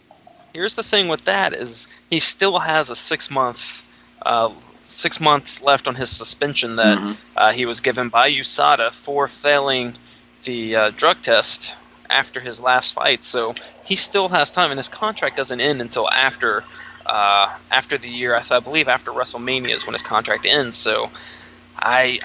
here's 0.52 0.76
the 0.76 0.82
thing 0.82 1.08
with 1.08 1.24
that 1.24 1.54
is 1.54 1.88
he 2.10 2.20
still 2.20 2.58
has 2.58 2.90
a 2.90 2.96
six 2.96 3.30
month. 3.30 3.84
Uh, 4.20 4.52
six 4.84 5.20
months 5.20 5.62
left 5.62 5.88
on 5.88 5.94
his 5.94 6.10
suspension 6.10 6.76
that 6.76 6.98
mm-hmm. 6.98 7.12
uh, 7.36 7.52
he 7.52 7.66
was 7.66 7.80
given 7.80 8.08
by 8.08 8.30
USADA 8.30 8.90
for 8.90 9.28
failing 9.28 9.94
the 10.42 10.74
uh, 10.74 10.90
drug 10.90 11.20
test 11.22 11.76
after 12.10 12.40
his 12.40 12.60
last 12.60 12.94
fight. 12.94 13.24
So 13.24 13.54
he 13.84 13.96
still 13.96 14.28
has 14.28 14.50
time, 14.50 14.70
and 14.70 14.78
his 14.78 14.88
contract 14.88 15.36
doesn't 15.36 15.60
end 15.60 15.80
until 15.80 16.10
after 16.10 16.64
uh, 17.06 17.54
after 17.70 17.98
the 17.98 18.08
year. 18.08 18.34
I, 18.34 18.42
I 18.50 18.60
believe 18.60 18.88
after 18.88 19.10
WrestleMania 19.10 19.74
is 19.74 19.86
when 19.86 19.94
his 19.94 20.02
contract 20.02 20.46
ends. 20.46 20.76
So, 20.76 21.10
I 21.76 22.20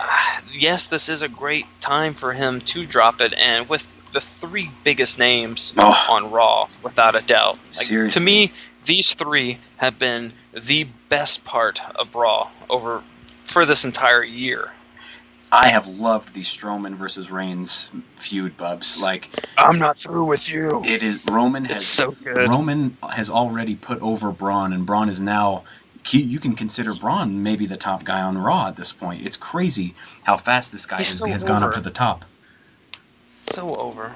yes, 0.53 0.87
this 0.87 1.09
is 1.09 1.21
a 1.21 1.29
great 1.29 1.65
time 1.79 2.13
for 2.13 2.33
him 2.33 2.61
to 2.61 2.85
drop 2.85 3.21
it, 3.21 3.33
and 3.33 3.67
with 3.69 3.93
the 4.13 4.21
three 4.21 4.71
biggest 4.83 5.19
names 5.19 5.73
oh. 5.77 6.07
on 6.09 6.31
Raw, 6.31 6.67
without 6.83 7.15
a 7.15 7.21
doubt. 7.21 7.59
Like. 7.77 8.11
To 8.11 8.19
me, 8.19 8.51
these 8.85 9.15
three 9.15 9.59
have 9.77 9.99
been 9.99 10.33
the 10.53 10.85
best 11.09 11.43
part 11.43 11.81
of 11.95 12.15
Raw 12.15 12.49
over 12.69 13.03
for 13.45 13.65
this 13.65 13.85
entire 13.85 14.23
year. 14.23 14.71
I 15.51 15.69
have 15.71 15.87
loved 15.87 16.33
the 16.33 16.41
Strowman 16.41 16.95
versus 16.95 17.31
Reigns 17.31 17.91
feud, 18.15 18.57
Bubs. 18.57 19.03
Like 19.03 19.29
I'm 19.57 19.79
not 19.79 19.97
through 19.97 20.25
with 20.25 20.49
you. 20.49 20.81
It 20.83 21.01
is 21.01 21.25
Roman 21.31 21.65
has 21.65 21.77
it's 21.77 21.85
so 21.85 22.11
good. 22.11 22.37
Roman 22.49 22.97
has 23.09 23.29
already 23.29 23.75
put 23.75 24.01
over 24.01 24.31
Braun, 24.31 24.73
and 24.73 24.85
Braun 24.85 25.09
is 25.09 25.19
now. 25.19 25.63
You 26.09 26.39
can 26.39 26.55
consider 26.55 26.93
Braun 26.93 27.43
maybe 27.43 27.65
the 27.65 27.75
top 27.75 28.05
guy 28.05 28.21
on 28.21 28.37
Raw 28.37 28.69
at 28.69 28.77
this 28.77 28.93
point. 28.93 29.25
It's 29.25 29.35
crazy 29.35 29.93
how 30.23 30.37
fast 30.37 30.71
this 30.71 30.85
guy 30.85 30.97
has, 30.97 31.17
so 31.17 31.27
has 31.27 31.43
gone 31.43 31.63
up 31.63 31.73
to 31.73 31.81
the 31.81 31.91
top. 31.91 32.23
So 33.29 33.75
over. 33.75 34.13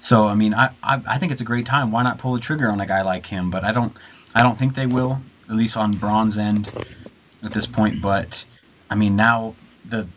So 0.00 0.26
I 0.26 0.34
mean, 0.34 0.54
I, 0.54 0.70
I 0.82 1.00
I 1.06 1.18
think 1.18 1.30
it's 1.32 1.40
a 1.40 1.44
great 1.44 1.66
time. 1.66 1.92
Why 1.92 2.02
not 2.02 2.18
pull 2.18 2.34
the 2.34 2.40
trigger 2.40 2.70
on 2.70 2.80
a 2.80 2.86
guy 2.86 3.02
like 3.02 3.26
him? 3.26 3.50
But 3.50 3.64
I 3.64 3.72
don't 3.72 3.92
I 4.34 4.42
don't 4.42 4.58
think 4.58 4.74
they 4.74 4.86
will, 4.86 5.20
at 5.48 5.54
least 5.56 5.76
on 5.76 5.92
Braun's 5.92 6.38
end 6.38 6.72
at 7.44 7.52
this 7.52 7.66
point. 7.66 8.02
But 8.02 8.44
I 8.90 8.96
mean, 8.96 9.14
now 9.14 9.54
the 9.84 10.08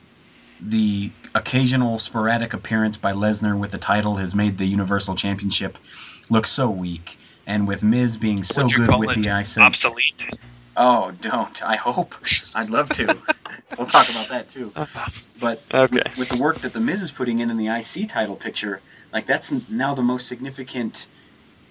the 0.61 1.11
occasional 1.33 1.97
sporadic 1.97 2.53
appearance 2.53 2.97
by 2.97 3.13
Lesnar 3.13 3.57
with 3.57 3.71
the 3.71 3.77
title 3.77 4.17
has 4.17 4.35
made 4.35 4.57
the 4.57 4.65
Universal 4.65 5.15
Championship 5.15 5.77
look 6.29 6.45
so 6.45 6.69
weak. 6.69 7.17
And 7.47 7.67
with 7.67 7.81
Miz 7.83 8.17
being 8.17 8.43
so 8.43 8.67
good 8.67 8.89
with 8.99 9.23
the 9.23 9.39
IC, 9.39 9.57
obsolete. 9.57 10.37
Oh, 10.77 11.11
don't. 11.19 11.61
I 11.63 11.75
hope. 11.75 12.15
I'd 12.55 12.69
love 12.69 12.89
to. 12.91 13.17
we'll 13.77 13.87
talk 13.87 14.09
about 14.09 14.29
that 14.29 14.47
too. 14.47 14.71
But 15.41 15.61
okay. 15.73 16.01
with, 16.05 16.17
with, 16.17 16.29
the 16.29 16.41
work 16.41 16.57
that 16.57 16.73
the 16.73 16.79
Miz 16.79 17.01
is 17.01 17.11
putting 17.11 17.39
in 17.39 17.49
in 17.49 17.57
the 17.57 17.67
IC 17.67 18.07
title 18.07 18.35
picture, 18.35 18.79
like 19.11 19.25
that's 19.25 19.51
now 19.69 19.93
the 19.95 20.03
most 20.03 20.27
significant 20.27 21.07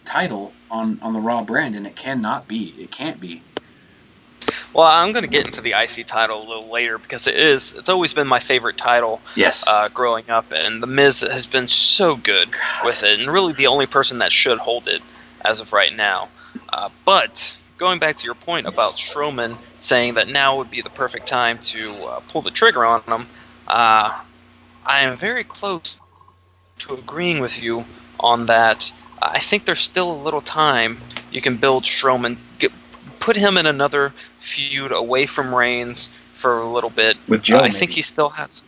title 0.05 0.53
on 0.71 0.99
on 1.03 1.13
the 1.13 1.21
Raw 1.21 1.43
brand, 1.43 1.77
and 1.77 1.87
it 1.87 1.97
cannot 1.97 2.49
be. 2.49 2.75
It 2.79 2.91
can't 2.91 3.21
be. 3.21 3.43
Well, 4.73 4.87
I'm 4.87 5.13
going 5.13 5.25
to 5.25 5.31
get 5.31 5.47
into 5.47 5.61
the 5.61 5.73
IC 5.73 6.07
title 6.07 6.43
a 6.43 6.47
little 6.47 6.69
later 6.69 6.99
because 6.99 7.27
it 7.27 7.37
is. 7.37 7.75
It's 7.75 7.89
always 7.89 8.15
been 8.15 8.29
my 8.29 8.39
favorite 8.39 8.77
title. 8.77 9.21
Yes. 9.35 9.67
Uh, 9.67 9.89
growing 9.89 10.31
up, 10.31 10.53
and 10.53 10.83
the 10.83 10.87
Miz 10.87 11.21
has 11.21 11.47
been 11.47 11.69
so 11.69 12.17
good 12.17 12.53
God. 12.53 12.87
with 12.87 13.03
it, 13.03 13.19
and 13.21 13.31
really 13.31 13.53
the 13.53 13.67
only 13.67 13.87
person 13.87 14.19
that 14.19 14.33
should 14.33 14.59
hold 14.59 14.89
it 14.89 15.03
as 15.41 15.61
of 15.61 15.73
right 15.73 15.95
now. 15.95 16.29
Uh, 16.69 16.89
but 17.05 17.57
going 17.79 17.99
back 17.99 18.17
to 18.17 18.25
your 18.25 18.35
point 18.35 18.67
about 18.67 18.97
Strowman 18.97 19.57
saying 19.79 20.15
that 20.15 20.29
now 20.29 20.59
would 20.59 20.71
be 20.71 20.83
the 20.83 20.91
perfect 20.91 21.27
time 21.27 21.59
to 21.59 21.95
uh, 22.05 22.21
pull 22.29 22.43
the 22.43 22.51
trigger 22.51 22.85
on 22.85 23.03
him, 23.03 23.27
uh, 23.67 24.21
I 24.85 25.01
am 25.01 25.17
very 25.17 25.45
close 25.45 25.99
to 26.81 26.95
agreeing 26.95 27.41
with 27.41 27.63
you 27.63 27.85
on 28.19 28.47
that. 28.47 28.93
I 29.21 29.39
think 29.39 29.65
there's 29.65 29.81
still 29.81 30.13
a 30.13 30.23
little 30.23 30.41
time 30.41 30.99
you 31.31 31.41
can 31.41 31.57
build 31.57 31.85
Strowman, 31.85 32.37
put 33.21 33.37
him 33.37 33.57
in 33.57 33.67
another 33.67 34.13
feud 34.41 34.91
away 34.91 35.27
from 35.27 35.55
Reigns 35.55 36.09
for 36.33 36.59
a 36.59 36.69
little 36.69 36.91
bit. 36.91 37.17
With 37.29 37.43
Joe, 37.43 37.59
uh, 37.59 37.63
I 37.63 37.71
think 37.71 37.93
he 37.93 38.03
still 38.03 38.31
has. 38.31 38.65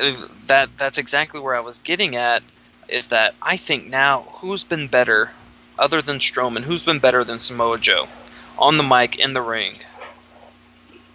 Uh, 0.00 0.14
that 0.46 0.70
that's 0.78 0.96
exactly 0.96 1.40
where 1.40 1.54
I 1.54 1.60
was 1.60 1.78
getting 1.78 2.16
at. 2.16 2.42
Is 2.88 3.08
that 3.08 3.34
I 3.42 3.56
think 3.56 3.88
now 3.88 4.22
who's 4.34 4.64
been 4.64 4.86
better, 4.86 5.30
other 5.78 6.00
than 6.00 6.18
Strowman? 6.18 6.62
Who's 6.62 6.82
been 6.82 7.00
better 7.00 7.24
than 7.24 7.38
Samoa 7.38 7.78
Joe, 7.78 8.08
on 8.58 8.78
the 8.78 8.82
mic 8.82 9.18
in 9.18 9.34
the 9.34 9.42
ring? 9.42 9.74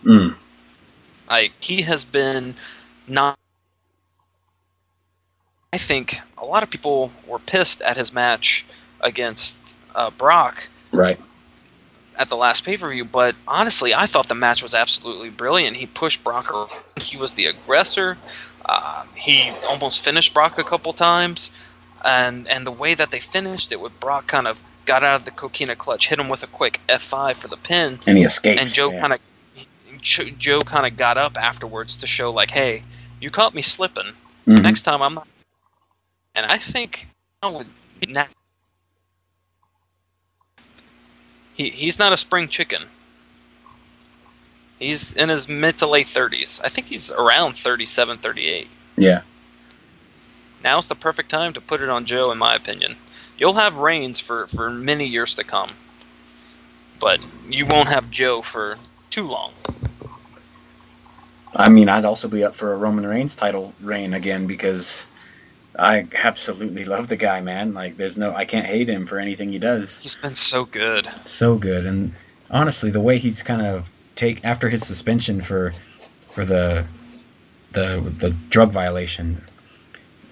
Mm. 0.03 0.35
Like 1.29 1.53
he 1.59 1.81
has 1.81 2.05
been 2.05 2.55
not. 3.07 3.37
I 5.73 5.77
think 5.77 6.19
a 6.37 6.45
lot 6.45 6.63
of 6.63 6.69
people 6.69 7.11
were 7.27 7.39
pissed 7.39 7.81
at 7.81 7.97
his 7.97 8.13
match 8.13 8.65
against 9.01 9.57
uh, 9.95 10.11
Brock. 10.11 10.63
Right 10.91 11.19
at 12.17 12.29
the 12.29 12.35
last 12.35 12.65
pay 12.65 12.77
per 12.77 12.89
view, 12.89 13.05
but 13.05 13.35
honestly, 13.47 13.93
I 13.93 14.05
thought 14.05 14.27
the 14.27 14.35
match 14.35 14.63
was 14.63 14.73
absolutely 14.73 15.29
brilliant. 15.29 15.77
He 15.77 15.85
pushed 15.85 16.23
Brock 16.23 16.51
around. 16.51 16.71
He 17.01 17.17
was 17.17 17.33
the 17.33 17.45
aggressor. 17.45 18.17
Uh, 18.65 19.05
he 19.15 19.51
almost 19.67 20.03
finished 20.03 20.33
Brock 20.33 20.57
a 20.57 20.63
couple 20.63 20.93
times, 20.93 21.51
and 22.03 22.47
and 22.47 22.65
the 22.65 22.71
way 22.71 22.95
that 22.95 23.11
they 23.11 23.19
finished 23.19 23.71
it 23.71 23.79
with 23.79 23.97
Brock 23.99 24.27
kind 24.27 24.47
of 24.47 24.63
got 24.85 25.03
out 25.03 25.15
of 25.15 25.25
the 25.25 25.31
coquina 25.31 25.75
clutch, 25.75 26.07
hit 26.07 26.17
him 26.17 26.29
with 26.29 26.43
a 26.43 26.47
quick 26.47 26.79
F5 26.89 27.35
for 27.35 27.47
the 27.47 27.57
pin, 27.57 27.99
and 28.07 28.17
he 28.17 28.23
escaped. 28.23 28.59
And 28.59 28.69
Joe 28.69 28.91
yeah. 28.91 29.01
kind 29.01 29.13
of 29.13 29.19
Joe 30.01 30.61
kind 30.61 30.85
of 30.85 30.97
got 30.97 31.17
up 31.17 31.37
afterwards 31.37 31.97
to 31.97 32.07
show 32.07 32.31
like, 32.31 32.51
hey, 32.51 32.83
you 33.19 33.29
caught 33.29 33.53
me 33.53 33.61
slipping. 33.61 34.13
Mm-hmm. 34.47 34.61
Next 34.61 34.83
time 34.83 35.01
I'm 35.01 35.13
not. 35.13 35.27
And 36.35 36.45
I 36.45 36.57
think 36.57 37.07
now 38.07 38.27
he 41.57 41.71
he's 41.71 41.99
not 41.99 42.13
a 42.13 42.17
spring 42.17 42.47
chicken. 42.47 42.83
He's 44.79 45.13
in 45.13 45.29
his 45.29 45.49
mid 45.49 45.79
to 45.79 45.87
late 45.87 46.05
30s. 46.05 46.61
I 46.63 46.69
think 46.69 46.85
he's 46.87 47.11
around 47.11 47.57
37, 47.57 48.19
38. 48.19 48.67
Yeah. 48.95 49.21
Now's 50.63 50.87
the 50.87 50.95
perfect 50.95 51.29
time 51.29 51.53
to 51.53 51.61
put 51.61 51.81
it 51.81 51.89
on 51.89 52.05
Joe, 52.05 52.31
in 52.31 52.37
my 52.37 52.55
opinion. 52.55 52.95
You'll 53.39 53.55
have 53.55 53.77
Reigns 53.77 54.19
for, 54.19 54.47
for 54.47 54.69
many 54.69 55.05
years 55.05 55.35
to 55.35 55.43
come, 55.43 55.71
but 56.99 57.19
you 57.49 57.65
won't 57.65 57.87
have 57.87 58.11
Joe 58.11 58.43
for 58.43 58.77
too 59.09 59.27
long. 59.27 59.53
I 61.55 61.69
mean, 61.69 61.89
I'd 61.89 62.05
also 62.05 62.27
be 62.27 62.43
up 62.43 62.53
for 62.53 62.71
a 62.73 62.77
Roman 62.77 63.05
Reigns 63.05 63.35
title 63.35 63.73
reign 63.81 64.13
again 64.13 64.45
because 64.45 65.07
I 65.77 66.07
absolutely 66.23 66.85
love 66.85 67.07
the 67.07 67.15
guy, 67.15 67.41
man. 67.41 67.73
Like, 67.73 67.97
there's 67.97 68.17
no, 68.17 68.33
I 68.33 68.45
can't 68.45 68.67
hate 68.67 68.89
him 68.89 69.05
for 69.05 69.19
anything 69.19 69.51
he 69.51 69.59
does. 69.59 69.99
He's 69.99 70.15
been 70.15 70.35
so 70.35 70.65
good, 70.65 71.07
so 71.25 71.57
good, 71.57 71.85
and 71.85 72.13
honestly, 72.49 72.89
the 72.89 73.01
way 73.01 73.17
he's 73.17 73.43
kind 73.43 73.61
of 73.61 73.89
take 74.15 74.43
after 74.43 74.69
his 74.69 74.85
suspension 74.85 75.41
for 75.41 75.73
for 76.29 76.45
the 76.45 76.85
the 77.73 78.13
the 78.17 78.31
drug 78.49 78.71
violation, 78.71 79.43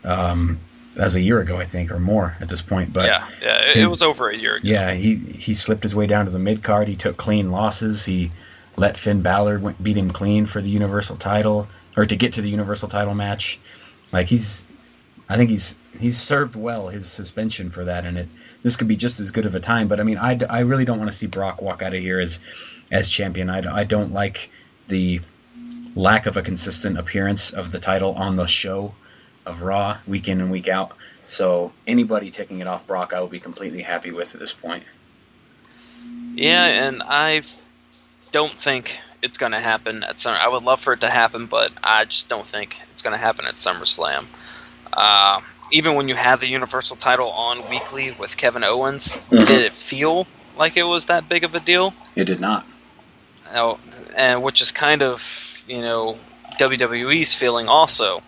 um, 0.04 0.60
as 0.98 1.16
a 1.16 1.22
year 1.22 1.40
ago, 1.40 1.58
I 1.58 1.66
think, 1.66 1.92
or 1.92 2.00
more 2.00 2.38
at 2.40 2.50
this 2.50 2.62
point. 2.62 2.94
But 2.94 3.06
yeah, 3.06 3.28
yeah, 3.42 3.58
it, 3.60 3.76
his, 3.78 3.90
was 3.90 4.02
over 4.02 4.30
a 4.30 4.38
year 4.38 4.56
ago. 4.56 4.68
Yeah, 4.68 4.94
he 4.94 5.16
he 5.16 5.54
slipped 5.54 5.84
his 5.84 5.94
way 5.94 6.08
down 6.08 6.26
to 6.26 6.32
the 6.32 6.40
mid 6.40 6.64
card. 6.64 6.88
He 6.88 6.96
took 6.96 7.18
clean 7.18 7.52
losses. 7.52 8.06
He 8.06 8.32
let 8.78 8.98
Finn 8.98 9.22
Balor 9.22 9.60
went, 9.60 9.84
beat 9.84 9.98
him 9.98 10.12
clean 10.12 10.46
for 10.46 10.62
the 10.62 10.70
Universal 10.70 11.18
title, 11.18 11.68
or 11.96 12.06
to 12.06 12.16
get 12.16 12.34
to 12.34 12.42
the 12.42 12.50
Universal 12.50 12.90
title 12.90 13.14
match. 13.14 13.60
Like 14.12 14.28
he's 14.28 14.66
I 15.28 15.38
think 15.38 15.50
he's 15.50 15.76
he's 16.00 16.18
served 16.18 16.56
well 16.56 16.90
his 16.90 17.08
suspension 17.08 17.70
for 17.70 17.84
that, 17.86 18.06
and 18.06 18.18
it 18.18 18.28
this 18.64 18.76
could 18.76 18.88
be 18.88 18.96
just 18.96 19.20
as 19.20 19.32
good 19.32 19.46
of 19.46 19.56
a 19.56 19.60
time. 19.60 19.88
But 19.88 20.00
I 20.00 20.04
mean, 20.04 20.18
I, 20.18 20.40
I 20.50 20.60
really 20.60 20.86
don't 20.86 20.98
want 20.98 21.10
to 21.10 21.16
see 21.16 21.28
Brock 21.28 21.62
walk 21.62 21.82
out 21.82 21.94
of 21.94 22.02
here 22.02 22.20
as 22.20 22.40
as 22.92 23.10
champion. 23.10 23.50
I, 23.50 23.82
I 23.82 23.84
don't 23.84 24.14
like 24.14 24.50
the 24.88 25.22
lack 25.96 26.26
of 26.26 26.36
a 26.36 26.42
consistent 26.42 26.98
appearance 26.98 27.52
of 27.52 27.72
the 27.72 27.80
title 27.80 28.14
on 28.16 28.36
the 28.36 28.46
show 28.46 28.94
of 29.46 29.62
Raw 29.62 29.98
week 30.06 30.28
in 30.28 30.42
and 30.42 30.52
week 30.52 30.68
out. 30.68 30.92
So 31.28 31.72
anybody 31.88 32.30
taking 32.30 32.60
it 32.60 32.68
off 32.68 32.86
Brock, 32.86 33.14
I 33.14 33.20
will 33.20 33.28
be 33.28 33.40
completely 33.40 33.82
happy 33.82 34.12
with 34.12 34.34
at 34.34 34.40
this 34.40 34.54
point. 34.54 34.84
Yeah, 36.36 36.66
and 36.66 37.02
I 37.04 37.42
don't 38.32 38.58
think 38.60 38.98
it's 39.22 39.38
going 39.38 39.54
to 39.54 39.60
happen 39.60 40.04
at 40.04 40.20
Summer. 40.20 40.38
I 40.38 40.48
would 40.48 40.64
love 40.64 40.82
for 40.82 40.94
it 40.94 41.02
to 41.02 41.10
happen, 41.10 41.48
but 41.48 41.72
I 41.84 42.06
just 42.06 42.30
don't 42.30 42.46
think 42.46 42.78
it's 42.92 43.02
going 43.02 43.14
to 43.14 43.18
happen 43.18 43.46
at 43.46 43.56
SummerSlam. 43.56 44.26
Uh, 44.96 45.42
even 45.72 45.96
when 45.96 46.08
you 46.08 46.16
had 46.16 46.40
the 46.40 46.48
Universal 46.48 46.98
title 46.98 47.30
on 47.30 47.68
weekly 47.70 48.12
with 48.12 48.38
Kevin 48.38 48.64
Owens, 48.64 49.18
mm-hmm. 49.18 49.38
did 49.38 49.62
it 49.62 49.74
feel 49.74 50.28
like 50.58 50.78
it 50.78 50.84
was 50.84 51.06
that 51.06 51.28
big 51.28 51.44
of 51.44 51.56
a 51.56 51.60
deal? 51.60 51.94
It 52.16 52.26
did 52.26 52.40
not. 52.40 52.66
Oh, 53.54 53.80
and 54.18 54.42
which 54.44 54.62
is 54.62 54.72
kind 54.72 55.02
of 55.02 55.64
you 55.68 55.82
know 55.82 56.18
WWE's 56.60 57.34
feeling 57.34 57.68
also. 57.68 58.22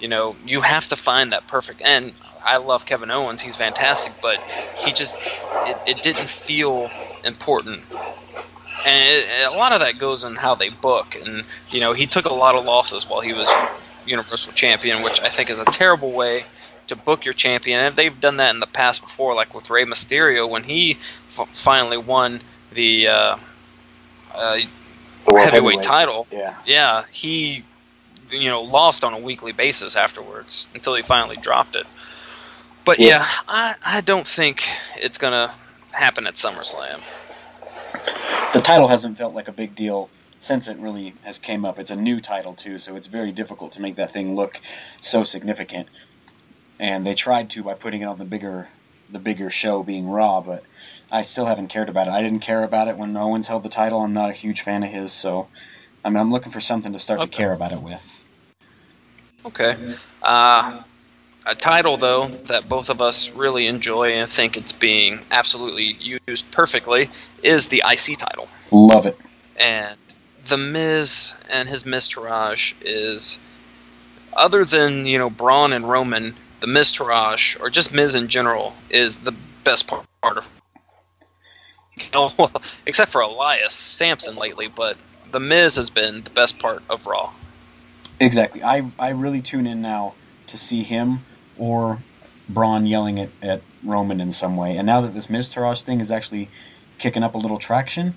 You 0.00 0.08
know, 0.08 0.34
you 0.44 0.60
have 0.60 0.88
to 0.88 0.96
find 0.96 1.32
that 1.32 1.46
perfect. 1.46 1.80
And 1.80 2.12
I 2.44 2.56
love 2.56 2.86
Kevin 2.86 3.10
Owens; 3.10 3.40
he's 3.40 3.56
fantastic, 3.56 4.12
but 4.20 4.40
he 4.76 4.92
just 4.92 5.16
it, 5.16 5.76
it 5.86 6.02
didn't 6.02 6.28
feel 6.28 6.90
important. 7.24 7.82
And 8.84 9.08
it, 9.08 9.46
a 9.46 9.56
lot 9.56 9.72
of 9.72 9.80
that 9.80 9.98
goes 9.98 10.24
in 10.24 10.34
how 10.34 10.56
they 10.56 10.70
book. 10.70 11.14
And 11.14 11.44
you 11.68 11.80
know, 11.80 11.92
he 11.92 12.06
took 12.06 12.24
a 12.24 12.32
lot 12.32 12.56
of 12.56 12.64
losses 12.64 13.08
while 13.08 13.20
he 13.20 13.32
was 13.32 13.48
Universal 14.06 14.52
Champion, 14.52 15.02
which 15.02 15.20
I 15.20 15.28
think 15.28 15.50
is 15.50 15.58
a 15.58 15.64
terrible 15.64 16.12
way 16.12 16.44
to 16.88 16.96
book 16.96 17.24
your 17.24 17.34
champion. 17.34 17.80
And 17.80 17.96
they've 17.96 18.18
done 18.20 18.38
that 18.38 18.50
in 18.50 18.60
the 18.60 18.66
past 18.66 19.02
before, 19.02 19.34
like 19.34 19.54
with 19.54 19.70
Rey 19.70 19.84
Mysterio 19.84 20.48
when 20.48 20.64
he 20.64 20.92
f- 21.28 21.48
finally 21.52 21.96
won 21.96 22.40
the, 22.72 23.08
uh, 23.08 23.36
uh, 24.34 24.56
the 24.56 24.66
heavyweight, 25.24 25.50
heavyweight, 25.50 25.82
title. 25.82 26.26
Yeah, 26.30 26.56
yeah, 26.66 27.04
he 27.10 27.64
you 28.30 28.48
know 28.48 28.62
lost 28.62 29.04
on 29.04 29.14
a 29.14 29.18
weekly 29.18 29.52
basis 29.52 29.96
afterwards 29.96 30.68
until 30.74 30.94
he 30.94 31.02
finally 31.02 31.36
dropped 31.36 31.76
it. 31.76 31.86
But 32.84 32.98
yeah, 32.98 33.06
yeah 33.06 33.26
I, 33.48 33.74
I 33.84 34.00
don't 34.00 34.26
think 34.26 34.64
it's 34.96 35.18
gonna 35.18 35.52
happen 35.92 36.26
at 36.26 36.34
SummerSlam. 36.34 37.00
The 38.52 38.60
title 38.60 38.88
hasn't 38.88 39.18
felt 39.18 39.34
like 39.34 39.48
a 39.48 39.52
big 39.52 39.74
deal 39.74 40.10
since 40.42 40.66
it 40.66 40.76
really 40.78 41.14
has 41.22 41.38
came 41.38 41.64
up. 41.64 41.78
It's 41.78 41.92
a 41.92 41.96
new 41.96 42.18
title 42.18 42.52
too, 42.52 42.76
so 42.76 42.96
it's 42.96 43.06
very 43.06 43.30
difficult 43.30 43.70
to 43.72 43.80
make 43.80 43.94
that 43.94 44.12
thing 44.12 44.34
look 44.34 44.60
so 45.00 45.22
significant. 45.22 45.88
And 46.80 47.06
they 47.06 47.14
tried 47.14 47.48
to 47.50 47.62
by 47.62 47.74
putting 47.74 48.02
it 48.02 48.06
on 48.06 48.18
the 48.18 48.24
bigger 48.24 48.68
the 49.08 49.20
bigger 49.20 49.50
show 49.50 49.82
being 49.84 50.08
Raw, 50.08 50.40
but 50.40 50.64
I 51.12 51.22
still 51.22 51.44
haven't 51.44 51.68
cared 51.68 51.88
about 51.88 52.08
it. 52.08 52.10
I 52.10 52.22
didn't 52.22 52.40
care 52.40 52.64
about 52.64 52.88
it 52.88 52.96
when 52.96 53.16
Owens 53.16 53.46
held 53.46 53.62
the 53.62 53.68
title. 53.68 54.00
I'm 54.00 54.14
not 54.14 54.30
a 54.30 54.32
huge 54.32 54.62
fan 54.62 54.82
of 54.82 54.90
his, 54.90 55.12
so 55.12 55.46
I 56.04 56.10
mean 56.10 56.18
I'm 56.18 56.32
looking 56.32 56.50
for 56.50 56.60
something 56.60 56.92
to 56.92 56.98
start 56.98 57.20
okay. 57.20 57.30
to 57.30 57.36
care 57.36 57.52
about 57.52 57.70
it 57.70 57.80
with. 57.80 58.20
Okay. 59.46 59.76
Uh, 60.22 60.82
a 61.46 61.54
title 61.54 61.96
though 61.96 62.26
that 62.26 62.68
both 62.68 62.90
of 62.90 63.00
us 63.00 63.30
really 63.30 63.68
enjoy 63.68 64.14
and 64.14 64.28
think 64.28 64.56
it's 64.56 64.72
being 64.72 65.20
absolutely 65.30 66.18
used 66.26 66.50
perfectly 66.50 67.08
is 67.44 67.68
the 67.68 67.84
IC 67.88 68.18
title. 68.18 68.48
Love 68.72 69.06
it. 69.06 69.16
And 69.56 69.96
the 70.46 70.58
Miz 70.58 71.34
and 71.50 71.68
his 71.68 71.84
Miztourage 71.84 72.74
is, 72.80 73.38
other 74.32 74.64
than 74.64 75.06
you 75.06 75.18
know 75.18 75.30
Braun 75.30 75.72
and 75.72 75.88
Roman, 75.88 76.36
the 76.60 76.66
Miztourage 76.66 77.60
or 77.60 77.70
just 77.70 77.92
Miz 77.92 78.14
in 78.14 78.28
general 78.28 78.74
is 78.90 79.18
the 79.18 79.34
best 79.64 79.86
part 79.86 80.06
of. 80.22 80.48
except 82.86 83.10
for 83.10 83.20
Elias 83.20 83.72
Samson 83.72 84.36
lately, 84.36 84.66
but 84.66 84.96
the 85.30 85.40
Miz 85.40 85.76
has 85.76 85.90
been 85.90 86.22
the 86.22 86.30
best 86.30 86.58
part 86.58 86.82
of 86.88 87.06
Raw. 87.06 87.32
Exactly. 88.20 88.62
I 88.62 88.90
I 88.98 89.10
really 89.10 89.42
tune 89.42 89.66
in 89.66 89.82
now 89.82 90.14
to 90.46 90.58
see 90.58 90.82
him 90.82 91.24
or 91.58 91.98
Braun 92.48 92.86
yelling 92.86 93.18
at, 93.18 93.30
at 93.40 93.62
Roman 93.82 94.20
in 94.20 94.32
some 94.32 94.56
way. 94.56 94.76
And 94.76 94.86
now 94.86 95.00
that 95.00 95.14
this 95.14 95.26
Miztourage 95.26 95.82
thing 95.82 96.00
is 96.00 96.10
actually 96.10 96.48
kicking 96.98 97.22
up 97.22 97.34
a 97.34 97.38
little 97.38 97.58
traction, 97.58 98.14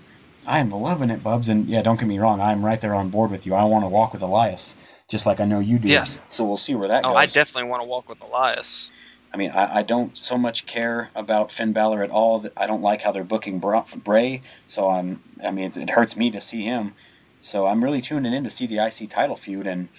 I 0.47 0.59
am 0.59 0.69
loving 0.71 1.09
it, 1.09 1.23
Bubs. 1.23 1.49
And 1.49 1.67
yeah, 1.67 1.81
don't 1.81 1.99
get 1.99 2.07
me 2.07 2.19
wrong, 2.19 2.39
I'm 2.39 2.63
right 2.63 2.79
there 2.79 2.95
on 2.95 3.09
board 3.09 3.31
with 3.31 3.45
you. 3.45 3.53
I 3.53 3.63
want 3.63 3.83
to 3.83 3.89
walk 3.89 4.13
with 4.13 4.21
Elias, 4.21 4.75
just 5.07 5.25
like 5.25 5.39
I 5.39 5.45
know 5.45 5.59
you 5.59 5.79
do. 5.79 5.87
Yes. 5.87 6.21
So 6.27 6.45
we'll 6.45 6.57
see 6.57 6.75
where 6.75 6.87
that 6.87 7.05
oh, 7.05 7.09
goes. 7.09 7.17
I 7.17 7.25
definitely 7.25 7.69
want 7.69 7.81
to 7.81 7.87
walk 7.87 8.09
with 8.09 8.21
Elias. 8.21 8.91
I 9.33 9.37
mean, 9.37 9.51
I, 9.51 9.79
I, 9.79 9.83
don't 9.83 10.17
so 10.17 10.37
much 10.37 10.65
care 10.65 11.09
about 11.13 11.51
Finn 11.51 11.73
Balor 11.73 12.03
at 12.03 12.09
all. 12.09 12.45
I 12.55 12.67
don't 12.67 12.81
like 12.81 13.01
how 13.01 13.11
they're 13.11 13.25
booking 13.25 13.59
Bray, 13.59 14.41
so 14.65 14.89
I'm. 14.89 15.21
I 15.43 15.51
mean, 15.51 15.65
it, 15.65 15.77
it 15.77 15.89
hurts 15.89 16.15
me 16.15 16.31
to 16.31 16.39
see 16.39 16.61
him. 16.61 16.93
So 17.41 17.67
I'm 17.67 17.83
really 17.83 17.99
tuning 17.99 18.33
in 18.33 18.45
to 18.45 18.49
see 18.49 18.65
the 18.65 18.77
IC 18.77 19.09
title 19.09 19.35
feud, 19.35 19.67
and 19.67 19.89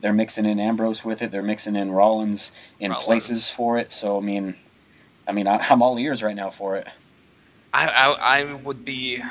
they're 0.00 0.14
mixing 0.14 0.46
in 0.46 0.58
Ambrose 0.58 1.04
with 1.04 1.20
it. 1.20 1.30
They're 1.30 1.42
mixing 1.42 1.76
in 1.76 1.92
Rollins 1.92 2.50
in 2.80 2.90
Rollins. 2.90 3.04
places 3.04 3.50
for 3.50 3.78
it. 3.78 3.92
So 3.92 4.16
I 4.16 4.20
mean, 4.20 4.54
I 5.26 5.32
mean, 5.32 5.46
I, 5.46 5.64
am 5.70 5.82
all 5.82 5.98
ears 5.98 6.22
right 6.22 6.36
now 6.36 6.48
for 6.48 6.76
it. 6.76 6.86
I, 7.74 7.88
I 7.88 8.38
I 8.38 8.54
would 8.54 8.86
be 8.86 9.22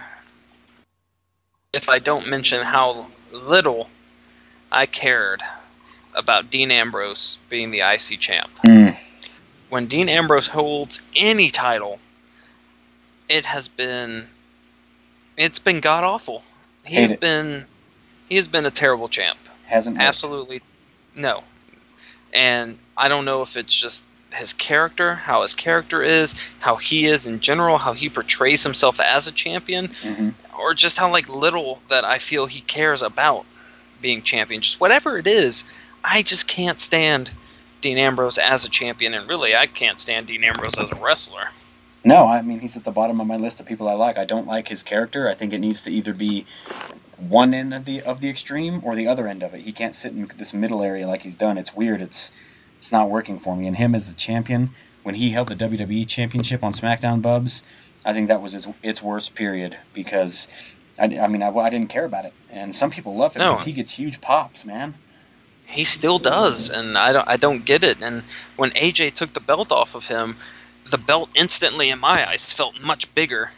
if 1.74 1.89
I 1.89 1.99
don't 1.99 2.28
mention 2.28 2.63
how 2.63 3.07
little 3.32 3.89
I 4.72 4.86
cared 4.86 5.41
about 6.13 6.49
Dean 6.49 6.72
Ambrose 6.72 7.38
being 7.49 7.72
the 7.72 7.82
IC 7.82 8.20
champ. 8.20 8.49
Mm. 8.63 8.97
When 9.70 9.88
Dean 9.88 10.09
Ambrose 10.09 10.47
holds 10.47 11.01
any 11.15 11.49
title, 11.49 11.99
it 13.30 13.45
has 13.45 13.68
been 13.68 14.28
it's 15.36 15.59
been 15.59 15.82
god 15.82 16.03
awful. 16.03 16.43
He's 16.86 17.15
been 17.18 17.65
he 18.30 18.36
has 18.36 18.47
been 18.47 18.65
a 18.65 18.72
terrible 18.72 19.09
champ. 19.09 19.38
Hasn't 19.65 19.97
worked. 19.97 20.07
absolutely 20.07 20.61
no. 21.15 21.43
And 22.34 22.78
I 22.95 23.07
don't 23.09 23.26
know 23.26 23.41
if 23.41 23.57
it's 23.57 23.74
just 23.74 24.05
his 24.34 24.54
character, 24.54 25.16
how 25.16 25.42
his 25.42 25.56
character 25.56 26.04
is, 26.04 26.34
how 26.60 26.76
he 26.76 27.06
is 27.06 27.28
in 27.28 27.40
general, 27.40 27.78
how 27.78 27.94
he 27.94 28.10
portrays 28.10 28.64
himself 28.64 29.00
as 29.00 29.28
a 29.28 29.32
champion, 29.32 29.88
mm-hmm. 29.88 30.30
or 30.60 30.74
just 30.74 30.98
how 30.98 31.12
like 31.12 31.30
little 31.30 31.82
that 31.90 32.06
I 32.06 32.20
feel 32.20 32.46
he 32.46 32.62
cares 32.62 33.02
about 33.02 33.46
being 34.02 34.22
champion. 34.22 34.62
Just 34.62 34.80
whatever 34.80 35.18
it 35.18 35.28
is, 35.28 35.64
I 36.04 36.22
just 36.22 36.48
can't 36.48 36.80
stand 36.80 37.32
Dean 37.82 37.98
Ambrose 37.98 38.38
as 38.38 38.66
a 38.66 38.70
champion, 38.70 39.14
and 39.14 39.28
really, 39.30 39.56
I 39.56 39.68
can't 39.68 40.00
stand 40.00 40.28
Dean 40.28 40.44
Ambrose 40.44 40.78
as 40.78 40.90
a 40.92 40.96
wrestler. 41.02 41.48
No, 42.04 42.28
I 42.28 42.42
mean 42.42 42.60
he's 42.60 42.78
at 42.78 42.86
the 42.86 42.92
bottom 42.92 43.20
of 43.20 43.28
my 43.28 43.38
list 43.38 43.60
of 43.60 43.66
people 43.66 43.90
I 43.90 43.94
like. 43.94 44.18
I 44.18 44.26
don't 44.26 44.48
like 44.48 44.70
his 44.70 44.84
character. 44.84 45.28
I 45.28 45.34
think 45.34 45.52
it 45.52 45.60
needs 45.60 45.84
to 45.84 45.92
either 45.92 46.14
be 46.14 46.46
one 47.18 47.54
end 47.54 47.74
of 47.74 47.86
the 47.86 48.02
of 48.02 48.22
the 48.22 48.30
extreme 48.30 48.82
or 48.84 48.96
the 48.96 49.08
other 49.08 49.28
end 49.28 49.44
of 49.44 49.54
it. 49.54 49.62
He 49.62 49.72
can't 49.72 49.96
sit 49.96 50.14
in 50.14 50.32
this 50.38 50.54
middle 50.54 50.82
area 50.82 51.08
like 51.08 51.24
he's 51.24 51.36
done. 51.36 51.58
It's 51.58 51.76
weird. 51.76 52.02
It's 52.02 52.32
it's 52.78 52.92
not 52.92 53.10
working 53.10 53.40
for 53.40 53.56
me. 53.56 53.68
And 53.68 53.78
him 53.78 53.96
as 53.96 54.10
a 54.10 54.14
champion, 54.14 54.70
when 55.04 55.16
he 55.16 55.32
held 55.32 55.48
the 55.48 55.56
WWE 55.56 56.08
Championship 56.08 56.64
on 56.64 56.74
SmackDown, 56.74 57.22
Bubs, 57.22 57.64
I 58.04 58.14
think 58.14 58.28
that 58.28 58.42
was 58.42 58.56
its, 58.56 58.68
its 58.84 59.02
worst 59.02 59.36
period 59.36 59.78
because 59.94 60.48
I, 61.00 61.06
I 61.20 61.28
mean 61.28 61.44
I, 61.44 61.50
I 61.50 61.70
didn't 61.70 61.90
care 61.90 62.06
about 62.06 62.26
it, 62.26 62.34
and 62.50 62.76
some 62.76 62.90
people 62.90 63.16
love 63.16 63.36
it 63.36 63.40
no. 63.40 63.52
because 63.52 63.66
he 63.66 63.74
gets 63.74 63.92
huge 63.92 64.22
pops, 64.22 64.66
man. 64.66 64.94
He 65.66 65.84
still 65.84 66.18
does, 66.18 66.70
and 66.70 66.98
I 66.98 67.12
don't 67.12 67.28
I 67.28 67.38
don't 67.38 67.66
get 67.66 67.84
it. 67.84 68.02
And 68.02 68.24
when 68.56 68.72
AJ 68.72 69.14
took 69.14 69.34
the 69.34 69.40
belt 69.40 69.72
off 69.72 69.96
of 69.96 70.08
him, 70.08 70.38
the 70.90 70.98
belt 70.98 71.30
instantly 71.36 71.90
in 71.90 72.00
my 72.00 72.16
eyes 72.30 72.54
felt 72.54 72.82
much 72.82 73.14
bigger, 73.14 73.50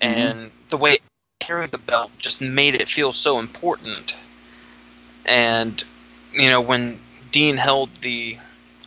mm-hmm. 0.00 0.18
and 0.18 0.50
the 0.68 0.76
way 0.76 0.94
it 0.94 1.02
carried 1.40 1.70
the 1.70 1.78
belt 1.78 2.10
just 2.18 2.42
made 2.42 2.74
it 2.74 2.88
feel 2.88 3.12
so 3.12 3.38
important. 3.38 4.14
And 5.24 5.82
you 6.32 6.50
know 6.50 6.60
when 6.60 7.00
Dean 7.30 7.56
held 7.56 7.94
the 7.96 8.36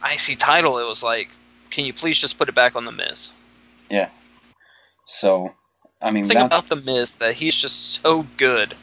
IC 0.04 0.38
title, 0.38 0.78
it 0.78 0.88
was 0.88 1.04
like, 1.04 1.30
can 1.70 1.86
you 1.86 1.93
please 1.93 2.20
just 2.20 2.38
put 2.38 2.49
it 2.49 2.56
back 2.56 2.76
on 2.76 2.86
the 2.86 2.91
Miz? 2.91 3.32
Yeah. 3.89 4.10
So, 5.06 5.54
I 6.02 6.12
mean, 6.12 6.24
the 6.24 6.30
thing 6.30 6.38
that... 6.38 6.45
about 6.45 6.68
the 6.68 6.76
Miz 6.76 7.18
that 7.18 7.34
he's 7.34 7.56
just 7.56 8.02
so 8.02 8.26
good. 8.38 8.76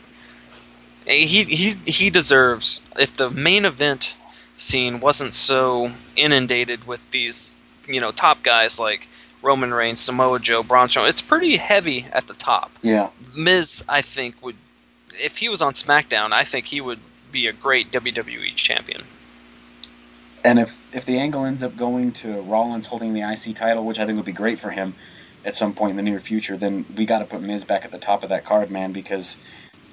He 1.07 1.45
he 1.45 1.73
he 1.87 2.11
deserves 2.11 2.83
if 2.99 3.17
the 3.17 3.31
main 3.31 3.65
event 3.65 4.15
scene 4.59 5.01
wasn't 5.01 5.33
so 5.33 5.91
inundated 6.17 6.87
with 6.87 7.11
these 7.11 7.55
you 7.87 7.99
know 7.99 8.13
top 8.13 8.43
guys 8.43 8.79
like 8.79 9.09
Roman 9.41 9.73
Reigns, 9.73 10.01
Samoa 10.01 10.39
Joe, 10.39 10.63
Braun 10.63 10.89
Strowman. 10.89 11.09
It's 11.09 11.23
pretty 11.23 11.57
heavy 11.57 12.07
at 12.13 12.27
the 12.27 12.35
top. 12.35 12.71
Yeah. 12.83 13.09
Miz, 13.35 13.85
I 13.89 14.03
think 14.03 14.35
would 14.43 14.57
if 15.15 15.39
he 15.39 15.49
was 15.49 15.63
on 15.63 15.73
SmackDown, 15.73 16.33
I 16.33 16.45
think 16.45 16.67
he 16.67 16.81
would 16.81 17.01
be 17.33 17.47
a 17.47 17.53
great 17.53 17.91
WWE 17.91 18.55
champion. 18.55 19.03
And 20.45 20.59
if 20.59 20.78
if 20.93 21.05
the 21.05 21.19
angle 21.19 21.45
ends 21.45 21.63
up 21.63 21.77
going 21.77 22.13
to 22.13 22.41
Rollins 22.43 22.87
holding 22.87 23.13
the 23.13 23.21
IC 23.21 23.55
title, 23.57 23.85
which 23.85 23.99
I 23.99 24.07
think 24.07 24.17
would 24.17 24.25
be 24.25 24.33
great 24.33 24.59
for 24.59 24.71
him 24.71 24.95
at 25.45 25.55
some 25.55 25.75
point 25.75 25.91
in 25.91 25.97
the 25.97 26.03
near 26.03 26.21
future, 26.21 26.57
then 26.57 26.85
we 26.97 27.07
got 27.07 27.21
to 27.21 27.25
put 27.25 27.41
Miz 27.41 27.65
back 27.65 27.85
at 27.85 27.91
the 27.91 27.99
top 27.99 28.23
of 28.23 28.29
that 28.29 28.45
card, 28.45 28.71
man, 28.71 28.93
because 28.93 29.37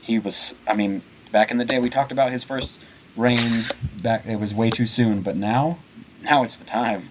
he 0.01 0.19
was. 0.19 0.55
I 0.67 0.73
mean, 0.73 1.01
back 1.31 1.51
in 1.51 1.57
the 1.57 1.65
day, 1.65 1.79
we 1.79 1.89
talked 1.89 2.11
about 2.11 2.31
his 2.31 2.43
first 2.43 2.81
reign. 3.15 3.63
Back, 4.03 4.25
it 4.25 4.37
was 4.37 4.53
way 4.53 4.69
too 4.69 4.85
soon, 4.85 5.21
but 5.21 5.35
now, 5.35 5.79
now 6.21 6.43
it's 6.43 6.57
the 6.57 6.65
time. 6.65 7.09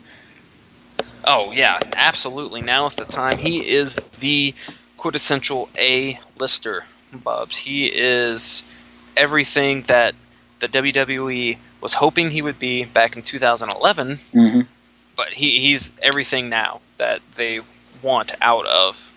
Oh 1.27 1.53
yeah, 1.53 1.79
absolutely. 1.97 2.61
Now 2.61 2.87
is 2.87 2.95
the 2.95 3.05
time. 3.05 3.39
He 3.39 3.67
is 3.67 3.97
the 4.21 4.55
quintessential 4.97 5.69
A 5.79 6.19
lister, 6.39 6.85
Bubs. 7.13 7.57
He 7.57 7.87
is 7.87 8.65
everything 9.17 9.83
that 9.83 10.15
the 10.61 10.69
WWE 10.69 11.59
was 11.85 11.93
hoping 11.93 12.31
he 12.31 12.41
would 12.41 12.59
be 12.59 12.87
back 12.87 13.15
in 13.15 13.23
2011, 13.23 14.13
mm-hmm. 14.13 14.61
but 15.17 15.29
he, 15.29 15.61
he's 15.61 15.93
everything 16.01 16.49
now 16.49 16.81
that 16.97 17.21
they 17.37 17.61
want 18.01 18.33
out 18.41 18.65
of 18.65 19.13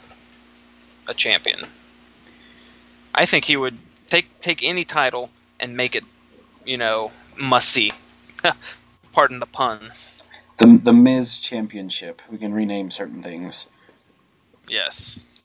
a 1.08 1.14
champion. 1.14 1.62
I 3.16 3.26
think 3.26 3.46
he 3.46 3.56
would 3.56 3.78
take 4.06 4.42
take 4.42 4.64
any 4.64 4.84
title 4.84 5.30
and 5.62 5.78
make 5.78 5.96
it, 5.96 6.04
you 6.66 6.78
know, 6.78 7.12
must 7.38 7.70
see. 7.70 7.92
Pardon 9.14 9.40
the 9.40 9.46
pun. 9.46 9.90
The 10.58 10.78
the 10.84 10.94
Miz 10.94 11.38
Championship. 11.38 12.22
We 12.30 12.38
can 12.38 12.54
rename 12.54 12.92
certain 12.92 13.24
things. 13.24 13.70
Yes. 14.68 15.37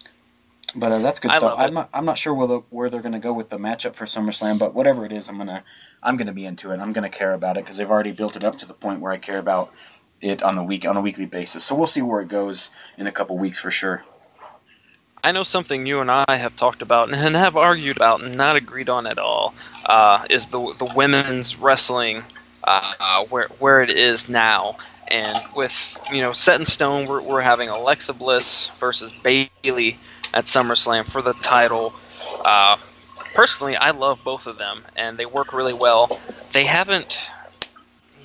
But 0.75 0.93
uh, 0.93 0.99
that's 1.01 1.21
good 1.21 1.31
I 1.31 1.39
stuff. 1.39 1.59
I'm 1.59 1.75
not, 1.75 1.91
I'm 1.93 2.05
not 2.05 2.17
sure 2.17 2.33
where, 2.33 2.47
the, 2.47 2.59
where 2.71 2.89
they're 2.89 3.03
going 3.03 3.13
to 3.13 3.19
go 3.19 3.33
with 3.33 3.51
the 3.51 3.59
matchup 3.59 3.95
for 3.95 4.07
SummerSlam, 4.07 4.59
but 4.59 4.75
whatever 4.75 5.05
it 5.05 5.13
is, 5.13 5.29
I'm 5.29 5.37
gonna 5.37 5.65
I'm 6.03 6.17
gonna 6.17 6.33
be 6.33 6.47
into 6.47 6.71
it. 6.71 6.81
I'm 6.81 6.93
gonna 6.93 7.11
care 7.11 7.35
about 7.35 7.57
it 7.57 7.65
because 7.65 7.77
they've 7.77 7.91
already 7.91 8.13
built 8.13 8.37
it 8.37 8.45
up 8.45 8.59
to 8.59 8.67
the 8.67 8.75
point 8.75 9.01
where 9.01 9.13
I 9.13 9.19
care 9.19 9.39
about 9.39 9.73
it 10.21 10.43
on 10.43 10.57
the 10.57 10.63
week 10.63 10.87
on 10.87 10.97
a 10.97 11.01
weekly 11.01 11.27
basis. 11.27 11.65
So 11.65 11.75
we'll 11.75 11.87
see 11.87 12.01
where 12.03 12.21
it 12.21 12.29
goes 12.29 12.71
in 12.97 13.07
a 13.07 13.13
couple 13.13 13.37
weeks 13.37 13.59
for 13.59 13.71
sure. 13.71 14.05
I 15.25 15.31
know 15.31 15.43
something 15.43 15.87
you 15.87 16.01
and 16.01 16.11
I 16.11 16.25
have 16.29 16.57
talked 16.57 16.83
about 16.83 17.13
and 17.13 17.37
have 17.37 17.57
argued 17.57 17.97
about 17.97 18.23
and 18.23 18.37
not 18.37 18.57
agreed 18.57 18.89
on 18.89 19.07
at 19.07 19.19
all 19.19 19.55
uh, 19.87 20.27
is 20.31 20.47
the 20.47 20.75
the 20.79 20.93
women's 20.97 21.57
wrestling 21.57 22.25
uh, 22.65 23.25
where 23.27 23.49
where 23.59 23.83
it 23.83 23.91
is 23.91 24.29
now. 24.29 24.79
And 25.09 25.39
with 25.55 26.01
you 26.11 26.23
know 26.23 26.33
set 26.33 26.59
in 26.59 26.65
stone, 26.65 27.07
we're, 27.07 27.21
we're 27.21 27.41
having 27.41 27.69
Alexa 27.69 28.15
Bliss 28.15 28.69
versus 28.81 29.13
Bayley 29.13 29.99
at 30.35 30.47
SummerSlam 30.47 31.07
for 31.07 31.23
the 31.23 31.33
title. 31.35 31.93
Uh, 32.45 32.77
personally, 33.35 33.77
I 33.77 33.91
love 33.91 34.23
both 34.25 34.47
of 34.47 34.59
them, 34.59 34.83
and 34.97 35.19
they 35.19 35.27
work 35.27 35.53
really 35.53 35.73
well. 35.73 36.21
They 36.53 36.65
haven't. 36.65 37.31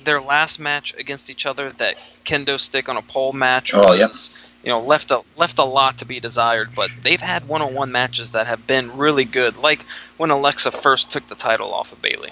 Their 0.04 0.20
last 0.22 0.58
match 0.58 0.94
against 0.96 1.28
each 1.28 1.44
other, 1.44 1.70
that 1.72 1.98
kendo 2.24 2.58
stick 2.58 2.88
on 2.88 2.96
a 2.96 3.02
pole 3.02 3.32
match, 3.32 3.74
oh, 3.74 3.82
was, 3.88 3.98
yep. 3.98 4.64
you 4.64 4.70
know, 4.70 4.80
left 4.80 5.10
a 5.10 5.22
left 5.36 5.58
a 5.58 5.64
lot 5.64 5.98
to 5.98 6.06
be 6.06 6.18
desired. 6.18 6.70
But 6.74 6.90
they've 7.02 7.20
had 7.20 7.46
one-on-one 7.46 7.92
matches 7.92 8.32
that 8.32 8.46
have 8.46 8.66
been 8.66 8.96
really 8.96 9.24
good, 9.24 9.58
like 9.58 9.84
when 10.16 10.30
Alexa 10.30 10.70
first 10.70 11.10
took 11.10 11.26
the 11.28 11.34
title 11.34 11.74
off 11.74 11.92
of 11.92 12.00
Bayley. 12.00 12.30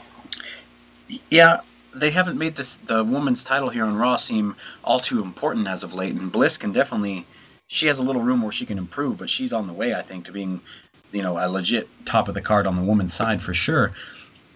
Yeah, 1.30 1.60
they 1.94 2.10
haven't 2.10 2.38
made 2.38 2.56
this 2.56 2.76
the 2.76 3.04
woman's 3.04 3.44
title 3.44 3.70
here 3.70 3.84
on 3.84 3.96
Raw 3.96 4.16
seem 4.16 4.56
all 4.82 5.00
too 5.00 5.22
important 5.22 5.66
as 5.66 5.82
of 5.82 5.92
late, 5.92 6.14
and 6.14 6.32
Bliss 6.32 6.56
can 6.56 6.72
definitely 6.72 7.26
she 7.68 7.86
has 7.86 7.98
a 7.98 8.02
little 8.02 8.22
room 8.22 8.42
where 8.42 8.52
she 8.52 8.66
can 8.66 8.78
improve, 8.78 9.18
but 9.18 9.30
she's 9.30 9.52
on 9.52 9.66
the 9.66 9.72
way, 9.72 9.94
I 9.94 10.02
think, 10.02 10.24
to 10.26 10.32
being, 10.32 10.60
you 11.12 11.22
know, 11.22 11.38
a 11.38 11.48
legit 11.48 11.88
top 12.04 12.28
of 12.28 12.34
the 12.34 12.40
card 12.40 12.66
on 12.66 12.76
the 12.76 12.82
woman's 12.82 13.14
side 13.14 13.42
for 13.42 13.54
sure. 13.54 13.92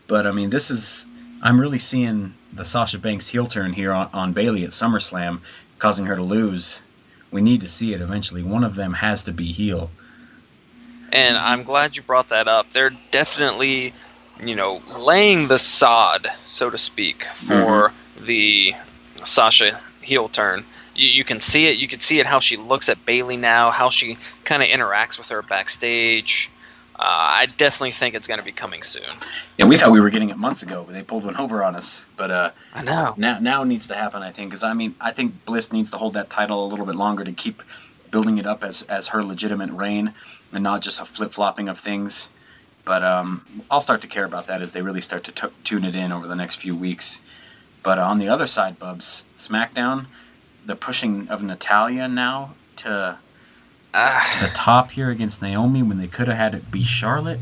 But 0.07 0.27
I 0.27 0.33
mean, 0.33 0.51
this 0.51 0.71
is 0.71 1.07
I'm 1.43 1.61
really 1.61 1.79
seeing 1.79 2.35
the 2.53 2.65
Sasha 2.65 2.99
Banks 2.99 3.29
heel 3.29 3.47
turn 3.47 3.73
here 3.73 3.93
on, 3.93 4.11
on 4.13 4.33
Bayley 4.33 4.65
at 4.65 4.71
SummerSlam, 4.71 5.41
causing 5.79 6.07
her 6.07 6.17
to 6.17 6.23
lose. 6.23 6.83
We 7.31 7.41
need 7.41 7.61
to 7.61 7.69
see 7.69 7.95
it 7.95 8.01
eventually. 8.01 8.43
One 8.43 8.65
of 8.65 8.75
them 8.75 8.95
has 8.95 9.23
to 9.25 9.33
be 9.33 9.53
heel. 9.53 9.91
And 11.13 11.37
I'm 11.37 11.65
glad 11.65 11.97
you 11.97 12.03
brought 12.03 12.29
that 12.29 12.47
up. 12.47 12.71
They're 12.71 12.93
definitely, 13.11 13.93
you 14.45 14.55
know, 14.55 14.83
laying 14.99 15.49
the 15.49 15.59
sod, 15.59 16.29
so 16.45 16.71
to 16.71 16.79
speak, 16.79 17.25
for 17.25 17.55
mm-hmm. 17.55 18.25
the 18.27 18.75
Sasha 19.25 19.81
heel 20.03 20.29
turn 20.29 20.65
You, 20.95 21.09
you 21.09 21.24
can 21.24 21.38
see 21.38 21.66
it. 21.66 21.78
You 21.78 21.88
can 21.88 22.01
see 22.01 22.20
it 22.20 22.26
how 22.26 22.41
she 22.41 22.57
looks 22.57 22.88
at 22.88 23.05
Bayley 23.05 23.36
now, 23.36 23.70
how 23.70 23.91
she 23.91 24.18
kind 24.45 24.62
of 24.62 24.68
interacts 24.68 25.18
with 25.18 25.28
her 25.28 25.43
backstage. 25.43 26.51
Uh, 27.01 27.03
I 27.03 27.47
definitely 27.57 27.93
think 27.93 28.14
it's 28.14 28.28
going 28.28 28.41
to 28.41 28.45
be 28.45 28.53
coming 28.53 28.82
soon. 28.82 29.03
Yeah, 29.57 29.64
we 29.64 29.78
thought 29.78 29.91
we 29.91 30.01
were 30.01 30.11
getting 30.11 30.28
it 30.28 30.36
months 30.36 30.62
ago, 30.62 30.84
but 30.84 30.93
they 30.93 31.03
pulled 31.03 31.24
one 31.24 31.36
over 31.36 31.64
on 31.64 31.74
us. 31.74 32.05
But 32.14 32.30
uh, 32.30 32.51
I 32.74 32.82
know 32.82 33.14
now 33.16 33.38
now 33.38 33.64
needs 33.64 33.86
to 33.86 33.95
happen. 33.95 34.22
I 34.22 34.30
think 34.32 34.51
because 34.51 34.62
I 34.62 34.74
mean 34.74 34.95
I 35.01 35.11
think 35.11 35.47
Bliss 35.47 35.72
needs 35.72 35.91
to 35.93 35.97
hold 35.97 36.12
that 36.12 36.28
title 36.28 36.62
a 36.62 36.68
little 36.68 36.84
bit 36.84 36.97
longer 36.97 37.24
to 37.24 37.32
keep 37.32 37.62
building 38.11 38.36
it 38.36 38.47
up 38.47 38.62
as 38.62 38.82
as 38.82 39.09
her 39.09 39.24
legitimate 39.24 39.70
reign 39.70 40.12
and 40.53 40.62
not 40.62 40.82
just 40.82 41.01
a 41.01 41.07
flip 41.07 41.32
flopping 41.32 41.70
of 41.70 41.78
things. 41.78 42.28
But 42.84 43.03
um, 43.03 43.62
I'll 43.70 43.80
start 43.80 44.03
to 44.03 44.07
care 44.07 44.24
about 44.26 44.47
that 44.49 44.61
as 44.61 44.72
they 44.72 44.82
really 44.82 45.01
start 45.01 45.24
to 45.24 45.32
t- 45.32 45.55
tune 45.64 45.84
it 45.84 45.95
in 45.95 46.12
over 46.12 46.26
the 46.26 46.34
next 46.34 46.57
few 46.57 46.76
weeks. 46.76 47.20
But 47.82 47.99
uh, 47.99 48.03
on 48.03 48.18
the 48.18 48.28
other 48.28 48.47
side, 48.47 48.78
Bubs, 48.78 49.24
SmackDown, 49.38 50.07
the 50.67 50.77
pushing 50.77 51.29
of 51.29 51.43
Natalya 51.43 52.09
now 52.09 52.55
to 52.77 53.19
uh, 53.95 54.41
the 54.41 54.49
top 54.55 54.93
here 54.93 55.11
against 55.11 55.43
Naomi 55.43 55.83
when 55.83 55.99
they 55.99 56.07
could 56.07 56.29
have 56.29 56.37
had 56.37 56.55
it 56.55 56.71
be 56.71 56.83
Charlotte. 56.83 57.41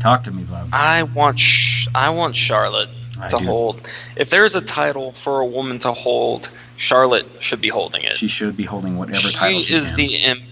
Talk 0.00 0.24
to 0.24 0.30
me, 0.30 0.42
Bubs. 0.44 0.70
I 0.72 1.02
want 1.02 1.38
sh- 1.38 1.88
I 1.94 2.10
want 2.10 2.36
Charlotte 2.36 2.88
I 3.18 3.28
to 3.28 3.36
do. 3.38 3.44
hold. 3.44 3.90
If 4.16 4.30
there's 4.30 4.54
a 4.54 4.60
title 4.60 5.12
for 5.12 5.40
a 5.40 5.46
woman 5.46 5.78
to 5.80 5.92
hold, 5.92 6.50
Charlotte 6.76 7.26
should 7.40 7.60
be 7.60 7.68
holding 7.68 8.02
it. 8.02 8.14
She 8.16 8.28
should 8.28 8.56
be 8.56 8.64
holding 8.64 8.98
whatever 8.98 9.18
she 9.20 9.34
title 9.34 9.60
she 9.60 9.74
is 9.74 9.88
can. 9.88 9.96
the 9.96 10.16
Im- 10.16 10.42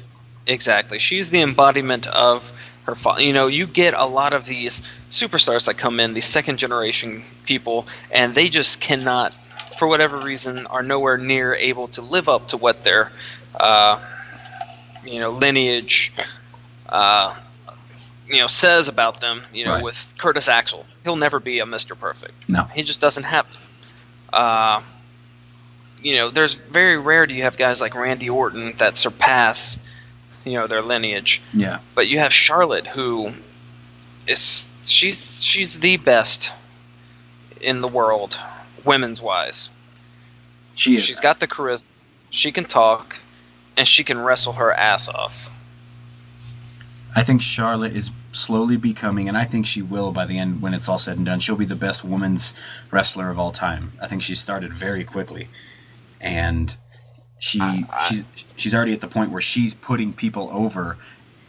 exactly. 0.47 0.99
She's 0.99 1.31
the 1.31 1.41
embodiment 1.43 2.07
of 2.09 2.53
her 2.85 2.95
father. 2.95 3.23
You 3.23 3.33
know, 3.33 3.47
you 3.47 3.67
get 3.67 3.95
a 3.95 4.07
lot 4.07 4.33
of 4.33 4.47
these 4.47 4.83
superstars 5.11 5.67
that 5.67 5.75
come 5.77 6.01
in, 6.01 6.15
these 6.15 6.25
second 6.27 6.59
generation 6.59 7.23
people, 7.47 7.87
and 8.11 8.35
they 8.35 8.49
just 8.49 8.81
cannot, 8.81 9.33
for 9.83 9.89
whatever 9.89 10.18
reason, 10.18 10.64
are 10.68 10.85
nowhere 10.85 11.18
near 11.18 11.57
able 11.57 11.89
to 11.89 12.03
live 12.03 12.28
up 12.28 12.47
to 12.47 12.57
what 12.57 12.85
their, 12.85 13.11
uh, 13.59 14.01
you 15.05 15.18
know, 15.18 15.30
lineage, 15.30 16.12
uh, 16.89 17.35
you 18.28 18.39
know, 18.39 18.47
says 18.47 18.87
about 18.87 19.20
them. 19.20 19.43
You 19.53 19.64
know, 19.64 19.72
right. 19.72 19.83
with 19.83 20.14
Curtis 20.18 20.49
Axel, 20.49 20.87
he'll 21.03 21.16
never 21.16 21.41
be 21.41 21.59
a 21.59 21.66
Mister 21.66 21.97
Perfect. 21.97 22.33
No, 22.49 22.62
he 22.62 22.85
just 22.85 23.01
doesn't 23.01 23.24
have. 23.24 23.45
Uh, 24.33 24.83
you 26.01 26.14
know, 26.14 26.30
there's 26.30 26.55
very 26.55 26.97
rare 26.97 27.26
do 27.26 27.35
you 27.35 27.43
have 27.43 27.57
guys 27.57 27.80
like 27.80 27.97
Randy 27.97 28.30
Orton 28.30 28.74
that 28.76 28.97
surpass 28.97 29.85
you 30.45 30.53
know 30.53 30.68
their 30.68 30.83
lineage. 30.83 31.43
Yeah. 31.53 31.80
But 31.97 32.07
you 32.07 32.20
have 32.20 32.33
Charlotte, 32.33 32.87
who 32.87 33.33
is 34.28 34.68
she's 34.85 35.43
she's 35.43 35.80
the 35.80 35.97
best 35.97 36.53
in 37.61 37.80
the 37.80 37.89
world, 37.89 38.39
women's 38.85 39.20
wise. 39.22 39.70
She 40.74 40.97
is. 40.97 41.05
She's 41.05 41.20
got 41.20 41.41
the 41.41 41.49
charisma. 41.49 41.85
She 42.30 42.51
can 42.51 42.64
talk, 42.64 43.18
and 43.76 43.87
she 43.87 44.05
can 44.05 44.18
wrestle 44.18 44.55
her 44.55 44.72
ass 44.72 45.09
off. 45.09 45.51
I 47.14 47.22
think 47.22 47.43
Charlotte 47.43 47.95
is 47.95 48.11
slowly 48.33 48.76
becoming, 48.78 49.28
and 49.28 49.37
I 49.37 49.45
think 49.45 49.66
she 49.66 49.83
will 49.83 50.12
by 50.12 50.24
the 50.24 50.39
end 50.39 50.62
when 50.62 50.72
it's 50.72 50.89
all 50.89 50.99
said 50.99 51.18
and 51.18 51.26
done. 51.26 51.41
She'll 51.41 51.57
be 51.57 51.66
the 51.66 51.76
best 51.76 52.05
women's 52.05 52.55
wrestler 52.91 53.28
of 53.28 53.39
all 53.39 53.53
time. 53.53 53.93
I 54.01 54.07
think 54.07 54.22
she 54.22 54.35
started 54.35 54.72
very 54.72 55.05
quickly, 55.05 55.49
and 56.20 56.74
she 57.39 57.61
I, 57.61 57.85
I, 57.91 58.05
she's 58.09 58.24
she's 58.57 58.74
already 58.74 58.95
at 58.95 59.03
the 59.03 59.09
point 59.09 59.30
where 59.30 59.43
she's 59.43 59.74
putting 59.74 60.14
people 60.14 60.49
over 60.53 60.97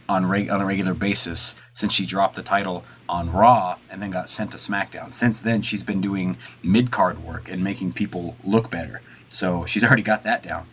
on 0.08 0.26
reg, 0.26 0.50
on 0.50 0.60
a 0.60 0.66
regular 0.66 0.92
basis 0.92 1.54
since 1.72 1.94
she 1.94 2.04
dropped 2.04 2.36
the 2.36 2.42
title 2.42 2.84
on 3.08 3.30
Raw 3.32 3.76
and 3.90 4.02
then 4.02 4.10
got 4.10 4.30
sent 4.30 4.50
to 4.52 4.56
SmackDown. 4.56 5.12
Since 5.12 5.40
then, 5.40 5.62
she's 5.62 5.82
been 5.82 6.00
doing 6.00 6.36
mid 6.62 6.90
card 6.90 7.22
work 7.22 7.48
and 7.48 7.62
making 7.62 7.92
people 7.92 8.36
look 8.44 8.70
better. 8.70 9.00
So 9.28 9.66
she's 9.66 9.84
already 9.84 10.02
got 10.02 10.22
that 10.24 10.42
down. 10.42 10.66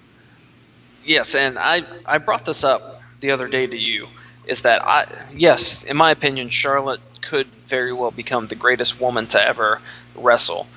Yes, 1.03 1.35
and 1.35 1.57
I 1.57 1.83
I 2.05 2.19
brought 2.19 2.45
this 2.45 2.63
up 2.63 3.01
the 3.19 3.31
other 3.31 3.47
day 3.47 3.67
to 3.67 3.77
you. 3.77 4.07
Is 4.45 4.61
that 4.63 4.83
I 4.85 5.07
yes, 5.35 5.83
in 5.83 5.97
my 5.97 6.11
opinion, 6.11 6.49
Charlotte 6.49 7.01
could 7.21 7.47
very 7.67 7.93
well 7.93 8.11
become 8.11 8.47
the 8.47 8.55
greatest 8.55 8.99
woman 8.99 9.27
to 9.27 9.41
ever 9.43 9.81
wrestle. 10.15 10.67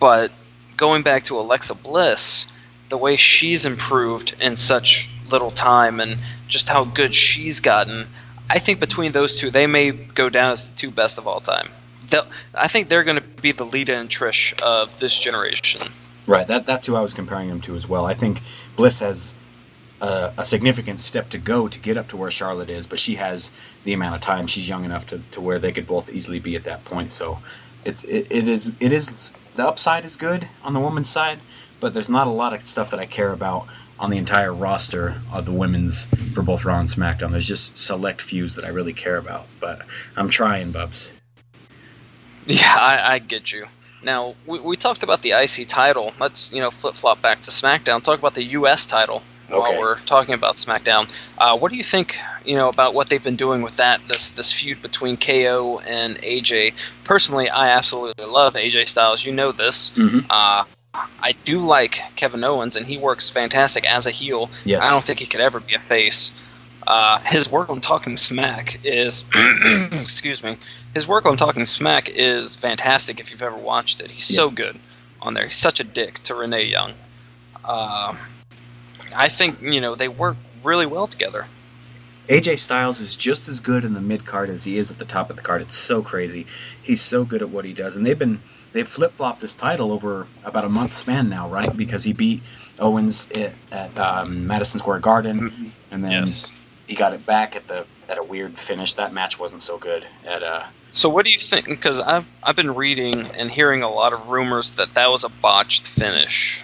But 0.00 0.32
going 0.76 1.02
back 1.02 1.24
to 1.24 1.38
Alexa 1.38 1.74
Bliss, 1.76 2.46
the 2.88 2.98
way 2.98 3.16
she's 3.16 3.64
improved 3.64 4.34
in 4.40 4.56
such 4.56 5.08
little 5.30 5.50
time 5.50 6.00
and 6.00 6.18
just 6.48 6.68
how 6.68 6.84
good 6.84 7.14
she's 7.14 7.60
gotten, 7.60 8.06
I 8.50 8.58
think 8.58 8.80
between 8.80 9.12
those 9.12 9.38
two, 9.38 9.50
they 9.50 9.66
may 9.66 9.90
go 9.90 10.28
down 10.28 10.52
as 10.52 10.70
the 10.70 10.76
two 10.76 10.90
best 10.90 11.18
of 11.18 11.26
all 11.26 11.40
time. 11.40 11.70
They'll, 12.10 12.26
I 12.54 12.68
think 12.68 12.88
they're 12.88 13.04
going 13.04 13.16
to 13.16 13.22
be 13.22 13.52
the 13.52 13.64
Lita 13.64 13.96
and 13.96 14.08
Trish 14.08 14.60
of 14.62 14.98
this 15.00 15.18
generation. 15.18 15.88
Right. 16.26 16.46
That 16.46 16.66
that's 16.66 16.86
who 16.86 16.94
I 16.94 17.00
was 17.00 17.14
comparing 17.14 17.48
them 17.48 17.60
to 17.62 17.76
as 17.76 17.88
well. 17.88 18.06
I 18.06 18.14
think 18.14 18.40
Bliss 18.76 19.00
has 19.00 19.34
a, 20.00 20.32
a, 20.38 20.44
significant 20.44 21.00
step 21.00 21.28
to 21.30 21.38
go 21.38 21.68
to 21.68 21.78
get 21.78 21.96
up 21.96 22.08
to 22.08 22.16
where 22.16 22.30
Charlotte 22.30 22.70
is, 22.70 22.86
but 22.86 22.98
she 22.98 23.16
has 23.16 23.50
the 23.84 23.92
amount 23.92 24.14
of 24.14 24.20
time. 24.20 24.46
She's 24.46 24.68
young 24.68 24.84
enough 24.84 25.06
to, 25.08 25.20
to 25.32 25.40
where 25.40 25.58
they 25.58 25.72
could 25.72 25.86
both 25.86 26.12
easily 26.12 26.38
be 26.38 26.56
at 26.56 26.64
that 26.64 26.84
point. 26.84 27.10
So 27.10 27.40
it's 27.84 28.04
it, 28.04 28.26
it 28.30 28.48
is 28.48 28.74
it 28.80 28.92
is 28.92 29.32
the 29.54 29.66
upside 29.66 30.04
is 30.04 30.16
good 30.16 30.48
on 30.62 30.72
the 30.72 30.80
woman's 30.80 31.08
side, 31.08 31.40
but 31.80 31.94
there's 31.94 32.08
not 32.08 32.26
a 32.26 32.30
lot 32.30 32.52
of 32.52 32.62
stuff 32.62 32.90
that 32.90 33.00
I 33.00 33.06
care 33.06 33.32
about 33.32 33.66
on 33.98 34.10
the 34.10 34.18
entire 34.18 34.52
roster 34.52 35.20
of 35.32 35.46
the 35.46 35.52
women's 35.52 36.06
for 36.34 36.42
both 36.42 36.64
Raw 36.64 36.78
and 36.78 36.88
SmackDown. 36.88 37.30
There's 37.30 37.48
just 37.48 37.78
select 37.78 38.20
fews 38.20 38.54
that 38.56 38.64
I 38.64 38.68
really 38.68 38.92
care 38.92 39.16
about, 39.16 39.46
but 39.60 39.82
I'm 40.16 40.28
trying, 40.28 40.72
Bubs. 40.72 41.12
Yeah, 42.46 42.76
I, 42.78 43.14
I 43.14 43.18
get 43.20 43.52
you. 43.52 43.64
Now 44.02 44.34
we, 44.44 44.60
we 44.60 44.76
talked 44.76 45.02
about 45.02 45.22
the 45.22 45.30
IC 45.30 45.66
title. 45.66 46.12
Let's 46.20 46.52
you 46.52 46.60
know 46.60 46.70
flip 46.70 46.94
flop 46.94 47.22
back 47.22 47.40
to 47.40 47.50
SmackDown. 47.50 48.02
Talk 48.02 48.18
about 48.18 48.34
the 48.34 48.44
U.S. 48.44 48.84
title 48.84 49.22
while 49.48 49.68
okay. 49.68 49.78
we're 49.78 49.98
talking 50.00 50.34
about 50.34 50.56
SmackDown. 50.56 51.10
Uh, 51.38 51.56
what 51.56 51.70
do 51.70 51.76
you 51.76 51.82
think 51.82 52.18
you 52.44 52.56
know 52.56 52.68
about 52.68 52.94
what 52.94 53.08
they've 53.08 53.22
been 53.22 53.36
doing 53.36 53.62
with 53.62 53.76
that 53.76 54.00
this 54.08 54.30
this 54.30 54.52
feud 54.52 54.82
between 54.82 55.16
KO 55.16 55.80
and 55.86 56.16
AJ? 56.16 56.74
Personally, 57.04 57.48
I 57.48 57.70
absolutely 57.70 58.26
love 58.26 58.54
AJ 58.54 58.88
Styles. 58.88 59.24
You 59.24 59.32
know 59.32 59.52
this. 59.52 59.90
Mm-hmm. 59.90 60.26
Uh, 60.28 60.64
I 60.94 61.32
do 61.44 61.58
like 61.58 62.00
Kevin 62.16 62.44
Owens, 62.44 62.76
and 62.76 62.86
he 62.86 62.98
works 62.98 63.28
fantastic 63.28 63.84
as 63.84 64.06
a 64.06 64.10
heel. 64.10 64.50
Yes. 64.64 64.82
I 64.82 64.90
don't 64.90 65.02
think 65.02 65.18
he 65.18 65.26
could 65.26 65.40
ever 65.40 65.60
be 65.60 65.74
a 65.74 65.78
face. 65.78 66.32
Uh, 66.86 67.18
his 67.20 67.50
work 67.50 67.70
on 67.70 67.80
Talking 67.80 68.16
Smack 68.16 68.80
is, 68.84 69.24
excuse 69.92 70.42
me, 70.42 70.58
his 70.94 71.08
work 71.08 71.26
on 71.26 71.36
Talking 71.36 71.66
Smack 71.66 72.10
is 72.10 72.54
fantastic. 72.54 73.20
If 73.20 73.30
you've 73.30 73.42
ever 73.42 73.56
watched 73.56 74.00
it, 74.00 74.10
he's 74.10 74.30
yeah. 74.30 74.36
so 74.36 74.50
good 74.50 74.78
on 75.22 75.34
there. 75.34 75.46
He's 75.46 75.56
such 75.56 75.80
a 75.80 75.84
dick 75.84 76.14
to 76.24 76.34
Renee 76.34 76.64
Young. 76.64 76.92
Uh, 77.64 78.14
I 79.16 79.28
think 79.28 79.60
you 79.62 79.80
know 79.80 79.94
they 79.94 80.08
work 80.08 80.36
really 80.62 80.86
well 80.86 81.06
together. 81.06 81.46
AJ 82.28 82.58
Styles 82.58 83.00
is 83.00 83.16
just 83.16 83.48
as 83.48 83.60
good 83.60 83.84
in 83.84 83.94
the 83.94 84.00
mid 84.00 84.24
card 84.24 84.48
as 84.50 84.64
he 84.64 84.78
is 84.78 84.90
at 84.90 84.98
the 84.98 85.04
top 85.04 85.30
of 85.30 85.36
the 85.36 85.42
card. 85.42 85.62
It's 85.62 85.76
so 85.76 86.02
crazy. 86.02 86.46
He's 86.82 87.00
so 87.00 87.24
good 87.24 87.42
at 87.42 87.50
what 87.50 87.64
he 87.64 87.72
does, 87.72 87.96
and 87.96 88.06
they've 88.06 88.18
been 88.18 88.40
they've 88.74 88.88
flip 88.88 89.12
flopped 89.12 89.40
this 89.40 89.54
title 89.54 89.90
over 89.90 90.26
about 90.44 90.66
a 90.66 90.68
month 90.68 90.92
span 90.92 91.30
now, 91.30 91.48
right? 91.48 91.74
Because 91.74 92.04
he 92.04 92.12
beat 92.12 92.42
Owens 92.78 93.30
at, 93.30 93.54
at 93.72 93.96
um, 93.96 94.46
Madison 94.46 94.80
Square 94.80 94.98
Garden, 94.98 95.50
mm-hmm. 95.50 95.66
and 95.90 96.04
then 96.04 96.10
yes. 96.10 96.52
he 96.86 96.94
got 96.94 97.14
it 97.14 97.24
back 97.24 97.56
at 97.56 97.66
the 97.68 97.86
at 98.10 98.18
a 98.18 98.22
weird 98.22 98.58
finish. 98.58 98.92
That 98.94 99.14
match 99.14 99.38
wasn't 99.38 99.62
so 99.62 99.78
good. 99.78 100.04
At 100.26 100.42
uh, 100.42 100.64
so 100.90 101.08
what 101.08 101.24
do 101.24 101.32
you 101.32 101.38
think? 101.38 101.66
Because 101.66 102.00
I've 102.02 102.36
I've 102.42 102.56
been 102.56 102.74
reading 102.74 103.26
and 103.38 103.50
hearing 103.50 103.82
a 103.82 103.88
lot 103.88 104.12
of 104.12 104.28
rumors 104.28 104.72
that 104.72 104.92
that 104.94 105.10
was 105.10 105.24
a 105.24 105.30
botched 105.30 105.88
finish. 105.88 106.62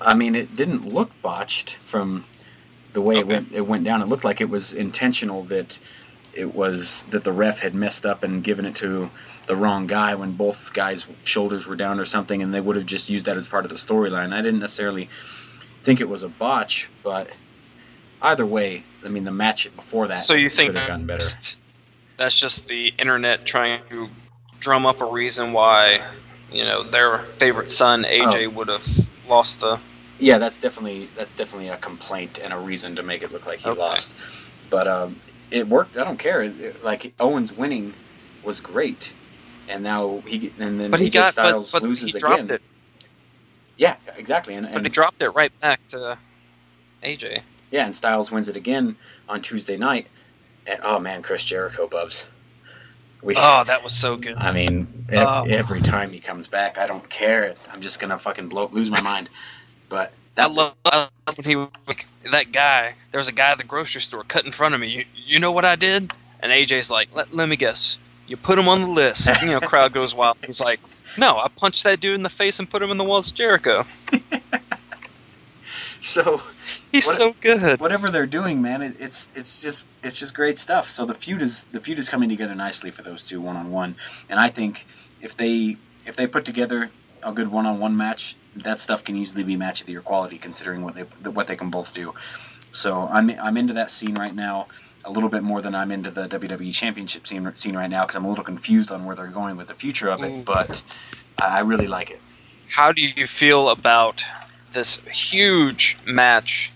I 0.00 0.14
mean, 0.14 0.34
it 0.34 0.56
didn't 0.56 0.86
look 0.86 1.10
botched 1.20 1.74
from 1.74 2.24
the 2.94 3.02
way 3.02 3.16
okay. 3.16 3.20
it 3.20 3.26
went. 3.26 3.52
It 3.52 3.66
went 3.66 3.84
down. 3.84 4.00
It 4.00 4.06
looked 4.06 4.24
like 4.24 4.40
it 4.40 4.48
was 4.48 4.72
intentional. 4.72 5.42
That 5.42 5.78
it 6.32 6.54
was 6.54 7.02
that 7.10 7.24
the 7.24 7.32
ref 7.32 7.58
had 7.58 7.74
messed 7.74 8.06
up 8.06 8.22
and 8.22 8.42
given 8.42 8.64
it 8.64 8.76
to 8.76 9.10
the 9.46 9.56
wrong 9.56 9.86
guy 9.86 10.14
when 10.14 10.32
both 10.32 10.72
guys' 10.72 11.06
shoulders 11.24 11.66
were 11.66 11.76
down 11.76 11.98
or 11.98 12.04
something, 12.04 12.42
and 12.42 12.54
they 12.54 12.60
would 12.60 12.76
have 12.76 12.86
just 12.86 13.08
used 13.08 13.26
that 13.26 13.36
as 13.36 13.48
part 13.48 13.64
of 13.64 13.70
the 13.70 13.76
storyline. 13.76 14.32
I 14.32 14.42
didn't 14.42 14.60
necessarily 14.60 15.08
think 15.82 16.00
it 16.00 16.08
was 16.08 16.22
a 16.22 16.28
botch, 16.28 16.88
but 17.02 17.28
either 18.22 18.46
way, 18.46 18.84
I 19.04 19.08
mean, 19.08 19.24
the 19.24 19.32
match 19.32 19.74
before 19.74 20.06
that 20.08 20.22
so 20.22 20.34
you 20.34 20.48
think 20.48 20.74
have 20.74 20.88
gotten 20.88 21.06
better. 21.06 21.24
That's 22.16 22.38
just 22.38 22.68
the 22.68 22.94
internet 22.98 23.46
trying 23.46 23.80
to 23.88 24.08
drum 24.60 24.84
up 24.84 25.00
a 25.00 25.06
reason 25.06 25.52
why 25.52 26.02
you 26.52 26.64
know 26.64 26.82
their 26.82 27.18
favorite 27.18 27.70
son 27.70 28.04
AJ 28.04 28.46
oh. 28.46 28.50
would 28.50 28.68
have 28.68 28.86
lost 29.28 29.60
the. 29.60 29.78
Yeah, 30.18 30.36
that's 30.36 30.58
definitely 30.58 31.06
that's 31.16 31.32
definitely 31.32 31.68
a 31.68 31.78
complaint 31.78 32.38
and 32.42 32.52
a 32.52 32.58
reason 32.58 32.94
to 32.96 33.02
make 33.02 33.22
it 33.22 33.32
look 33.32 33.46
like 33.46 33.60
he 33.60 33.70
okay. 33.70 33.80
lost. 33.80 34.14
But 34.68 34.86
um, 34.86 35.20
it 35.50 35.66
worked. 35.66 35.96
I 35.96 36.04
don't 36.04 36.18
care. 36.18 36.52
Like 36.82 37.14
Owens 37.18 37.52
winning 37.52 37.94
was 38.44 38.60
great 38.60 39.12
and 39.70 39.82
now 39.82 40.22
he 40.26 40.52
and 40.58 40.80
then 40.80 40.90
but 40.90 41.00
he 41.00 41.08
AJ 41.08 41.12
got, 41.12 41.32
Styles 41.32 41.72
but, 41.72 41.80
but 41.80 41.88
loses 41.88 42.12
he 42.12 42.18
dropped 42.18 42.40
again. 42.40 42.50
It. 42.56 42.62
Yeah, 43.76 43.96
exactly. 44.16 44.54
And, 44.54 44.66
and 44.66 44.74
but 44.74 44.84
he 44.84 44.90
dropped 44.90 45.22
it 45.22 45.30
right 45.30 45.58
back 45.60 45.84
to 45.86 46.18
AJ. 47.02 47.42
Yeah, 47.70 47.84
and 47.86 47.94
Styles 47.94 48.30
wins 48.30 48.48
it 48.48 48.56
again 48.56 48.96
on 49.28 49.42
Tuesday 49.42 49.76
night. 49.76 50.08
And 50.66 50.80
oh 50.82 50.98
man, 50.98 51.22
Chris 51.22 51.44
Jericho, 51.44 51.86
Bubs. 51.86 52.26
We, 53.22 53.34
oh, 53.36 53.64
that 53.64 53.84
was 53.84 53.94
so 53.94 54.16
good. 54.18 54.36
I 54.36 54.50
mean, 54.50 55.06
oh. 55.12 55.44
every 55.44 55.80
time 55.80 56.10
he 56.10 56.20
comes 56.20 56.46
back, 56.46 56.78
I 56.78 56.86
don't 56.86 57.08
care. 57.08 57.54
I'm 57.70 57.80
just 57.80 58.00
gonna 58.00 58.18
fucking 58.18 58.48
blow, 58.48 58.68
lose 58.72 58.90
my 58.90 59.00
mind. 59.02 59.28
But 59.88 60.12
that 60.34 60.50
I 60.50 60.52
love, 60.52 60.74
I 60.84 61.08
love 61.26 61.36
when 61.36 61.44
he 61.44 61.56
like, 61.86 62.06
that 62.30 62.52
guy. 62.52 62.94
There 63.10 63.18
was 63.18 63.28
a 63.28 63.32
guy 63.32 63.50
at 63.50 63.58
the 63.58 63.64
grocery 63.64 64.00
store 64.00 64.24
cut 64.24 64.44
in 64.44 64.52
front 64.52 64.74
of 64.74 64.80
me. 64.80 64.88
You, 64.88 65.04
you 65.14 65.38
know 65.38 65.52
what 65.52 65.64
I 65.64 65.76
did? 65.76 66.12
And 66.42 66.52
AJ's 66.52 66.90
like, 66.90 67.08
let, 67.14 67.34
let 67.34 67.48
me 67.48 67.56
guess. 67.56 67.98
You 68.30 68.36
put 68.36 68.60
him 68.60 68.68
on 68.68 68.80
the 68.80 68.86
list. 68.86 69.28
you 69.42 69.48
know, 69.48 69.58
crowd 69.58 69.92
goes 69.92 70.14
wild. 70.14 70.36
He's 70.46 70.60
like, 70.60 70.78
no, 71.18 71.38
I 71.38 71.48
punched 71.48 71.82
that 71.82 71.98
dude 71.98 72.14
in 72.14 72.22
the 72.22 72.30
face 72.30 72.60
and 72.60 72.70
put 72.70 72.80
him 72.80 72.92
in 72.92 72.96
the 72.96 73.02
walls 73.02 73.28
of 73.28 73.34
Jericho. 73.34 73.84
so 76.00 76.40
he's 76.92 77.06
what, 77.06 77.16
so 77.16 77.34
good. 77.40 77.80
Whatever 77.80 78.08
they're 78.08 78.26
doing, 78.26 78.62
man, 78.62 78.82
it, 78.82 78.94
it's 79.00 79.30
it's 79.34 79.60
just 79.60 79.84
it's 80.04 80.16
just 80.16 80.32
great 80.32 80.60
stuff. 80.60 80.90
So 80.90 81.04
the 81.04 81.12
feud 81.12 81.42
is 81.42 81.64
the 81.64 81.80
feud 81.80 81.98
is 81.98 82.08
coming 82.08 82.28
together 82.28 82.54
nicely 82.54 82.92
for 82.92 83.02
those 83.02 83.24
two 83.24 83.40
one 83.40 83.56
on 83.56 83.72
one, 83.72 83.96
and 84.28 84.38
I 84.38 84.48
think 84.48 84.86
if 85.20 85.36
they 85.36 85.76
if 86.06 86.14
they 86.14 86.28
put 86.28 86.44
together 86.44 86.92
a 87.24 87.32
good 87.32 87.48
one 87.48 87.66
on 87.66 87.80
one 87.80 87.96
match, 87.96 88.36
that 88.54 88.78
stuff 88.78 89.02
can 89.02 89.16
easily 89.16 89.42
be 89.42 89.56
match 89.56 89.80
of 89.80 89.86
the 89.86 89.92
year 89.92 90.02
quality 90.02 90.38
considering 90.38 90.84
what 90.84 90.94
they 90.94 91.02
what 91.30 91.48
they 91.48 91.56
can 91.56 91.68
both 91.68 91.92
do. 91.92 92.14
So 92.70 93.08
I'm 93.10 93.28
I'm 93.30 93.56
into 93.56 93.72
that 93.74 93.90
scene 93.90 94.14
right 94.14 94.36
now 94.36 94.68
a 95.04 95.10
little 95.10 95.28
bit 95.28 95.42
more 95.42 95.62
than 95.62 95.74
I'm 95.74 95.90
into 95.90 96.10
the 96.10 96.28
WWE 96.28 96.72
Championship 96.74 97.26
scene, 97.26 97.50
scene 97.54 97.76
right 97.76 97.90
now 97.90 98.04
because 98.04 98.16
I'm 98.16 98.24
a 98.24 98.28
little 98.28 98.44
confused 98.44 98.90
on 98.90 99.04
where 99.04 99.16
they're 99.16 99.28
going 99.28 99.56
with 99.56 99.68
the 99.68 99.74
future 99.74 100.08
of 100.08 100.22
it. 100.22 100.44
But 100.44 100.82
I 101.42 101.60
really 101.60 101.86
like 101.86 102.10
it. 102.10 102.20
How 102.68 102.92
do 102.92 103.02
you 103.02 103.26
feel 103.26 103.70
about 103.70 104.24
this 104.72 104.98
huge 105.12 105.96
match 106.06 106.72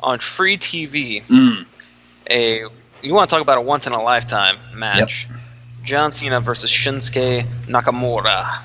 on 0.00 0.18
free 0.18 0.58
TV? 0.58 1.24
Mm. 1.26 1.66
A 2.30 2.64
you 3.00 3.14
want 3.14 3.30
to 3.30 3.34
talk 3.34 3.42
about 3.42 3.58
a 3.58 3.60
once 3.60 3.86
in 3.86 3.92
a 3.92 4.02
lifetime 4.02 4.58
match? 4.74 5.28
Yep. 5.30 5.40
John 5.84 6.12
Cena 6.12 6.40
versus 6.40 6.70
Shinsuke 6.70 7.46
Nakamura. 7.66 8.64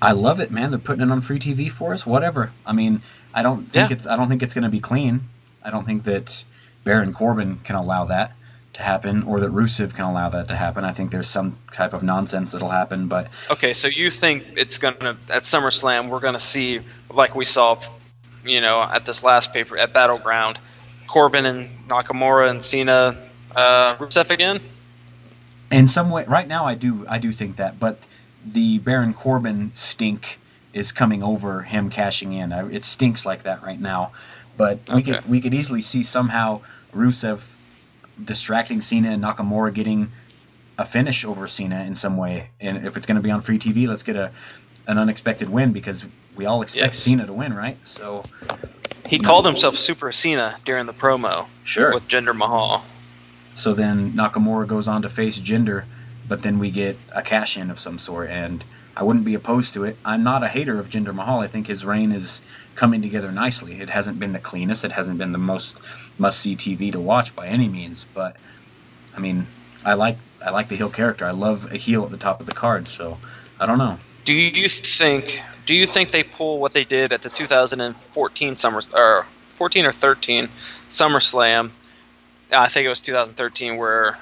I 0.00 0.12
love 0.12 0.38
it, 0.38 0.50
man. 0.50 0.70
They're 0.70 0.78
putting 0.78 1.02
it 1.02 1.10
on 1.10 1.20
free 1.20 1.38
TV 1.38 1.70
for 1.70 1.92
us. 1.92 2.06
Whatever. 2.06 2.52
I 2.64 2.72
mean, 2.72 3.02
I 3.34 3.42
don't 3.42 3.64
think 3.64 3.90
yeah. 3.90 3.96
it's 3.96 4.06
I 4.06 4.16
don't 4.16 4.28
think 4.28 4.42
it's 4.42 4.54
going 4.54 4.64
to 4.64 4.70
be 4.70 4.80
clean. 4.80 5.28
I 5.62 5.70
don't 5.70 5.84
think 5.84 6.04
that 6.04 6.44
Baron 6.84 7.12
Corbin 7.12 7.60
can 7.64 7.74
allow 7.76 8.04
that 8.04 8.32
to 8.74 8.82
happen 8.82 9.22
or 9.22 9.40
that 9.40 9.50
Rusev 9.50 9.94
can 9.94 10.04
allow 10.04 10.28
that 10.30 10.48
to 10.48 10.56
happen. 10.56 10.84
I 10.84 10.92
think 10.92 11.10
there's 11.10 11.28
some 11.28 11.56
type 11.72 11.92
of 11.92 12.02
nonsense 12.02 12.52
that'll 12.52 12.70
happen, 12.70 13.08
but 13.08 13.28
Okay, 13.50 13.72
so 13.72 13.88
you 13.88 14.10
think 14.10 14.44
it's 14.56 14.78
going 14.78 14.96
to 14.96 15.16
at 15.30 15.42
SummerSlam 15.42 16.10
we're 16.10 16.20
going 16.20 16.34
to 16.34 16.40
see 16.40 16.80
like 17.10 17.34
we 17.34 17.44
saw 17.44 17.80
you 18.44 18.60
know 18.60 18.82
at 18.82 19.06
this 19.06 19.22
last 19.22 19.52
paper 19.52 19.78
at 19.78 19.92
Battleground 19.92 20.58
Corbin 21.06 21.46
and 21.46 21.68
Nakamura 21.88 22.50
and 22.50 22.62
Cena 22.62 23.16
uh 23.56 23.96
Rusev 23.96 24.30
again? 24.30 24.60
In 25.70 25.86
some 25.86 26.10
way 26.10 26.24
right 26.26 26.48
now 26.48 26.64
I 26.64 26.74
do 26.74 27.06
I 27.08 27.18
do 27.18 27.32
think 27.32 27.56
that, 27.56 27.78
but 27.78 28.06
the 28.44 28.78
Baron 28.78 29.14
Corbin 29.14 29.70
stink 29.72 30.38
is 30.72 30.90
coming 30.90 31.22
over 31.22 31.62
him 31.62 31.88
cashing 31.88 32.32
in. 32.32 32.52
It 32.52 32.84
stinks 32.84 33.24
like 33.24 33.44
that 33.44 33.62
right 33.62 33.80
now. 33.80 34.12
But 34.56 34.80
we 34.88 34.96
okay. 34.96 35.02
could 35.02 35.28
we 35.28 35.40
could 35.40 35.54
easily 35.54 35.80
see 35.80 36.02
somehow 36.02 36.60
Rusev 36.94 37.56
distracting 38.22 38.80
Cena 38.80 39.10
and 39.10 39.22
Nakamura 39.22 39.72
getting 39.72 40.12
a 40.76 40.84
finish 40.84 41.24
over 41.24 41.46
Cena 41.46 41.84
in 41.84 41.94
some 41.94 42.16
way. 42.16 42.50
And 42.60 42.86
if 42.86 42.96
it's 42.96 43.06
going 43.06 43.16
to 43.16 43.22
be 43.22 43.30
on 43.30 43.40
free 43.40 43.58
TV, 43.58 43.86
let's 43.86 44.02
get 44.02 44.16
a 44.16 44.32
an 44.86 44.98
unexpected 44.98 45.48
win 45.48 45.72
because 45.72 46.06
we 46.36 46.44
all 46.44 46.62
expect 46.62 46.94
yes. 46.94 46.98
Cena 46.98 47.26
to 47.26 47.32
win, 47.32 47.54
right? 47.54 47.76
So 47.86 48.22
he 49.08 49.18
called 49.18 49.46
himself 49.46 49.76
Super 49.76 50.12
Cena 50.12 50.56
during 50.64 50.86
the 50.86 50.92
promo. 50.92 51.46
Sure. 51.64 51.94
With 51.94 52.08
Jinder 52.08 52.36
Mahal. 52.36 52.84
So 53.54 53.72
then 53.72 54.12
Nakamura 54.12 54.66
goes 54.66 54.88
on 54.88 55.02
to 55.02 55.08
face 55.08 55.38
Jinder, 55.38 55.84
but 56.28 56.42
then 56.42 56.58
we 56.58 56.70
get 56.70 56.98
a 57.12 57.22
cash 57.22 57.56
in 57.56 57.70
of 57.70 57.78
some 57.78 57.98
sort, 57.98 58.28
and 58.28 58.64
I 58.96 59.04
wouldn't 59.04 59.24
be 59.24 59.34
opposed 59.34 59.74
to 59.74 59.84
it. 59.84 59.96
I'm 60.04 60.24
not 60.24 60.42
a 60.42 60.48
hater 60.48 60.78
of 60.80 60.90
Jinder 60.90 61.14
Mahal. 61.14 61.40
I 61.40 61.46
think 61.46 61.68
his 61.68 61.84
reign 61.84 62.10
is 62.12 62.42
coming 62.74 63.00
together 63.00 63.30
nicely. 63.30 63.80
It 63.80 63.90
hasn't 63.90 64.18
been 64.18 64.32
the 64.32 64.38
cleanest. 64.38 64.84
It 64.84 64.92
hasn't 64.92 65.18
been 65.18 65.32
the 65.32 65.38
most 65.38 65.78
must 66.18 66.40
see 66.40 66.56
TV 66.56 66.92
to 66.92 67.00
watch 67.00 67.34
by 67.34 67.48
any 67.48 67.68
means, 67.68 68.06
but 68.14 68.36
I 69.16 69.20
mean, 69.20 69.46
I 69.84 69.94
like 69.94 70.18
I 70.44 70.50
like 70.50 70.68
the 70.68 70.76
heel 70.76 70.90
character. 70.90 71.24
I 71.24 71.30
love 71.30 71.72
a 71.72 71.76
heel 71.76 72.04
at 72.04 72.10
the 72.10 72.18
top 72.18 72.40
of 72.40 72.46
the 72.46 72.52
card. 72.52 72.88
So 72.88 73.18
I 73.58 73.66
don't 73.66 73.78
know. 73.78 73.98
Do 74.24 74.32
you 74.32 74.68
think? 74.68 75.42
Do 75.66 75.74
you 75.74 75.86
think 75.86 76.10
they 76.10 76.22
pull 76.22 76.58
what 76.58 76.72
they 76.72 76.84
did 76.84 77.12
at 77.12 77.22
the 77.22 77.30
2014 77.30 78.56
Summer 78.56 78.82
or 78.92 79.26
14 79.56 79.86
or 79.86 79.92
13 79.92 80.48
SummerSlam? 80.90 81.72
I 82.52 82.68
think 82.68 82.84
it 82.84 82.88
was 82.90 83.00
2013 83.00 83.78
where 83.78 84.18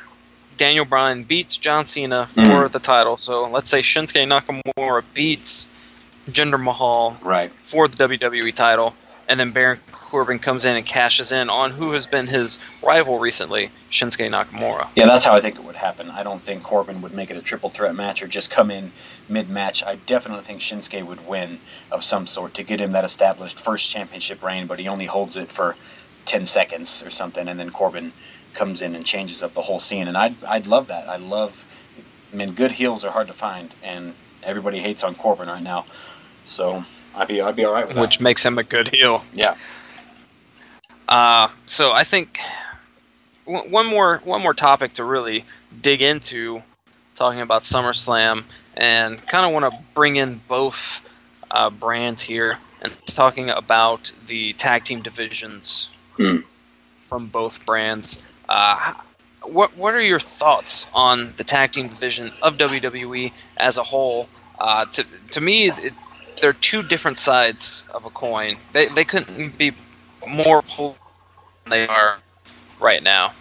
Daniel 0.56 0.84
Bryan 0.84 1.24
beats 1.24 1.56
John 1.56 1.86
Cena 1.86 2.28
for 2.28 2.40
mm. 2.40 2.72
the 2.72 2.78
title. 2.78 3.16
So 3.16 3.48
let's 3.48 3.68
say 3.68 3.80
Shinsuke 3.80 4.26
Nakamura 4.28 5.02
beats 5.14 5.66
Jinder 6.28 6.62
Mahal 6.62 7.16
right. 7.22 7.50
for 7.64 7.88
the 7.88 8.08
WWE 8.08 8.54
title, 8.54 8.94
and 9.28 9.40
then 9.40 9.50
Baron 9.50 9.80
Corbin 10.12 10.38
comes 10.38 10.66
in 10.66 10.76
and 10.76 10.84
cashes 10.84 11.32
in 11.32 11.48
on 11.48 11.70
who 11.70 11.92
has 11.92 12.06
been 12.06 12.26
his 12.26 12.58
rival 12.82 13.18
recently, 13.18 13.70
Shinsuke 13.90 14.28
Nakamura. 14.28 14.90
Yeah, 14.94 15.06
that's 15.06 15.24
how 15.24 15.34
I 15.34 15.40
think 15.40 15.56
it 15.56 15.64
would 15.64 15.76
happen. 15.76 16.10
I 16.10 16.22
don't 16.22 16.42
think 16.42 16.62
Corbin 16.62 17.00
would 17.00 17.14
make 17.14 17.30
it 17.30 17.36
a 17.38 17.40
triple 17.40 17.70
threat 17.70 17.94
match 17.94 18.22
or 18.22 18.26
just 18.26 18.50
come 18.50 18.70
in 18.70 18.92
mid 19.26 19.48
match. 19.48 19.82
I 19.82 19.96
definitely 19.96 20.44
think 20.44 20.60
Shinsuke 20.60 21.06
would 21.06 21.26
win 21.26 21.60
of 21.90 22.04
some 22.04 22.26
sort 22.26 22.52
to 22.54 22.62
get 22.62 22.78
him 22.78 22.92
that 22.92 23.06
established 23.06 23.58
first 23.58 23.88
championship 23.88 24.42
reign, 24.42 24.66
but 24.66 24.78
he 24.78 24.86
only 24.86 25.06
holds 25.06 25.34
it 25.34 25.50
for 25.50 25.76
10 26.26 26.44
seconds 26.44 27.02
or 27.02 27.08
something, 27.08 27.48
and 27.48 27.58
then 27.58 27.70
Corbin 27.70 28.12
comes 28.52 28.82
in 28.82 28.94
and 28.94 29.06
changes 29.06 29.42
up 29.42 29.54
the 29.54 29.62
whole 29.62 29.78
scene. 29.78 30.08
And 30.08 30.18
I'd, 30.18 30.44
I'd 30.44 30.66
love 30.66 30.88
that. 30.88 31.08
I 31.08 31.16
love, 31.16 31.64
I 32.30 32.36
mean, 32.36 32.52
good 32.52 32.72
heels 32.72 33.02
are 33.02 33.12
hard 33.12 33.28
to 33.28 33.32
find, 33.32 33.74
and 33.82 34.12
everybody 34.42 34.80
hates 34.80 35.02
on 35.02 35.14
Corbin 35.14 35.48
right 35.48 35.62
now. 35.62 35.86
So 36.44 36.84
I'd 37.14 37.28
be, 37.28 37.40
I'd 37.40 37.56
be 37.56 37.64
all 37.64 37.72
right 37.72 37.86
with 37.86 37.96
that. 37.96 38.02
Which 38.02 38.20
makes 38.20 38.44
him 38.44 38.58
a 38.58 38.62
good 38.62 38.88
heel. 38.88 39.24
Yeah. 39.32 39.56
Uh, 41.12 41.46
so 41.66 41.92
I 41.92 42.04
think 42.04 42.40
one 43.44 43.84
more 43.84 44.22
one 44.24 44.40
more 44.40 44.54
topic 44.54 44.94
to 44.94 45.04
really 45.04 45.44
dig 45.82 46.00
into, 46.00 46.62
talking 47.14 47.42
about 47.42 47.60
SummerSlam, 47.60 48.44
and 48.78 49.24
kind 49.26 49.44
of 49.44 49.52
want 49.52 49.70
to 49.70 49.78
bring 49.92 50.16
in 50.16 50.40
both 50.48 51.06
uh, 51.50 51.68
brands 51.68 52.22
here, 52.22 52.58
and 52.80 52.94
talking 53.04 53.50
about 53.50 54.10
the 54.26 54.54
tag 54.54 54.84
team 54.84 55.02
divisions 55.02 55.90
hmm. 56.16 56.38
from 57.02 57.26
both 57.26 57.66
brands. 57.66 58.22
Uh, 58.48 58.94
what 59.42 59.76
what 59.76 59.94
are 59.94 60.00
your 60.00 60.20
thoughts 60.20 60.86
on 60.94 61.34
the 61.36 61.44
tag 61.44 61.72
team 61.72 61.88
division 61.88 62.32
of 62.40 62.56
WWE 62.56 63.30
as 63.58 63.76
a 63.76 63.82
whole? 63.82 64.30
Uh, 64.58 64.86
to 64.86 65.04
to 65.32 65.42
me, 65.42 65.70
it, 65.72 65.92
they're 66.40 66.54
two 66.54 66.82
different 66.82 67.18
sides 67.18 67.84
of 67.92 68.06
a 68.06 68.10
coin. 68.10 68.56
They 68.72 68.86
they 68.86 69.04
couldn't 69.04 69.58
be 69.58 69.74
more 70.26 70.62
than 70.62 70.94
they 71.66 71.86
are 71.86 72.18
right 72.80 73.02
now 73.02 73.32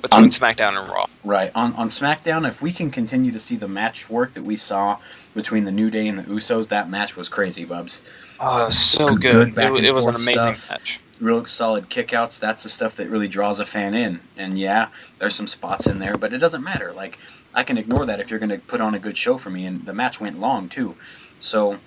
between 0.00 0.24
on, 0.24 0.30
SmackDown 0.30 0.80
and 0.80 0.90
Raw. 0.90 1.06
Right 1.22 1.50
on 1.54 1.74
on 1.74 1.88
SmackDown, 1.88 2.48
if 2.48 2.62
we 2.62 2.72
can 2.72 2.90
continue 2.90 3.30
to 3.30 3.40
see 3.40 3.56
the 3.56 3.68
match 3.68 4.08
work 4.08 4.34
that 4.34 4.42
we 4.42 4.56
saw 4.56 4.98
between 5.34 5.64
the 5.64 5.72
New 5.72 5.90
Day 5.90 6.06
and 6.08 6.18
the 6.18 6.22
Usos, 6.24 6.68
that 6.68 6.88
match 6.88 7.16
was 7.16 7.28
crazy, 7.28 7.64
Bubs. 7.64 8.00
Oh, 8.40 8.70
so 8.70 9.16
good! 9.16 9.54
good 9.54 9.76
it, 9.76 9.84
it 9.84 9.92
was 9.92 10.06
an 10.06 10.14
amazing 10.14 10.54
stuff. 10.54 10.70
match. 10.70 11.00
Real 11.20 11.44
solid 11.44 11.90
kickouts. 11.90 12.38
That's 12.38 12.62
the 12.62 12.68
stuff 12.68 12.96
that 12.96 13.08
really 13.08 13.28
draws 13.28 13.60
a 13.60 13.66
fan 13.66 13.94
in. 13.94 14.20
And 14.36 14.58
yeah, 14.58 14.88
there's 15.18 15.34
some 15.34 15.46
spots 15.46 15.86
in 15.86 15.98
there, 15.98 16.14
but 16.14 16.32
it 16.32 16.38
doesn't 16.38 16.62
matter. 16.62 16.92
Like 16.92 17.18
I 17.54 17.62
can 17.62 17.78
ignore 17.78 18.06
that 18.06 18.20
if 18.20 18.30
you're 18.30 18.40
going 18.40 18.50
to 18.50 18.58
put 18.58 18.80
on 18.80 18.94
a 18.94 18.98
good 18.98 19.16
show 19.16 19.36
for 19.36 19.50
me. 19.50 19.66
And 19.66 19.86
the 19.86 19.94
match 19.94 20.20
went 20.20 20.38
long 20.38 20.68
too, 20.68 20.96
so 21.38 21.78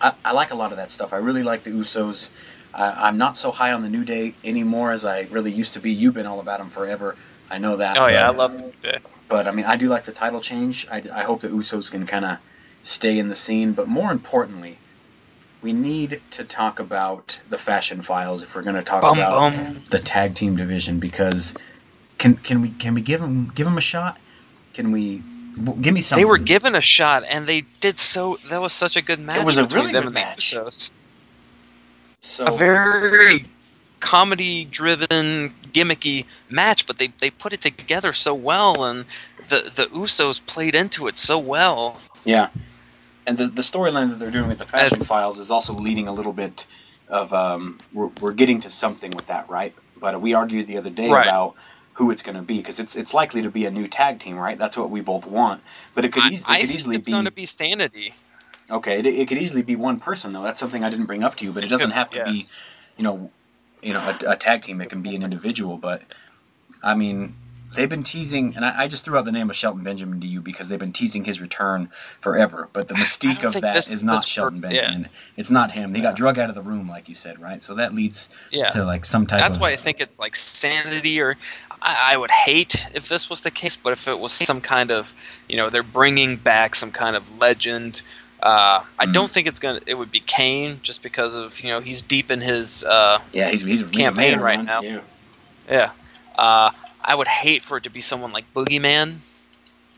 I, 0.00 0.14
I 0.24 0.32
like 0.32 0.50
a 0.50 0.56
lot 0.56 0.70
of 0.72 0.76
that 0.78 0.90
stuff. 0.90 1.12
I 1.12 1.16
really 1.16 1.42
like 1.42 1.62
the 1.62 1.70
Usos. 1.70 2.30
I, 2.78 3.08
am 3.08 3.18
not 3.18 3.36
so 3.36 3.50
high 3.50 3.72
on 3.72 3.82
the 3.82 3.88
New 3.88 4.04
Day 4.04 4.34
anymore 4.44 4.92
as 4.92 5.04
I 5.04 5.22
really 5.22 5.50
used 5.50 5.72
to 5.72 5.80
be. 5.80 5.90
You've 5.90 6.14
been 6.14 6.26
all 6.26 6.40
about 6.40 6.58
them 6.58 6.70
forever. 6.70 7.16
I 7.50 7.58
know 7.58 7.76
that. 7.76 7.96
Oh 7.96 8.02
but, 8.02 8.12
yeah, 8.12 8.28
I 8.28 8.32
love 8.32 8.60
New 8.60 8.72
Day. 8.82 8.98
But 9.28 9.48
I 9.48 9.50
mean, 9.50 9.64
I 9.64 9.76
do 9.76 9.88
like 9.88 10.04
the 10.04 10.12
title 10.12 10.40
change. 10.40 10.86
I, 10.90 11.02
I 11.12 11.22
hope 11.22 11.40
the 11.40 11.48
Usos 11.48 11.90
can 11.90 12.06
kind 12.06 12.24
of 12.24 12.38
stay 12.82 13.18
in 13.18 13.28
the 13.28 13.34
scene. 13.34 13.72
But 13.72 13.88
more 13.88 14.12
importantly, 14.12 14.78
we 15.60 15.72
need 15.72 16.22
to 16.30 16.44
talk 16.44 16.78
about 16.78 17.40
the 17.48 17.58
Fashion 17.58 18.00
Files 18.00 18.42
if 18.42 18.54
we're 18.54 18.62
going 18.62 18.76
to 18.76 18.82
talk 18.82 19.02
bum, 19.02 19.18
about 19.18 19.52
bum. 19.52 19.80
the 19.90 19.98
tag 19.98 20.34
team 20.34 20.54
division 20.56 21.00
because 21.00 21.54
can 22.16 22.36
can 22.36 22.62
we 22.62 22.70
can 22.70 22.94
we 22.94 23.00
give 23.00 23.20
them 23.20 23.50
give 23.54 23.66
them 23.66 23.76
a 23.76 23.82
shot? 23.82 24.20
Can 24.72 24.92
we 24.92 25.22
give 25.80 25.94
me 25.94 26.00
something? 26.00 26.24
They 26.24 26.30
were 26.30 26.38
given 26.38 26.76
a 26.76 26.80
shot 26.80 27.24
and 27.28 27.46
they 27.46 27.62
did 27.80 27.98
so. 27.98 28.36
That 28.50 28.60
was 28.60 28.72
such 28.72 28.96
a 28.96 29.02
good 29.02 29.18
match. 29.18 29.38
It 29.38 29.44
was 29.44 29.56
a 29.56 29.66
really 29.66 29.92
good 29.92 30.12
match. 30.12 30.54
So 32.20 32.46
a 32.46 32.56
very 32.56 33.46
comedy-driven, 34.00 35.52
gimmicky 35.72 36.24
match, 36.50 36.86
but 36.86 36.98
they 36.98 37.08
they 37.18 37.30
put 37.30 37.52
it 37.52 37.60
together 37.60 38.12
so 38.12 38.34
well, 38.34 38.84
and 38.84 39.04
the 39.48 39.70
the 39.74 39.86
Usos 39.86 40.44
played 40.44 40.74
into 40.74 41.06
it 41.06 41.16
so 41.16 41.38
well. 41.38 41.98
Yeah, 42.24 42.50
and 43.26 43.38
the 43.38 43.46
the 43.46 43.62
storyline 43.62 44.10
that 44.10 44.18
they're 44.18 44.30
doing 44.30 44.48
with 44.48 44.58
the 44.58 44.66
Fashion 44.66 45.02
Files 45.04 45.38
is 45.38 45.50
also 45.50 45.72
leading 45.74 46.06
a 46.06 46.12
little 46.12 46.32
bit 46.32 46.66
of 47.08 47.32
um, 47.32 47.78
we're 47.92 48.10
we're 48.20 48.32
getting 48.32 48.60
to 48.62 48.70
something 48.70 49.10
with 49.10 49.26
that, 49.28 49.48
right? 49.48 49.74
But 50.00 50.20
we 50.20 50.34
argued 50.34 50.66
the 50.66 50.78
other 50.78 50.90
day 50.90 51.10
right. 51.10 51.26
about 51.26 51.54
who 51.94 52.10
it's 52.10 52.22
going 52.22 52.36
to 52.36 52.42
be 52.42 52.58
because 52.58 52.78
it's 52.78 52.96
it's 52.96 53.12
likely 53.12 53.42
to 53.42 53.50
be 53.50 53.64
a 53.64 53.70
new 53.70 53.88
tag 53.88 54.20
team, 54.20 54.36
right? 54.36 54.58
That's 54.58 54.76
what 54.76 54.90
we 54.90 55.00
both 55.00 55.26
want. 55.26 55.62
But 55.94 56.04
it 56.04 56.12
could, 56.12 56.32
it 56.32 56.44
could 56.44 56.70
easily 56.70 56.96
it's 56.96 57.06
be. 57.06 57.12
going 57.12 57.24
to 57.24 57.30
be 57.30 57.46
Sanity. 57.46 58.14
Okay, 58.70 58.98
it, 58.98 59.06
it, 59.06 59.28
could 59.28 59.38
easily 59.38 59.62
be 59.62 59.76
one 59.76 59.98
person 59.98 60.32
though. 60.32 60.42
That's 60.42 60.60
something 60.60 60.84
I 60.84 60.90
didn't 60.90 61.06
bring 61.06 61.22
up 61.22 61.36
to 61.36 61.44
you, 61.44 61.52
but 61.52 61.64
it 61.64 61.68
doesn't 61.68 61.92
have 61.92 62.10
to 62.10 62.18
yes. 62.18 62.52
be, 62.52 62.58
you 62.98 63.04
know, 63.04 63.30
you 63.82 63.92
know, 63.92 64.00
a, 64.00 64.32
a, 64.32 64.36
tag 64.36 64.62
team. 64.62 64.80
It 64.80 64.90
can 64.90 65.02
be 65.02 65.14
an 65.14 65.22
individual. 65.22 65.78
But 65.78 66.02
I 66.82 66.94
mean, 66.94 67.34
they've 67.74 67.88
been 67.88 68.02
teasing, 68.02 68.54
and 68.56 68.64
I, 68.64 68.82
I, 68.82 68.88
just 68.88 69.04
threw 69.04 69.16
out 69.18 69.24
the 69.24 69.32
name 69.32 69.50
of 69.50 69.56
Shelton 69.56 69.82
Benjamin 69.82 70.20
to 70.20 70.26
you 70.26 70.40
because 70.40 70.68
they've 70.68 70.78
been 70.78 70.92
teasing 70.92 71.24
his 71.24 71.40
return 71.40 71.90
forever. 72.20 72.68
But 72.72 72.88
the 72.88 72.94
mystique 72.94 73.44
of 73.44 73.54
that 73.54 73.74
this, 73.74 73.92
is 73.92 74.02
not 74.02 74.26
Shelton 74.26 74.54
works, 74.54 74.62
Benjamin. 74.62 75.02
Yeah. 75.02 75.08
It's 75.36 75.50
not 75.50 75.72
him. 75.72 75.94
He 75.94 76.02
got 76.02 76.16
drug 76.16 76.38
out 76.38 76.48
of 76.48 76.54
the 76.54 76.62
room, 76.62 76.88
like 76.88 77.08
you 77.08 77.14
said, 77.14 77.40
right? 77.40 77.62
So 77.62 77.74
that 77.74 77.94
leads 77.94 78.30
yeah. 78.50 78.68
to 78.70 78.84
like 78.84 79.04
some 79.04 79.26
type. 79.26 79.38
That's 79.38 79.56
of, 79.56 79.62
why 79.62 79.70
I 79.70 79.76
think 79.76 80.00
it's 80.00 80.18
like 80.18 80.36
sanity, 80.36 81.20
or 81.20 81.36
I, 81.82 82.12
I 82.12 82.16
would 82.16 82.30
hate 82.30 82.86
if 82.94 83.08
this 83.08 83.30
was 83.30 83.42
the 83.42 83.50
case, 83.50 83.76
but 83.76 83.92
if 83.92 84.08
it 84.08 84.18
was 84.18 84.32
some 84.32 84.60
kind 84.60 84.90
of, 84.90 85.12
you 85.48 85.56
know, 85.56 85.70
they're 85.70 85.82
bringing 85.82 86.36
back 86.36 86.74
some 86.74 86.90
kind 86.90 87.16
of 87.16 87.38
legend. 87.38 88.02
Uh, 88.40 88.84
I 88.98 89.06
mm. 89.06 89.12
don't 89.12 89.30
think 89.30 89.46
it's 89.48 89.60
gonna. 89.60 89.80
It 89.86 89.94
would 89.94 90.10
be 90.10 90.20
Kane 90.20 90.78
just 90.82 91.02
because 91.02 91.34
of 91.34 91.60
you 91.60 91.70
know 91.70 91.80
he's 91.80 92.02
deep 92.02 92.30
in 92.30 92.40
his 92.40 92.84
uh, 92.84 93.18
yeah 93.32 93.50
he's, 93.50 93.62
he's 93.62 93.82
campaign 93.90 94.34
he's 94.34 94.42
right 94.42 94.64
now. 94.64 94.80
Yeah. 94.80 95.00
Yeah. 95.68 95.90
Uh, 96.36 96.70
I 97.02 97.14
would 97.14 97.28
hate 97.28 97.62
for 97.62 97.78
it 97.78 97.84
to 97.84 97.90
be 97.90 98.00
someone 98.00 98.32
like 98.32 98.44
Boogeyman 98.54 99.16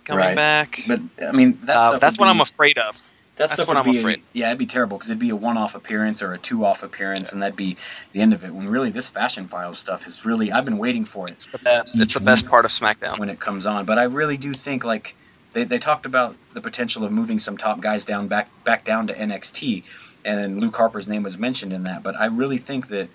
coming 0.04 0.24
right. 0.24 0.36
back. 0.36 0.82
But 0.86 1.00
I 1.22 1.32
mean, 1.32 1.58
uh, 1.68 1.98
that's 1.98 2.18
what 2.18 2.26
be, 2.26 2.30
I'm 2.30 2.40
afraid 2.40 2.78
of. 2.78 3.10
That 3.36 3.50
that's 3.50 3.66
what 3.66 3.76
I'm 3.76 3.88
afraid. 3.88 4.18
A, 4.18 4.22
yeah, 4.32 4.46
it'd 4.48 4.58
be 4.58 4.66
terrible 4.66 4.98
because 4.98 5.10
it'd 5.10 5.18
be 5.18 5.30
a 5.30 5.36
one-off 5.36 5.74
appearance 5.74 6.22
or 6.22 6.34
a 6.34 6.38
two-off 6.38 6.82
appearance, 6.82 7.28
yeah. 7.28 7.34
and 7.34 7.42
that'd 7.42 7.56
be 7.56 7.76
the 8.12 8.20
end 8.20 8.34
of 8.34 8.44
it. 8.44 8.54
When 8.54 8.68
really 8.68 8.90
this 8.90 9.08
fashion 9.08 9.48
file 9.48 9.72
stuff 9.74 10.06
is 10.06 10.24
really, 10.26 10.52
I've 10.52 10.64
been 10.64 10.78
waiting 10.78 11.04
for 11.04 11.26
it. 11.26 11.32
It's 11.32 11.46
the 11.46 11.58
best. 11.58 11.98
It's 11.98 12.14
the 12.14 12.20
best 12.20 12.46
part 12.48 12.64
of 12.64 12.70
SmackDown 12.70 13.18
when 13.18 13.30
it 13.30 13.40
comes 13.40 13.64
on. 13.64 13.86
But 13.86 13.98
I 13.98 14.04
really 14.04 14.36
do 14.36 14.52
think 14.52 14.84
like 14.84 15.14
they, 15.52 15.64
they 15.64 15.78
talked 15.78 16.06
about 16.06 16.36
the 16.54 16.60
potential 16.60 17.04
of 17.04 17.12
moving 17.12 17.38
some 17.38 17.56
top 17.56 17.80
guys 17.80 18.04
down 18.04 18.28
back 18.28 18.48
back 18.64 18.84
down 18.84 19.06
to 19.06 19.14
NXT, 19.14 19.82
and 20.24 20.60
Luke 20.60 20.76
Harper's 20.76 21.08
name 21.08 21.22
was 21.22 21.38
mentioned 21.38 21.72
in 21.72 21.82
that. 21.84 22.02
But 22.02 22.16
I 22.16 22.26
really 22.26 22.58
think 22.58 22.88
that 22.88 23.08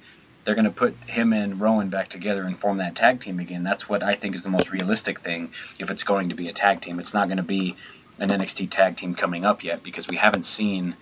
they're 0.43 0.55
going 0.55 0.65
to 0.65 0.71
put 0.71 0.95
him 1.07 1.33
and 1.33 1.59
Rowan 1.59 1.89
back 1.89 2.07
together 2.07 2.43
and 2.43 2.57
form 2.57 2.77
that 2.77 2.95
tag 2.95 3.19
team 3.19 3.39
again. 3.39 3.63
That's 3.63 3.89
what 3.89 4.03
I 4.03 4.13
think 4.13 4.35
is 4.35 4.43
the 4.43 4.49
most 4.49 4.71
realistic 4.71 5.19
thing 5.19 5.51
if 5.79 5.89
it's 5.89 6.03
going 6.03 6.29
to 6.29 6.35
be 6.35 6.47
a 6.47 6.53
tag 6.53 6.81
team. 6.81 6.99
It's 6.99 7.13
not 7.13 7.27
going 7.27 7.37
to 7.37 7.43
be 7.43 7.75
an 8.19 8.29
NXT 8.29 8.69
tag 8.69 8.95
team 8.95 9.15
coming 9.15 9.43
up 9.43 9.63
yet 9.63 9.83
because 9.83 10.07
we 10.07 10.17
haven't 10.17 10.45
seen 10.45 10.95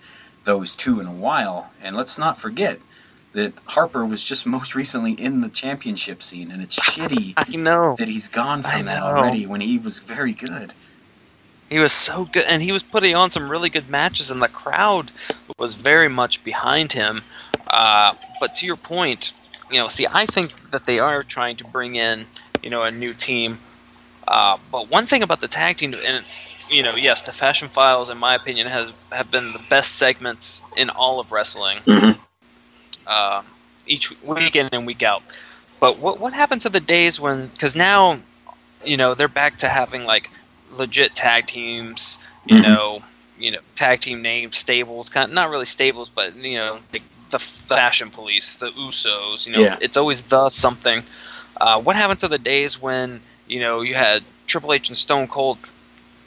those 0.44 0.74
two 0.74 0.98
in 0.98 1.06
a 1.06 1.12
while. 1.12 1.70
And 1.82 1.94
let's 1.94 2.18
not 2.18 2.38
forget 2.38 2.80
that 3.32 3.52
Harper 3.66 4.06
was 4.06 4.24
just 4.24 4.46
most 4.46 4.74
recently 4.74 5.12
in 5.12 5.40
the 5.40 5.48
championship 5.48 6.22
scene, 6.22 6.50
and 6.50 6.62
it's 6.62 6.76
shitty 6.78 7.34
I 7.36 7.56
know. 7.56 7.96
that 7.98 8.08
he's 8.08 8.28
gone 8.28 8.62
from 8.62 8.84
that 8.86 9.02
already 9.02 9.44
when 9.44 9.60
he 9.60 9.76
was 9.76 9.98
very 9.98 10.32
good. 10.32 10.72
He 11.74 11.80
was 11.80 11.92
so 11.92 12.26
good, 12.26 12.44
and 12.48 12.62
he 12.62 12.70
was 12.70 12.84
putting 12.84 13.16
on 13.16 13.32
some 13.32 13.50
really 13.50 13.68
good 13.68 13.88
matches, 13.88 14.30
and 14.30 14.40
the 14.40 14.46
crowd 14.46 15.10
was 15.58 15.74
very 15.74 16.08
much 16.08 16.44
behind 16.44 16.92
him. 16.92 17.20
Uh, 17.66 18.14
but 18.38 18.54
to 18.54 18.66
your 18.66 18.76
point, 18.76 19.32
you 19.72 19.78
know, 19.78 19.88
see, 19.88 20.06
I 20.08 20.24
think 20.26 20.70
that 20.70 20.84
they 20.84 21.00
are 21.00 21.24
trying 21.24 21.56
to 21.56 21.64
bring 21.64 21.96
in, 21.96 22.26
you 22.62 22.70
know, 22.70 22.84
a 22.84 22.92
new 22.92 23.12
team. 23.12 23.58
Uh, 24.28 24.56
but 24.70 24.88
one 24.88 25.06
thing 25.06 25.24
about 25.24 25.40
the 25.40 25.48
tag 25.48 25.78
team, 25.78 25.94
and 25.94 26.24
you 26.70 26.84
know, 26.84 26.94
yes, 26.94 27.22
the 27.22 27.32
Fashion 27.32 27.66
Files, 27.66 28.08
in 28.08 28.18
my 28.18 28.36
opinion, 28.36 28.68
have 28.68 28.92
have 29.10 29.32
been 29.32 29.52
the 29.52 29.62
best 29.68 29.96
segments 29.96 30.62
in 30.76 30.90
all 30.90 31.18
of 31.18 31.32
wrestling. 31.32 31.78
Mm-hmm. 31.78 32.20
Uh, 33.04 33.42
each 33.88 34.12
week 34.22 34.54
in 34.54 34.68
and 34.70 34.86
week 34.86 35.02
out. 35.02 35.24
But 35.80 35.98
what 35.98 36.20
what 36.20 36.34
happened 36.34 36.60
to 36.60 36.68
the 36.68 36.78
days 36.78 37.18
when? 37.18 37.48
Because 37.48 37.74
now, 37.74 38.20
you 38.84 38.96
know, 38.96 39.14
they're 39.14 39.26
back 39.26 39.56
to 39.58 39.68
having 39.68 40.04
like 40.04 40.30
legit 40.76 41.14
tag 41.14 41.46
teams. 41.46 42.18
You 42.46 42.56
mm-hmm. 42.56 42.72
know, 42.72 43.02
you 43.38 43.50
know, 43.50 43.60
tag 43.74 44.00
team 44.00 44.22
names, 44.22 44.56
stables, 44.56 45.08
kind 45.08 45.28
of, 45.28 45.34
not 45.34 45.50
really 45.50 45.64
stables, 45.64 46.08
but 46.08 46.36
you 46.36 46.58
know, 46.58 46.78
the 46.92 47.00
the 47.30 47.38
Fashion 47.38 48.10
Police, 48.10 48.56
the 48.56 48.70
Usos. 48.70 49.46
You 49.46 49.54
know, 49.54 49.60
yeah. 49.60 49.78
it's 49.80 49.96
always 49.96 50.22
the 50.22 50.50
something. 50.50 51.02
Uh, 51.56 51.80
what 51.80 51.96
happened 51.96 52.20
to 52.20 52.28
the 52.28 52.38
days 52.38 52.80
when 52.80 53.20
you 53.46 53.60
know 53.60 53.80
you 53.80 53.94
had 53.94 54.22
Triple 54.46 54.72
H 54.72 54.88
and 54.88 54.96
Stone 54.96 55.28
Cold, 55.28 55.58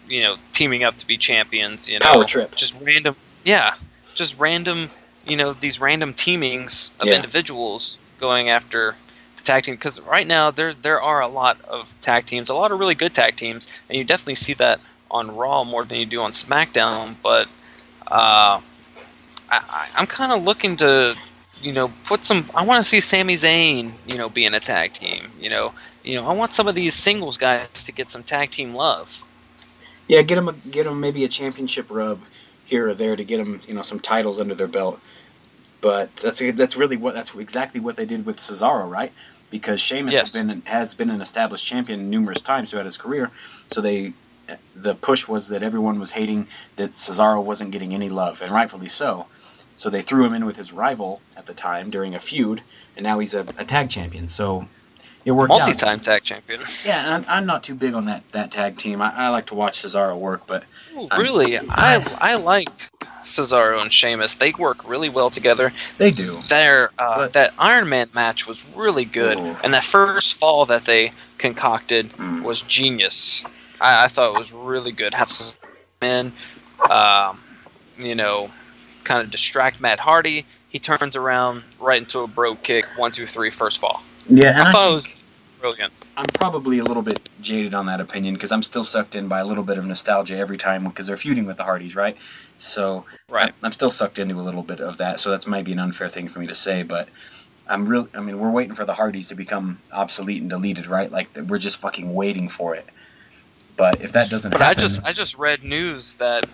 you 0.07 0.23
know, 0.23 0.37
teaming 0.51 0.83
up 0.83 0.97
to 0.97 1.07
be 1.07 1.17
champions? 1.17 1.89
You 1.89 1.99
know, 1.99 2.05
power 2.05 2.25
trip, 2.25 2.55
just 2.55 2.75
random, 2.81 3.15
yeah, 3.43 3.75
just 4.15 4.37
random. 4.39 4.89
You 5.25 5.35
know, 5.35 5.53
these 5.53 5.81
random 5.81 6.13
teamings 6.13 6.91
of 7.01 7.07
yeah. 7.07 7.15
individuals 7.15 7.99
going 8.19 8.49
after 8.49 8.95
tag 9.47 9.63
team 9.63 9.75
because 9.75 9.99
right 10.01 10.27
now 10.27 10.51
there 10.51 10.73
there 10.73 11.01
are 11.01 11.21
a 11.21 11.27
lot 11.27 11.59
of 11.65 11.99
tag 12.01 12.25
teams, 12.25 12.49
a 12.49 12.53
lot 12.53 12.71
of 12.71 12.79
really 12.79 12.95
good 12.95 13.13
tag 13.15 13.35
teams, 13.35 13.67
and 13.89 13.97
you 13.97 14.03
definitely 14.03 14.35
see 14.35 14.53
that 14.55 14.79
on 15.09 15.35
Raw 15.35 15.63
more 15.63 15.85
than 15.85 15.99
you 15.99 16.05
do 16.05 16.21
on 16.21 16.31
SmackDown. 16.31 17.15
But 17.23 17.47
uh, 18.05 18.61
I, 19.49 19.87
am 19.95 20.07
kind 20.07 20.31
of 20.31 20.43
looking 20.43 20.75
to, 20.77 21.15
you 21.61 21.73
know, 21.73 21.91
put 22.05 22.23
some. 22.23 22.45
I 22.53 22.63
want 22.63 22.83
to 22.83 22.89
see 22.89 22.99
Sami 22.99 23.33
Zayn, 23.33 23.91
you 24.07 24.17
know, 24.17 24.29
be 24.29 24.45
in 24.45 24.53
a 24.53 24.59
tag 24.59 24.93
team. 24.93 25.31
You 25.39 25.49
know, 25.49 25.73
you 26.03 26.15
know, 26.15 26.27
I 26.27 26.33
want 26.33 26.53
some 26.53 26.67
of 26.67 26.75
these 26.75 26.93
singles 26.93 27.37
guys 27.37 27.67
to 27.85 27.91
get 27.91 28.11
some 28.11 28.23
tag 28.23 28.51
team 28.51 28.75
love. 28.75 29.23
Yeah, 30.07 30.21
get 30.21 30.35
them, 30.35 30.47
a, 30.47 30.53
get 30.53 30.85
them 30.85 31.01
maybe 31.01 31.25
a 31.25 31.27
championship 31.27 31.87
rub 31.89 32.21
here 32.63 32.87
or 32.87 32.93
there 32.93 33.15
to 33.15 33.25
get 33.25 33.37
them, 33.37 33.59
you 33.67 33.73
know, 33.73 33.81
some 33.81 33.99
titles 33.99 34.39
under 34.39 34.55
their 34.55 34.67
belt. 34.67 34.99
But 35.79 36.15
that's 36.17 36.41
that's 36.53 36.75
really 36.75 36.97
what 36.97 37.13
that's 37.13 37.35
exactly 37.35 37.79
what 37.79 37.97
they 37.97 38.05
did 38.05 38.25
with 38.25 38.37
Cesaro, 38.37 38.89
right? 38.89 39.13
Because 39.49 39.79
Sheamus 39.79 40.13
yes. 40.13 40.33
has 40.33 40.45
been 40.45 40.61
has 40.65 40.93
been 40.93 41.09
an 41.09 41.21
established 41.21 41.65
champion 41.65 42.09
numerous 42.09 42.41
times 42.41 42.71
throughout 42.71 42.85
his 42.85 42.97
career, 42.97 43.31
so 43.67 43.79
they 43.79 44.13
the 44.75 44.95
push 44.95 45.27
was 45.27 45.49
that 45.49 45.63
everyone 45.63 45.99
was 45.99 46.11
hating 46.11 46.47
that 46.75 46.91
Cesaro 46.91 47.43
wasn't 47.43 47.71
getting 47.71 47.93
any 47.93 48.09
love, 48.09 48.41
and 48.41 48.51
rightfully 48.51 48.87
so. 48.89 49.27
So 49.75 49.89
they 49.89 50.01
threw 50.01 50.25
him 50.25 50.33
in 50.33 50.45
with 50.45 50.55
his 50.57 50.73
rival 50.73 51.21
at 51.35 51.45
the 51.45 51.53
time 51.53 51.89
during 51.89 52.15
a 52.15 52.19
feud, 52.19 52.61
and 52.95 53.03
now 53.03 53.19
he's 53.19 53.33
a, 53.33 53.41
a 53.57 53.65
tag 53.65 53.89
champion. 53.89 54.27
So 54.27 54.67
it 55.27 55.31
worked 55.31 55.49
Multi-time 55.49 55.99
tag 55.99 56.23
champion. 56.23 56.61
Yeah, 56.85 57.05
I'm, 57.11 57.25
I'm, 57.27 57.45
not 57.45 57.61
too 57.61 57.75
big 57.75 57.93
on 57.93 58.05
that, 58.05 58.23
that 58.31 58.49
tag 58.49 58.77
team. 58.77 59.01
I, 59.01 59.13
I 59.13 59.27
like 59.27 59.47
to 59.47 59.55
watch 59.55 59.83
Cesaro 59.83 60.17
work, 60.17 60.47
but 60.47 60.63
Ooh, 60.95 61.09
really, 61.17 61.57
I 61.69 61.97
I 62.21 62.35
like 62.37 62.69
Cesaro 63.23 63.81
and 63.81 63.91
Sheamus. 63.91 64.35
They 64.35 64.53
work 64.53 64.87
really 64.87 65.09
well 65.09 65.29
together. 65.29 65.73
They 65.97 66.11
do. 66.11 66.37
Their 66.47 66.91
uh, 66.97 67.17
but, 67.17 67.33
that 67.33 67.53
Iron 67.59 67.89
Man 67.89 68.07
match 68.13 68.47
was 68.47 68.65
really 68.73 69.03
good, 69.03 69.37
ooh. 69.37 69.57
and 69.65 69.73
that 69.73 69.83
first 69.83 70.35
fall 70.35 70.65
that 70.67 70.85
they 70.85 71.11
concocted 71.37 72.09
mm. 72.11 72.41
was 72.43 72.61
genius. 72.61 73.43
I, 73.81 74.05
I, 74.05 74.07
thought 74.07 74.33
it 74.33 74.39
was 74.39 74.53
really 74.53 74.93
good. 74.93 75.13
Have 75.13 75.29
some 75.29 75.57
men, 76.01 76.31
um, 76.89 77.37
you 77.97 78.15
know, 78.15 78.49
kind 79.03 79.21
of 79.21 79.29
distract 79.29 79.81
Matt 79.81 79.99
Hardy. 79.99 80.45
He 80.69 80.79
turns 80.79 81.17
around 81.17 81.63
right 81.81 82.01
into 82.01 82.19
a 82.19 82.27
brogue 82.27 82.63
kick, 82.63 82.85
one, 82.95 83.11
two, 83.11 83.25
three, 83.25 83.51
first 83.51 83.79
fall. 83.79 84.01
Yeah, 84.29 84.63
I, 84.63 84.69
I 84.69 84.71
thought 84.71 84.91
it 84.91 84.95
was 84.95 85.16
brilliant. 85.59 85.93
I'm 86.15 86.25
probably 86.25 86.79
a 86.79 86.83
little 86.83 87.03
bit 87.03 87.29
jaded 87.41 87.73
on 87.73 87.85
that 87.87 88.01
opinion 88.01 88.33
because 88.33 88.51
I'm 88.51 88.63
still 88.63 88.83
sucked 88.83 89.15
in 89.15 89.27
by 89.27 89.39
a 89.39 89.45
little 89.45 89.63
bit 89.63 89.77
of 89.77 89.85
nostalgia 89.85 90.37
every 90.37 90.57
time 90.57 90.83
because 90.85 91.07
they're 91.07 91.17
feuding 91.17 91.45
with 91.45 91.57
the 91.57 91.63
Hardys, 91.63 91.95
right? 91.95 92.17
So 92.57 93.05
right. 93.29 93.53
I'm 93.63 93.71
still 93.71 93.91
sucked 93.91 94.17
into 94.19 94.39
a 94.39 94.41
little 94.41 94.63
bit 94.63 94.79
of 94.79 94.97
that. 94.97 95.19
So 95.19 95.29
that's 95.29 95.45
maybe 95.45 95.71
an 95.71 95.79
unfair 95.79 96.09
thing 96.09 96.27
for 96.27 96.39
me 96.39 96.47
to 96.47 96.55
say, 96.55 96.83
but 96.83 97.09
I'm 97.67 97.85
really. 97.87 98.09
I 98.13 98.21
mean, 98.21 98.39
we're 98.39 98.51
waiting 98.51 98.75
for 98.75 98.85
the 98.85 98.93
Hardys 98.93 99.27
to 99.27 99.35
become 99.35 99.79
obsolete 99.91 100.41
and 100.41 100.49
deleted, 100.49 100.87
right? 100.87 101.11
Like 101.11 101.29
we're 101.35 101.59
just 101.59 101.77
fucking 101.77 102.13
waiting 102.13 102.49
for 102.49 102.75
it. 102.75 102.87
But 103.75 104.01
if 104.01 104.13
that 104.13 104.29
doesn't, 104.29 104.51
but 104.51 104.61
happen, 104.61 104.77
I 104.77 104.81
just 104.81 105.05
I 105.05 105.13
just 105.13 105.37
read 105.37 105.63
news 105.63 106.15
that 106.15 106.45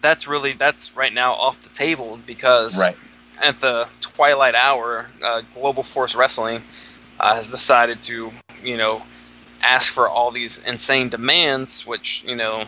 that's 0.00 0.26
really 0.26 0.52
that's 0.52 0.96
right 0.96 1.12
now 1.12 1.34
off 1.34 1.62
the 1.62 1.68
table 1.68 2.18
because 2.26 2.80
right. 2.80 2.96
at 3.42 3.60
the 3.60 3.88
twilight 4.00 4.54
hour, 4.54 5.06
uh, 5.22 5.42
Global 5.54 5.82
Force 5.82 6.14
Wrestling 6.14 6.62
uh, 7.20 7.34
has 7.34 7.48
decided 7.48 8.00
to 8.02 8.30
you 8.62 8.76
know 8.76 9.02
ask 9.62 9.92
for 9.92 10.08
all 10.08 10.30
these 10.30 10.58
insane 10.64 11.08
demands, 11.08 11.86
which 11.86 12.24
you 12.24 12.36
know 12.36 12.64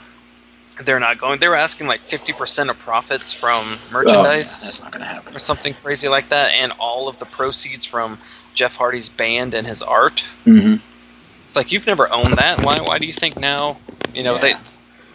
they're 0.84 1.00
not 1.00 1.18
going. 1.18 1.38
They 1.40 1.48
were 1.48 1.54
asking 1.54 1.86
like 1.86 2.00
fifty 2.00 2.32
percent 2.32 2.70
of 2.70 2.78
profits 2.78 3.32
from 3.32 3.78
merchandise. 3.92 4.62
Oh, 4.62 4.64
that's 4.64 4.82
not 4.82 4.92
going 4.92 5.02
to 5.02 5.08
happen. 5.08 5.34
Or 5.34 5.38
something 5.38 5.74
crazy 5.74 6.08
like 6.08 6.28
that, 6.30 6.52
and 6.52 6.72
all 6.78 7.08
of 7.08 7.18
the 7.18 7.26
proceeds 7.26 7.84
from 7.84 8.18
Jeff 8.54 8.76
Hardy's 8.76 9.08
band 9.08 9.54
and 9.54 9.66
his 9.66 9.82
art. 9.82 10.26
Mm-hmm. 10.44 10.76
It's 11.48 11.56
like 11.56 11.72
you've 11.72 11.86
never 11.86 12.10
owned 12.10 12.34
that. 12.34 12.64
Why? 12.64 12.76
Why 12.80 12.98
do 12.98 13.06
you 13.06 13.12
think 13.12 13.38
now? 13.38 13.78
You 14.14 14.22
know 14.22 14.34
yeah. 14.36 14.40
they. 14.40 14.50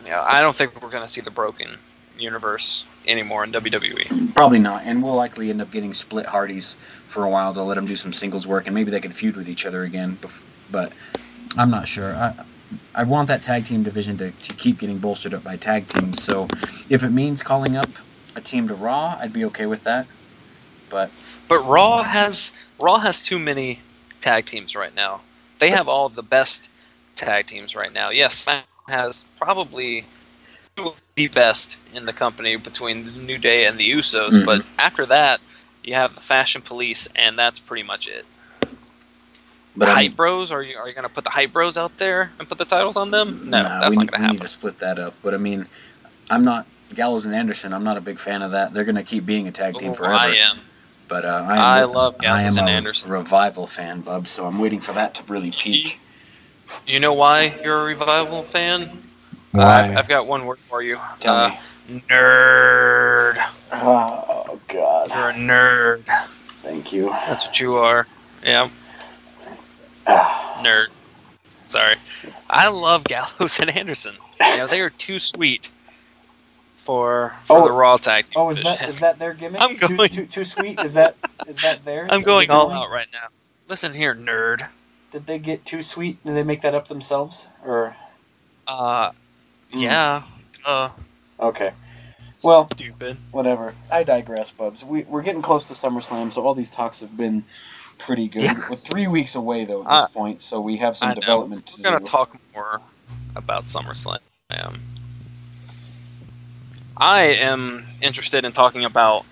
You 0.06 0.10
know, 0.10 0.22
I 0.26 0.42
don't 0.42 0.54
think 0.54 0.82
we're 0.82 0.90
going 0.90 1.04
to 1.04 1.08
see 1.08 1.22
the 1.22 1.32
broken 1.32 1.78
universe 2.18 2.86
anymore 3.07 3.43
in 3.43 3.51
WWE. 3.51 4.34
Probably 4.36 4.59
not, 4.59 4.84
and 4.86 5.03
we'll 5.03 5.14
likely 5.14 5.49
end 5.49 5.61
up 5.61 5.72
getting 5.72 5.93
split 5.93 6.28
Hardys 6.28 6.76
for 7.07 7.24
a 7.24 7.30
while 7.30 7.53
to 7.53 7.64
let 7.64 7.76
them 7.76 7.86
do 7.86 7.95
some 7.95 8.14
singles 8.14 8.47
work, 8.47 8.66
and 8.66 8.74
maybe 8.74 8.91
they 8.91 9.01
could 9.01 9.14
feud 9.14 9.36
with 9.36 9.49
each 9.49 9.66
other 9.66 9.84
again. 9.84 10.18
But 10.72 10.97
I'm 11.57 11.70
not 11.70 11.88
sure. 11.88 12.16
I 12.16 12.34
I 12.95 13.03
want 13.03 13.28
that 13.28 13.43
tag 13.43 13.66
team 13.66 13.84
division 13.84 14.18
to, 14.18 14.32
to 14.32 14.53
keep 14.55 14.80
getting 14.80 14.97
bolstered 14.97 15.34
up 15.34 15.43
by 15.43 15.57
tag 15.57 15.88
teams. 15.88 16.24
So 16.24 16.47
if 16.89 17.03
it 17.03 17.09
means 17.09 17.43
calling 17.43 17.76
up 17.76 17.89
a 18.36 18.41
team 18.41 18.68
to 18.68 18.76
Raw, 18.76 19.18
I'd 19.20 19.34
be 19.34 19.45
okay 19.45 19.66
with 19.66 19.84
that. 19.84 20.07
But 20.89 21.11
but 21.47 21.59
Raw 21.66 22.03
has 22.03 22.53
Raw 22.80 22.99
has 22.99 23.24
too 23.24 23.39
many 23.39 23.80
tag 24.20 24.45
teams 24.45 24.76
right 24.76 24.95
now. 24.95 25.22
They 25.59 25.70
have 25.70 25.88
all 25.88 26.09
the 26.09 26.24
best 26.24 26.70
tag 27.16 27.47
teams 27.47 27.76
right 27.76 27.93
now. 27.93 28.09
Yes, 28.09 28.47
has 28.88 29.26
probably 29.39 30.05
the 31.16 31.28
best 31.28 31.78
in 31.94 32.06
the 32.06 32.14
company 32.14 32.56
between 32.56 33.06
the 33.06 33.12
New 33.12 33.38
Day 33.38 33.66
and 33.66 33.78
the 33.78 33.92
Usos. 33.92 34.30
Mm-hmm. 34.30 34.46
But 34.46 34.66
after 34.80 35.06
that, 35.08 35.42
you 35.84 35.94
have 35.94 36.16
the 36.16 36.22
Fashion 36.22 36.62
Police, 36.62 37.08
and 37.16 37.38
that's 37.38 37.60
pretty 37.60 37.84
much 37.84 38.08
it. 38.08 38.26
But 39.76 39.90
hype 39.90 40.10
mean, 40.10 40.16
bros, 40.16 40.52
are 40.52 40.62
you 40.62 40.78
are 40.78 40.88
you 40.88 40.94
gonna 40.94 41.10
put 41.10 41.24
the 41.24 41.32
hype 41.32 41.52
bros 41.52 41.78
out 41.78 41.98
there 41.98 42.32
and 42.38 42.48
put 42.48 42.58
the 42.58 42.66
titles 42.66 42.96
on 42.96 43.10
them? 43.10 43.50
No, 43.50 43.64
nah, 43.64 43.80
that's 43.80 43.98
not 43.98 44.08
gonna 44.08 44.22
happen. 44.22 44.36
We 44.36 44.40
need 44.40 44.42
to 44.44 44.48
split 44.48 44.80
that 44.80 45.00
up. 45.00 45.16
But 45.24 45.34
I 45.34 45.38
mean, 45.38 45.66
I'm 46.30 46.44
not 46.44 46.68
Gallows 46.94 47.26
and 47.26 47.34
Anderson. 47.34 47.74
I'm 47.74 47.84
not 47.84 47.98
a 47.98 48.02
big 48.02 48.20
fan 48.20 48.44
of 48.44 48.52
that. 48.52 48.74
They're 48.74 48.84
gonna 48.84 49.04
keep 49.04 49.26
being 49.26 49.48
a 49.48 49.52
tag 49.52 49.76
team 49.78 49.92
oh, 49.92 49.94
forever. 49.96 50.14
I 50.14 50.36
am. 50.36 50.60
But 51.08 51.26
uh, 51.26 51.46
I, 51.48 51.54
am, 51.54 51.60
I 51.60 51.84
love 51.86 52.20
Gallows 52.20 52.58
I 52.58 52.62
am 52.62 52.68
and 52.68 52.76
Anderson. 52.78 53.12
revival 53.12 53.66
fan, 53.66 54.02
bub. 54.02 54.28
So 54.28 54.46
I'm 54.46 54.60
waiting 54.60 54.80
for 54.80 54.94
that 54.94 55.16
to 55.16 55.24
really 55.24 55.52
peak. 55.52 56.00
You 56.86 57.00
know 57.00 57.14
why 57.14 57.56
you're 57.64 57.82
a 57.82 57.86
revival 57.86 58.44
fan? 58.44 58.90
Uh, 59.54 59.93
I've 59.95 60.08
got 60.08 60.26
one 60.26 60.45
word 60.45 60.60
for 60.60 60.82
you. 60.82 60.99
Tell 61.20 61.36
uh, 61.36 61.49
me. 61.49 62.01
Nerd. 62.10 63.36
Oh 63.74 64.60
God. 64.68 65.10
You're 65.10 65.30
a 65.30 65.34
nerd. 65.34 66.06
Thank 66.64 66.91
you. 66.91 67.10
That's 67.10 67.45
what 67.45 67.60
you 67.60 67.76
are. 67.76 68.08
Yeah. 68.43 68.70
Nerd. 70.08 70.88
Sorry. 71.66 71.95
I 72.49 72.68
love 72.70 73.04
Gallows 73.04 73.60
and 73.62 73.70
Anderson. 73.70 74.16
You 74.41 74.58
know, 74.58 74.68
they 74.68 74.82
are 74.82 74.89
too 74.89 75.20
sweet 75.20 75.70
for 76.78 77.34
for 77.43 77.60
oh, 77.60 77.64
the 77.64 77.72
Raw 77.72 77.97
tag 77.97 78.26
team. 78.26 78.34
Oh, 78.36 78.49
is 78.49 78.64
that 78.64 78.89
is 78.89 78.99
that 79.01 79.20
their 79.20 79.34
gimmick? 79.34 79.62
I'm 79.64 79.76
going 79.76 80.10
too, 80.10 80.24
too, 80.24 80.26
too 80.26 80.43
sweet. 80.45 80.80
Is 80.80 80.95
that 80.95 81.16
is 81.47 81.62
that 81.62 81.86
theirs? 81.86 82.10
I'm 82.12 82.22
going 82.22 82.49
all 82.49 82.72
out 82.72 82.89
right 82.89 83.08
now. 83.14 83.28
Listen 83.70 83.93
here, 83.93 84.16
nerd. 84.16 84.68
Did 85.12 85.28
they 85.28 85.38
get 85.38 85.64
too 85.64 85.84
sweet? 85.84 86.24
Did 86.24 86.36
they 86.36 86.43
make 86.43 86.62
that 86.62 86.74
up 86.74 86.88
themselves, 86.88 87.47
or? 87.64 87.95
Uh. 88.68 89.12
Yeah. 89.74 90.24
Uh. 90.66 90.90
Okay. 91.40 91.72
Well, 92.44 92.68
stupid. 92.72 93.18
Whatever. 93.32 93.76
I 93.92 94.04
digress, 94.04 94.52
Bubs. 94.52 94.84
We 94.84 95.04
we're 95.04 95.22
getting 95.22 95.42
close 95.42 95.68
to 95.68 95.74
SummerSlam, 95.74 96.32
so 96.32 96.46
all 96.46 96.56
these 96.56 96.72
talks 96.72 97.02
have 97.02 97.16
been 97.16 97.44
pretty 98.00 98.28
good. 98.28 98.44
We're 98.44 98.76
three 98.76 99.08
weeks 99.08 99.36
away 99.36 99.66
though 99.66 99.84
at 99.84 99.90
this 99.90 99.98
uh, 99.98 100.08
point, 100.08 100.42
so 100.42 100.60
we 100.60 100.78
have 100.78 100.98
some 100.98 101.14
development 101.14 101.68
to 101.68 101.78
We're 101.78 101.84
gonna 101.84 102.00
talk 102.00 102.38
more 102.54 102.82
about 103.36 103.66
SummerSlam. 103.66 104.20
I 106.96 107.22
am 107.22 107.86
interested 108.02 108.46
in 108.46 108.52
talking 108.52 108.86
about 108.86 109.26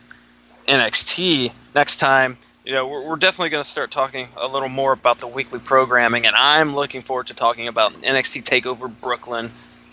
NXT 0.68 1.52
next 1.76 1.98
time. 1.98 2.38
You 2.66 2.74
know, 2.74 2.88
we're, 2.88 3.08
we're 3.08 3.16
definitely 3.16 3.50
going 3.50 3.64
to 3.64 3.70
start 3.70 3.92
talking 3.92 4.28
a 4.36 4.48
little 4.48 4.70
more 4.70 4.94
about 4.94 5.20
the 5.20 5.28
weekly 5.28 5.60
programming, 5.60 6.26
and 6.26 6.36
I'm 6.36 6.76
looking 6.76 7.02
forward 7.02 7.28
to 7.28 7.34
talking 7.34 7.68
about 7.68 7.94
NXT 8.02 8.44
Takeover 8.44 8.92
Brooklyn 9.02 9.52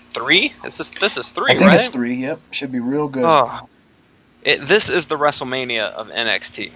three. 0.09 0.53
This 0.63 0.81
Is 0.81 0.91
this 0.93 1.17
is 1.17 1.31
three? 1.31 1.53
I 1.53 1.55
think 1.57 1.71
right? 1.71 1.77
it's 1.81 1.89
three. 1.89 2.15
Yep, 2.15 2.41
should 2.51 2.73
be 2.73 2.81
real 2.81 3.09
good. 3.09 3.25
Oh, 3.25 3.69
it, 4.43 4.63
this 4.63 4.89
is 4.89 5.07
the 5.07 5.17
WrestleMania 5.17 5.91
of 5.93 6.09
NXT, 6.09 6.71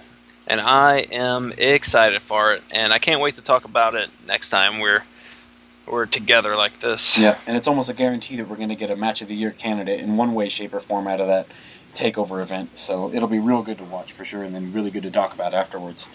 and 0.47 0.61
I 0.61 0.99
am 1.11 1.53
excited 1.57 2.21
for 2.21 2.53
it, 2.53 2.63
and 2.71 2.93
I 2.93 2.99
can't 2.99 3.21
wait 3.21 3.35
to 3.35 3.43
talk 3.43 3.65
about 3.65 3.95
it 3.95 4.09
next 4.27 4.49
time 4.49 4.79
we're 4.79 5.03
we're 5.87 6.05
together 6.05 6.55
like 6.55 6.79
this. 6.79 7.19
Yeah, 7.19 7.37
and 7.47 7.57
it's 7.57 7.67
almost 7.67 7.89
a 7.89 7.93
guarantee 7.93 8.37
that 8.37 8.47
we're 8.47 8.55
going 8.55 8.69
to 8.69 8.75
get 8.75 8.89
a 8.89 8.95
match 8.95 9.21
of 9.21 9.27
the 9.27 9.35
year 9.35 9.51
candidate 9.51 9.99
in 9.99 10.17
one 10.17 10.33
way, 10.33 10.49
shape, 10.49 10.73
or 10.73 10.79
form 10.79 11.07
out 11.07 11.19
of 11.19 11.27
that 11.27 11.47
takeover 11.95 12.41
event. 12.41 12.77
So 12.77 13.13
it'll 13.13 13.27
be 13.27 13.39
real 13.39 13.61
good 13.61 13.77
to 13.79 13.83
watch 13.83 14.13
for 14.13 14.25
sure, 14.25 14.43
and 14.43 14.53
then 14.55 14.73
really 14.73 14.91
good 14.91 15.03
to 15.03 15.11
talk 15.11 15.33
about 15.33 15.53
afterwards. 15.53 16.07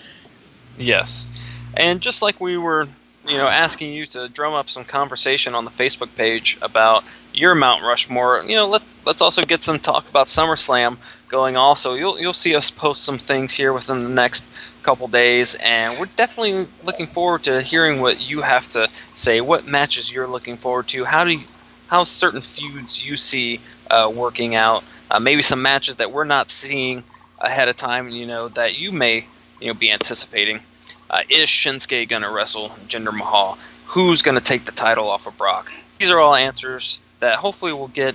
Yes, 0.78 1.28
and 1.74 2.00
just 2.00 2.22
like 2.22 2.40
we 2.40 2.56
were 2.56 2.88
you 3.28 3.36
know, 3.36 3.46
asking 3.46 3.92
you 3.92 4.06
to 4.06 4.28
drum 4.28 4.54
up 4.54 4.68
some 4.70 4.84
conversation 4.84 5.54
on 5.54 5.64
the 5.64 5.70
Facebook 5.70 6.14
page 6.16 6.56
about 6.62 7.04
your 7.34 7.54
Mount 7.54 7.82
Rushmore. 7.82 8.42
You 8.46 8.56
know, 8.56 8.66
let's 8.68 9.00
let's 9.04 9.22
also 9.22 9.42
get 9.42 9.62
some 9.62 9.78
talk 9.78 10.08
about 10.08 10.26
SummerSlam 10.26 10.96
going. 11.28 11.56
Also, 11.56 11.94
you'll 11.94 12.18
you'll 12.18 12.32
see 12.32 12.54
us 12.54 12.70
post 12.70 13.04
some 13.04 13.18
things 13.18 13.52
here 13.54 13.72
within 13.72 14.02
the 14.02 14.08
next 14.08 14.48
couple 14.82 15.08
days, 15.08 15.54
and 15.56 15.98
we're 15.98 16.06
definitely 16.16 16.66
looking 16.84 17.06
forward 17.06 17.42
to 17.44 17.60
hearing 17.60 18.00
what 18.00 18.20
you 18.20 18.40
have 18.40 18.68
to 18.70 18.88
say. 19.12 19.40
What 19.40 19.66
matches 19.66 20.12
you're 20.12 20.26
looking 20.26 20.56
forward 20.56 20.88
to? 20.88 21.04
How 21.04 21.24
do 21.24 21.32
you, 21.32 21.44
how 21.88 22.04
certain 22.04 22.40
feuds 22.40 23.04
you 23.04 23.16
see 23.16 23.60
uh, 23.90 24.10
working 24.14 24.54
out? 24.54 24.84
Uh, 25.10 25.20
maybe 25.20 25.42
some 25.42 25.62
matches 25.62 25.96
that 25.96 26.12
we're 26.12 26.24
not 26.24 26.48
seeing 26.50 27.04
ahead 27.38 27.68
of 27.68 27.76
time. 27.76 28.08
You 28.08 28.26
know 28.26 28.48
that 28.48 28.78
you 28.78 28.90
may 28.90 29.26
you 29.60 29.68
know 29.68 29.74
be 29.74 29.90
anticipating. 29.90 30.60
Uh, 31.10 31.22
is 31.28 31.48
Shinsuke 31.48 32.08
going 32.08 32.22
to 32.22 32.30
wrestle 32.30 32.70
Jinder 32.88 33.14
Mahal? 33.14 33.58
Who's 33.86 34.22
going 34.22 34.36
to 34.36 34.44
take 34.44 34.64
the 34.64 34.72
title 34.72 35.08
off 35.08 35.26
of 35.26 35.36
Brock? 35.38 35.72
These 35.98 36.10
are 36.10 36.20
all 36.20 36.34
answers 36.34 37.00
that 37.20 37.38
hopefully 37.38 37.72
we'll 37.72 37.88
get, 37.88 38.14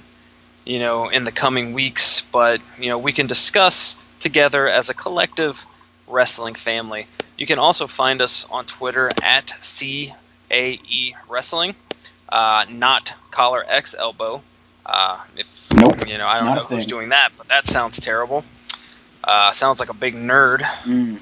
you 0.65 0.79
know, 0.79 1.09
in 1.09 1.23
the 1.23 1.31
coming 1.31 1.73
weeks. 1.73 2.21
But 2.31 2.61
you 2.79 2.89
know, 2.89 2.97
we 2.97 3.11
can 3.11 3.27
discuss 3.27 3.97
together 4.19 4.69
as 4.69 4.89
a 4.89 4.93
collective 4.93 5.65
wrestling 6.07 6.55
family. 6.55 7.07
You 7.37 7.47
can 7.47 7.59
also 7.59 7.87
find 7.87 8.21
us 8.21 8.45
on 8.49 8.65
Twitter 8.65 9.09
at 9.23 9.47
CAE 9.47 11.15
Wrestling, 11.27 11.75
uh, 12.29 12.65
not 12.69 13.13
Collar 13.31 13.65
X 13.67 13.95
Elbow. 13.97 14.41
Uh, 14.85 15.19
if 15.35 15.67
nope, 15.73 16.07
you 16.07 16.17
know, 16.17 16.27
I 16.27 16.39
don't 16.39 16.55
know 16.55 16.63
who's 16.63 16.85
doing 16.85 17.09
that, 17.09 17.31
but 17.37 17.47
that 17.47 17.65
sounds 17.65 17.99
terrible. 17.99 18.45
Uh, 19.23 19.51
sounds 19.53 19.79
like 19.79 19.89
a 19.89 19.93
big 19.93 20.13
nerd. 20.15 20.59
Mm. 20.83 21.19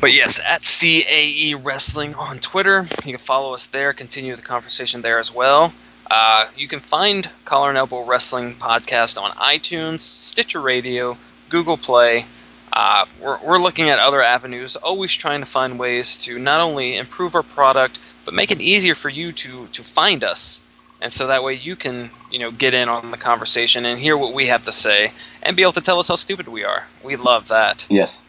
But 0.00 0.12
yes, 0.12 0.40
at 0.44 0.62
CAE 0.62 1.54
Wrestling 1.62 2.14
on 2.14 2.38
Twitter. 2.38 2.84
You 3.04 3.12
can 3.12 3.18
follow 3.18 3.54
us 3.54 3.66
there, 3.66 3.92
continue 3.92 4.36
the 4.36 4.42
conversation 4.42 5.02
there 5.02 5.18
as 5.18 5.34
well. 5.34 5.72
Uh, 6.10 6.46
you 6.56 6.68
can 6.68 6.80
find 6.80 7.28
Collar 7.44 7.68
and 7.68 7.78
Elbow 7.78 8.04
Wrestling 8.04 8.54
Podcast 8.54 9.20
on 9.20 9.32
iTunes, 9.32 10.00
Stitcher 10.00 10.60
Radio, 10.60 11.18
Google 11.48 11.76
Play. 11.76 12.24
Uh, 12.72 13.06
we're, 13.20 13.38
we're 13.42 13.58
looking 13.58 13.90
at 13.90 13.98
other 13.98 14.22
avenues, 14.22 14.76
always 14.76 15.12
trying 15.12 15.40
to 15.40 15.46
find 15.46 15.78
ways 15.78 16.18
to 16.24 16.38
not 16.38 16.60
only 16.60 16.96
improve 16.96 17.34
our 17.34 17.42
product, 17.42 17.98
but 18.24 18.34
make 18.34 18.50
it 18.50 18.60
easier 18.60 18.94
for 18.94 19.08
you 19.08 19.32
to, 19.32 19.66
to 19.68 19.82
find 19.82 20.22
us. 20.22 20.60
And 21.00 21.12
so 21.12 21.28
that 21.28 21.44
way 21.44 21.54
you 21.54 21.76
can, 21.76 22.10
you 22.30 22.38
know, 22.38 22.50
get 22.50 22.74
in 22.74 22.88
on 22.88 23.10
the 23.10 23.16
conversation 23.16 23.86
and 23.86 24.00
hear 24.00 24.16
what 24.16 24.32
we 24.32 24.46
have 24.46 24.64
to 24.64 24.72
say 24.72 25.12
and 25.42 25.56
be 25.56 25.62
able 25.62 25.72
to 25.72 25.80
tell 25.80 25.98
us 25.98 26.08
how 26.08 26.16
stupid 26.16 26.48
we 26.48 26.64
are. 26.64 26.86
We 27.02 27.16
love 27.16 27.48
that. 27.48 27.86
Yes. 27.88 28.22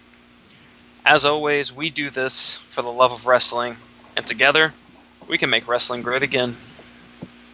As 1.09 1.25
always, 1.25 1.73
we 1.73 1.89
do 1.89 2.11
this 2.11 2.55
for 2.55 2.83
the 2.83 2.91
love 2.91 3.11
of 3.11 3.25
wrestling, 3.25 3.77
and 4.15 4.27
together, 4.27 4.75
we 5.27 5.39
can 5.39 5.49
make 5.49 5.67
wrestling 5.67 6.03
great 6.03 6.23
again. 6.23 6.55